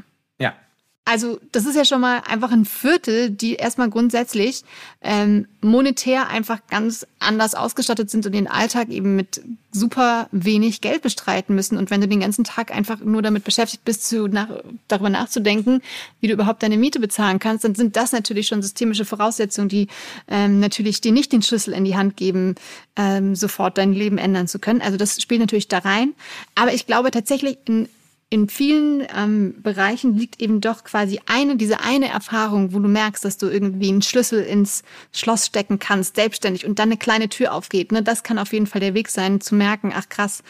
Also 1.05 1.41
das 1.51 1.67
ist 1.67 1.75
ja 1.75 1.85
schon 1.85 2.01
mal 2.01 2.23
einfach 2.29 2.53
ein 2.53 2.65
Viertel, 2.65 3.31
die 3.31 3.57
erstmal 3.57 3.91
grundsätzlich 3.91 4.63
ähm, 5.01 5.49
monetär 5.61 6.29
einfach 6.29 6.61
ganz 6.71 7.05
anders 7.19 7.57
ausgestattet 7.57 8.09
sind 8.09 8.25
und 8.25 8.33
den 8.33 8.47
Alltag 8.47 8.89
eben 8.89 9.17
mit 9.17 9.43
super 9.73 10.29
wenig 10.31 10.81
Geld 10.81 11.03
bestreiten 11.03 11.57
müssen. 11.57 11.77
Und 11.77 11.91
wenn 11.91 12.01
du 12.01 12.07
den 12.07 12.21
ganzen 12.21 12.45
Tag 12.45 12.71
einfach 12.71 13.01
nur 13.01 13.21
damit 13.21 13.43
beschäftigt 13.43 13.85
bist, 13.85 14.07
zu 14.09 14.29
nach, 14.29 14.49
darüber 14.87 15.11
nachzudenken, 15.11 15.83
wie 16.21 16.29
du 16.29 16.35
überhaupt 16.35 16.63
deine 16.63 16.77
Miete 16.77 17.01
bezahlen 17.01 17.41
kannst, 17.41 17.65
dann 17.65 17.75
sind 17.75 17.97
das 17.97 18.13
natürlich 18.13 18.47
schon 18.47 18.63
systemische 18.63 19.05
Voraussetzungen, 19.05 19.69
die 19.69 19.89
ähm, 20.29 20.61
natürlich 20.61 21.01
dir 21.01 21.11
nicht 21.11 21.33
den 21.33 21.43
Schlüssel 21.43 21.75
in 21.75 21.85
die 21.85 21.97
Hand 21.97 22.17
geben, 22.17 22.55
ähm, 22.95 23.35
sofort 23.35 23.77
dein 23.77 23.93
Leben 23.93 24.19
ändern 24.19 24.47
zu 24.47 24.61
können. 24.61 24.81
Also 24.81 24.97
das 24.99 25.21
spielt 25.21 25.41
natürlich 25.41 25.67
da 25.67 25.79
rein. 25.79 26.15
Aber 26.55 26.73
ich 26.73 26.87
glaube 26.87 27.11
tatsächlich, 27.11 27.59
in 27.67 27.89
in 28.33 28.49
vielen 28.49 29.07
ähm, 29.15 29.61
Bereichen 29.63 30.17
liegt 30.17 30.41
eben 30.41 30.63
doch 30.63 30.85
quasi 30.85 31.21
eine, 31.27 31.57
diese 31.57 31.81
eine 31.81 32.09
Erfahrung, 32.09 32.73
wo 32.73 32.79
du 32.79 32.89
merkst, 32.89 33.23
dass 33.27 33.37
du 33.37 33.47
irgendwie 33.47 33.91
einen 33.91 34.01
Schlüssel 34.01 34.43
ins 34.43 34.85
Schloss 35.13 35.45
stecken 35.45 35.79
kannst, 35.79 36.17
selbstständig 36.17 36.65
und 36.65 36.79
dann 36.79 36.89
eine 36.89 36.97
kleine 36.97 37.29
Tür 37.29 37.53
aufgeht. 37.53 37.93
Ne? 37.93 38.03
Das 38.03 38.23
kann 38.23 38.39
auf 38.39 38.55
jeden 38.55 38.67
Fall 38.67 38.81
der 38.81 38.95
Weg 38.95 39.11
sein, 39.11 39.43
zu 39.43 39.55
merken, 39.55 39.93
ach 39.95 40.09
krass, 40.09 40.43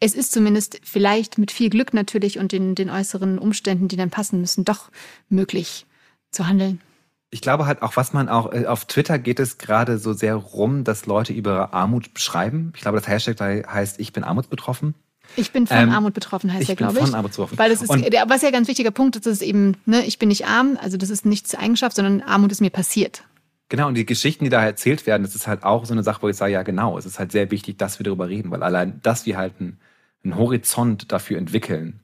es 0.00 0.14
ist 0.14 0.32
zumindest 0.32 0.82
vielleicht 0.84 1.38
mit 1.38 1.50
viel 1.50 1.70
Glück 1.70 1.94
natürlich 1.94 2.38
und 2.38 2.52
den, 2.52 2.74
den 2.74 2.90
äußeren 2.90 3.38
Umständen, 3.38 3.88
die 3.88 3.96
dann 3.96 4.10
passen 4.10 4.42
müssen, 4.42 4.66
doch 4.66 4.90
möglich 5.30 5.86
zu 6.30 6.46
handeln. 6.46 6.82
Ich 7.30 7.40
glaube 7.40 7.64
halt 7.64 7.80
auch, 7.80 7.96
was 7.96 8.12
man 8.12 8.28
auch, 8.28 8.52
äh, 8.52 8.66
auf 8.66 8.84
Twitter 8.84 9.18
geht 9.18 9.40
es 9.40 9.56
gerade 9.56 9.96
so 9.96 10.12
sehr 10.12 10.34
rum, 10.34 10.84
dass 10.84 11.06
Leute 11.06 11.32
über 11.32 11.72
Armut 11.72 12.12
beschreiben. 12.12 12.74
Ich 12.76 12.82
glaube, 12.82 12.98
das 12.98 13.08
Hashtag 13.08 13.66
heißt, 13.66 13.98
ich 13.98 14.12
bin 14.12 14.24
armutsbetroffen. 14.24 14.94
Ich 15.36 15.52
bin 15.52 15.66
von 15.66 15.76
ähm, 15.76 15.90
Armut 15.90 16.14
betroffen, 16.14 16.52
heißt 16.52 16.68
ja, 16.68 16.74
glaube 16.74 16.98
ich. 16.98 17.04
Von 17.04 17.14
Armut 17.14 17.30
betroffen. 17.30 17.58
Weil 17.58 17.70
das 17.70 17.82
ist, 17.82 17.88
und, 17.88 18.12
der, 18.12 18.28
was 18.28 18.42
ja 18.42 18.50
ganz 18.50 18.68
wichtiger 18.68 18.90
Punkt 18.90 19.16
ist, 19.16 19.26
ist 19.26 19.42
eben, 19.42 19.76
ne, 19.86 20.04
ich 20.04 20.18
bin 20.18 20.28
nicht 20.28 20.46
arm, 20.46 20.78
also 20.80 20.96
das 20.96 21.10
ist 21.10 21.24
nichts 21.24 21.54
Eigenschaft, 21.54 21.96
sondern 21.96 22.22
Armut 22.22 22.52
ist 22.52 22.60
mir 22.60 22.70
passiert. 22.70 23.24
Genau, 23.68 23.86
und 23.86 23.94
die 23.94 24.04
Geschichten, 24.04 24.44
die 24.44 24.50
da 24.50 24.64
erzählt 24.64 25.06
werden, 25.06 25.22
das 25.22 25.36
ist 25.36 25.46
halt 25.46 25.62
auch 25.62 25.84
so 25.84 25.92
eine 25.92 26.02
Sache, 26.02 26.22
wo 26.22 26.28
ich 26.28 26.36
sage, 26.36 26.52
ja 26.52 26.64
genau, 26.64 26.98
es 26.98 27.06
ist 27.06 27.20
halt 27.20 27.30
sehr 27.30 27.50
wichtig, 27.52 27.78
dass 27.78 28.00
wir 28.00 28.04
darüber 28.04 28.28
reden, 28.28 28.50
weil 28.50 28.64
allein, 28.64 29.00
dass 29.02 29.26
wir 29.26 29.36
halt 29.36 29.54
einen, 29.60 29.78
einen 30.24 30.36
Horizont 30.36 31.12
dafür 31.12 31.38
entwickeln, 31.38 32.00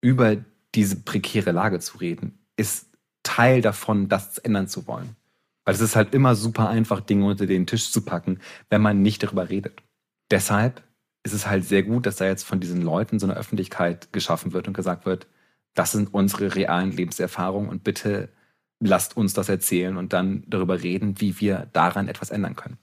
über 0.00 0.36
diese 0.74 0.96
prekäre 0.96 1.50
Lage 1.50 1.80
zu 1.80 1.98
reden, 1.98 2.38
ist 2.56 2.86
Teil 3.24 3.60
davon, 3.60 4.08
das 4.08 4.38
ändern 4.38 4.68
zu 4.68 4.86
wollen. 4.86 5.16
Weil 5.64 5.74
es 5.74 5.80
ist 5.80 5.96
halt 5.96 6.14
immer 6.14 6.36
super 6.36 6.68
einfach, 6.68 7.00
Dinge 7.00 7.26
unter 7.26 7.46
den 7.46 7.66
Tisch 7.66 7.90
zu 7.90 8.02
packen, 8.02 8.38
wenn 8.70 8.82
man 8.82 9.02
nicht 9.02 9.22
darüber 9.22 9.48
redet. 9.48 9.82
Deshalb 10.30 10.82
ist 11.24 11.32
es 11.32 11.46
halt 11.46 11.64
sehr 11.64 11.82
gut, 11.82 12.06
dass 12.06 12.16
da 12.16 12.26
jetzt 12.26 12.44
von 12.44 12.60
diesen 12.60 12.82
Leuten 12.82 13.18
so 13.18 13.26
eine 13.26 13.36
Öffentlichkeit 13.36 14.12
geschaffen 14.12 14.52
wird 14.52 14.68
und 14.68 14.74
gesagt 14.74 15.06
wird, 15.06 15.26
das 15.74 15.92
sind 15.92 16.14
unsere 16.14 16.54
realen 16.54 16.92
Lebenserfahrungen 16.92 17.68
und 17.68 17.82
bitte 17.82 18.28
lasst 18.78 19.16
uns 19.16 19.34
das 19.34 19.48
erzählen 19.48 19.96
und 19.96 20.12
dann 20.12 20.44
darüber 20.46 20.82
reden, 20.82 21.20
wie 21.20 21.40
wir 21.40 21.68
daran 21.72 22.08
etwas 22.08 22.30
ändern 22.30 22.54
können. 22.54 22.78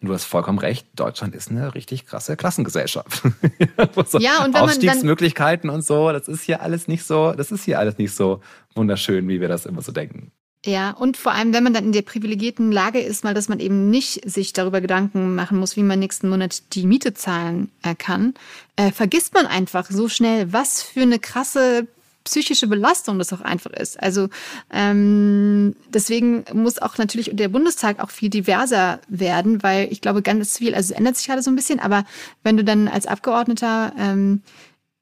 Du 0.00 0.12
hast 0.12 0.24
vollkommen 0.24 0.60
recht, 0.60 0.86
Deutschland 0.94 1.34
ist 1.34 1.50
eine 1.50 1.74
richtig 1.74 2.06
krasse 2.06 2.36
Klassengesellschaft. 2.36 3.22
so 4.06 4.18
ja, 4.18 4.44
und 4.44 4.54
wenn 4.54 4.60
Aufstiegsmöglichkeiten 4.62 5.70
und 5.70 5.82
so, 5.82 6.12
das 6.12 6.28
ist 6.28 6.42
hier 6.42 6.62
alles 6.62 6.86
nicht 6.86 7.02
so, 7.02 7.32
das 7.32 7.50
ist 7.50 7.64
hier 7.64 7.80
alles 7.80 7.98
nicht 7.98 8.14
so 8.14 8.40
wunderschön, 8.74 9.26
wie 9.28 9.40
wir 9.40 9.48
das 9.48 9.66
immer 9.66 9.82
so 9.82 9.90
denken. 9.90 10.30
Ja, 10.64 10.90
und 10.90 11.16
vor 11.16 11.32
allem, 11.32 11.52
wenn 11.52 11.62
man 11.62 11.72
dann 11.72 11.84
in 11.84 11.92
der 11.92 12.02
privilegierten 12.02 12.72
Lage 12.72 13.00
ist, 13.00 13.22
mal, 13.22 13.32
dass 13.32 13.48
man 13.48 13.60
eben 13.60 13.90
nicht 13.90 14.28
sich 14.28 14.52
darüber 14.52 14.80
Gedanken 14.80 15.36
machen 15.36 15.58
muss, 15.58 15.76
wie 15.76 15.84
man 15.84 16.00
nächsten 16.00 16.28
Monat 16.28 16.74
die 16.74 16.84
Miete 16.84 17.14
zahlen 17.14 17.70
äh, 17.82 17.94
kann, 17.94 18.34
äh, 18.76 18.90
vergisst 18.90 19.34
man 19.34 19.46
einfach 19.46 19.88
so 19.88 20.08
schnell, 20.08 20.52
was 20.52 20.82
für 20.82 21.02
eine 21.02 21.20
krasse 21.20 21.86
psychische 22.24 22.66
Belastung 22.66 23.18
das 23.18 23.32
auch 23.32 23.40
einfach 23.40 23.70
ist. 23.70 24.00
Also 24.02 24.28
ähm, 24.70 25.74
deswegen 25.88 26.44
muss 26.52 26.78
auch 26.78 26.98
natürlich 26.98 27.30
der 27.32 27.48
Bundestag 27.48 28.00
auch 28.00 28.10
viel 28.10 28.28
diverser 28.28 29.00
werden, 29.08 29.62
weil 29.62 29.90
ich 29.90 30.00
glaube 30.00 30.22
ganz 30.22 30.58
viel, 30.58 30.74
also 30.74 30.92
es 30.92 30.98
ändert 30.98 31.16
sich 31.16 31.26
gerade 31.26 31.42
so 31.42 31.50
ein 31.50 31.56
bisschen, 31.56 31.80
aber 31.80 32.04
wenn 32.42 32.56
du 32.56 32.64
dann 32.64 32.88
als 32.88 33.06
Abgeordneter 33.06 33.92
ähm, 33.98 34.42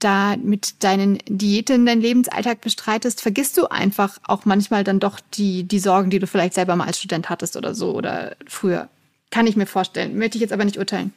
da 0.06 0.36
mit 0.36 0.84
deinen 0.84 1.18
Diäten 1.26 1.84
deinen 1.84 2.00
Lebensalltag 2.00 2.60
bestreitest, 2.60 3.20
vergisst 3.20 3.58
du 3.58 3.66
einfach 3.66 4.18
auch 4.22 4.44
manchmal 4.44 4.84
dann 4.84 5.00
doch 5.00 5.18
die, 5.34 5.64
die 5.64 5.80
Sorgen, 5.80 6.10
die 6.10 6.20
du 6.20 6.28
vielleicht 6.28 6.54
selber 6.54 6.76
mal 6.76 6.86
als 6.86 6.98
Student 6.98 7.28
hattest 7.28 7.56
oder 7.56 7.74
so 7.74 7.92
oder 7.92 8.36
früher. 8.46 8.88
Kann 9.32 9.48
ich 9.48 9.56
mir 9.56 9.66
vorstellen. 9.66 10.16
Möchte 10.16 10.38
ich 10.38 10.42
jetzt 10.42 10.52
aber 10.52 10.64
nicht 10.64 10.78
urteilen. 10.78 11.12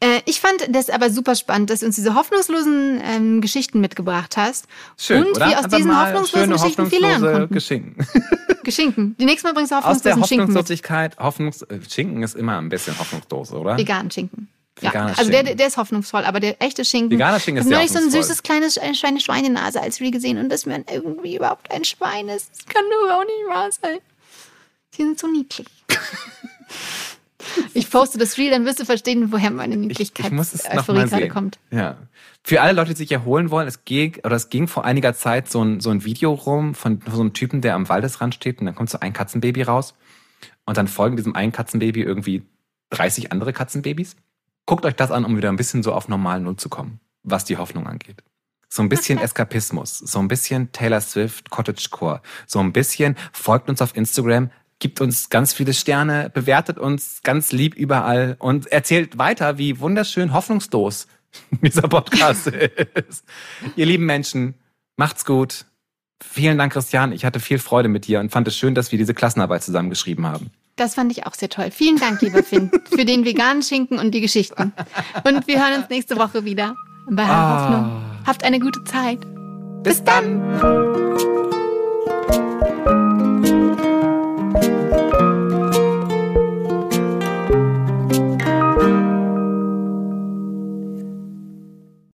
Äh, 0.00 0.20
ich 0.26 0.40
fand 0.40 0.66
das 0.68 0.90
aber 0.90 1.08
super 1.08 1.34
spannend, 1.34 1.70
dass 1.70 1.80
du 1.80 1.86
uns 1.86 1.96
diese 1.96 2.14
hoffnungslosen 2.14 3.00
ähm, 3.02 3.40
Geschichten 3.40 3.80
mitgebracht 3.80 4.36
hast. 4.36 4.66
Schön, 4.98 5.24
und 5.24 5.36
oder? 5.36 5.48
wir 5.48 5.58
aus 5.58 5.64
aber 5.64 5.76
diesen 5.78 5.98
hoffnungslosen 5.98 6.52
Geschichten 6.52 6.86
viel 6.90 7.00
lernen 7.00 7.32
konnten. 7.32 7.54
Geschenken. 7.54 8.06
Geschenken. 8.64 9.16
Die 9.18 9.24
nächste 9.24 9.48
Mal 9.48 9.54
bringst 9.54 9.72
du 9.72 9.76
hoffnungslosen 9.76 10.02
Schinken 10.02 10.20
Aus 10.20 10.28
der 10.28 10.38
Hoffnungslosigkeit, 10.38 11.16
Hoffnungs 11.18 11.62
äh, 11.62 11.78
Schinken 11.88 12.22
ist 12.22 12.36
immer 12.36 12.58
ein 12.58 12.68
bisschen 12.68 12.98
hoffnungslos, 12.98 13.52
oder? 13.52 13.78
Veganen 13.78 14.10
Schinken. 14.10 14.48
Ja, 14.80 15.06
also 15.16 15.30
der, 15.30 15.54
der 15.54 15.66
ist 15.66 15.76
hoffnungsvoll, 15.76 16.24
aber 16.24 16.40
der 16.40 16.60
echte 16.62 16.84
Schinken. 16.84 17.10
Veganer 17.10 17.38
Schinken 17.38 17.62
ist 17.62 17.68
sehr 17.68 17.88
so 17.88 17.98
ein 17.98 18.10
süßes 18.10 18.42
kleines 18.42 18.80
Schweine 18.94 19.20
Schweinenase 19.20 19.80
als 19.80 20.00
wir 20.00 20.10
gesehen 20.10 20.38
und 20.38 20.48
dass 20.48 20.64
man 20.64 20.84
irgendwie 20.90 21.36
überhaupt 21.36 21.70
ein 21.70 21.84
Schwein 21.84 22.28
ist. 22.28 22.50
Das 22.50 22.66
kann 22.66 22.82
doch 22.90 23.14
auch 23.14 23.24
nicht 23.24 23.48
wahr 23.48 23.68
sein. 23.70 23.98
Die 24.94 25.02
sind 25.02 25.18
so 25.18 25.26
niedlich. 25.26 25.66
Ich 27.74 27.90
poste 27.90 28.18
das 28.18 28.36
Reel, 28.38 28.50
dann 28.50 28.64
wirst 28.64 28.80
du 28.80 28.84
verstehen, 28.84 29.32
woher 29.32 29.50
meine 29.50 29.76
Niedlichkeit 29.76 30.32
ich, 30.32 30.54
ich 30.54 30.62
gerade 30.62 31.28
kommt. 31.28 31.58
Ja. 31.70 31.96
Für 32.42 32.62
alle 32.62 32.72
Leute, 32.72 32.90
die 32.90 32.98
sich 32.98 33.12
erholen 33.12 33.50
wollen, 33.50 33.68
es 33.68 33.84
ging, 33.84 34.18
oder 34.24 34.36
es 34.36 34.50
ging 34.50 34.68
vor 34.68 34.84
einiger 34.84 35.14
Zeit 35.14 35.50
so 35.50 35.62
ein, 35.62 35.80
so 35.80 35.90
ein 35.90 36.04
Video 36.04 36.32
rum 36.32 36.74
von, 36.74 37.00
von 37.00 37.14
so 37.14 37.20
einem 37.20 37.32
Typen, 37.32 37.60
der 37.60 37.74
am 37.74 37.88
Waldesrand 37.88 38.34
steht 38.34 38.60
und 38.60 38.66
dann 38.66 38.74
kommt 38.74 38.90
so 38.90 39.00
ein 39.00 39.12
Katzenbaby 39.12 39.62
raus 39.62 39.94
und 40.64 40.76
dann 40.76 40.88
folgen 40.88 41.16
diesem 41.16 41.34
einen 41.34 41.52
Katzenbaby 41.52 42.02
irgendwie 42.02 42.42
30 42.90 43.32
andere 43.32 43.52
Katzenbabys. 43.52 44.16
Guckt 44.70 44.86
euch 44.86 44.94
das 44.94 45.10
an, 45.10 45.24
um 45.24 45.36
wieder 45.36 45.48
ein 45.48 45.56
bisschen 45.56 45.82
so 45.82 45.92
auf 45.92 46.06
normal 46.06 46.38
Null 46.38 46.54
zu 46.54 46.68
kommen, 46.68 47.00
was 47.24 47.44
die 47.44 47.56
Hoffnung 47.56 47.88
angeht. 47.88 48.22
So 48.68 48.82
ein 48.82 48.88
bisschen 48.88 49.18
Eskapismus, 49.18 49.98
so 49.98 50.20
ein 50.20 50.28
bisschen 50.28 50.70
Taylor 50.70 51.00
Swift, 51.00 51.50
Cottagecore, 51.50 52.22
so 52.46 52.60
ein 52.60 52.72
bisschen 52.72 53.16
folgt 53.32 53.68
uns 53.68 53.82
auf 53.82 53.96
Instagram, 53.96 54.52
gibt 54.78 55.00
uns 55.00 55.28
ganz 55.28 55.52
viele 55.52 55.74
Sterne, 55.74 56.30
bewertet 56.32 56.78
uns 56.78 57.22
ganz 57.24 57.50
lieb 57.50 57.74
überall 57.74 58.36
und 58.38 58.68
erzählt 58.68 59.18
weiter, 59.18 59.58
wie 59.58 59.80
wunderschön 59.80 60.32
hoffnungslos 60.32 61.08
dieser 61.50 61.88
Podcast 61.88 62.46
ist. 63.08 63.24
Ihr 63.74 63.86
lieben 63.86 64.06
Menschen, 64.06 64.54
macht's 64.96 65.24
gut. 65.24 65.66
Vielen 66.22 66.58
Dank, 66.58 66.74
Christian. 66.74 67.10
Ich 67.10 67.24
hatte 67.24 67.40
viel 67.40 67.58
Freude 67.58 67.88
mit 67.88 68.06
dir 68.06 68.20
und 68.20 68.30
fand 68.30 68.46
es 68.46 68.56
schön, 68.56 68.76
dass 68.76 68.92
wir 68.92 69.00
diese 69.00 69.14
Klassenarbeit 69.14 69.64
zusammengeschrieben 69.64 70.28
haben. 70.28 70.52
Das 70.76 70.94
fand 70.94 71.12
ich 71.12 71.26
auch 71.26 71.34
sehr 71.34 71.48
toll. 71.48 71.70
Vielen 71.70 71.98
Dank, 71.98 72.22
lieber 72.22 72.42
Finn, 72.42 72.70
für 72.90 73.04
den 73.04 73.24
veganen 73.24 73.62
Schinken 73.62 73.98
und 73.98 74.12
die 74.12 74.20
Geschichten. 74.20 74.72
Und 75.24 75.46
wir 75.46 75.58
hören 75.58 75.80
uns 75.80 75.90
nächste 75.90 76.16
Woche 76.16 76.44
wieder 76.44 76.74
bei 77.08 77.24
ah. 77.24 77.64
Hoffnung. 77.64 78.02
Habt 78.26 78.44
eine 78.44 78.60
gute 78.60 78.82
Zeit. 78.84 79.20
Bis, 79.82 79.96
Bis 79.96 80.04
dann. 80.04 80.40
dann. 80.60 81.10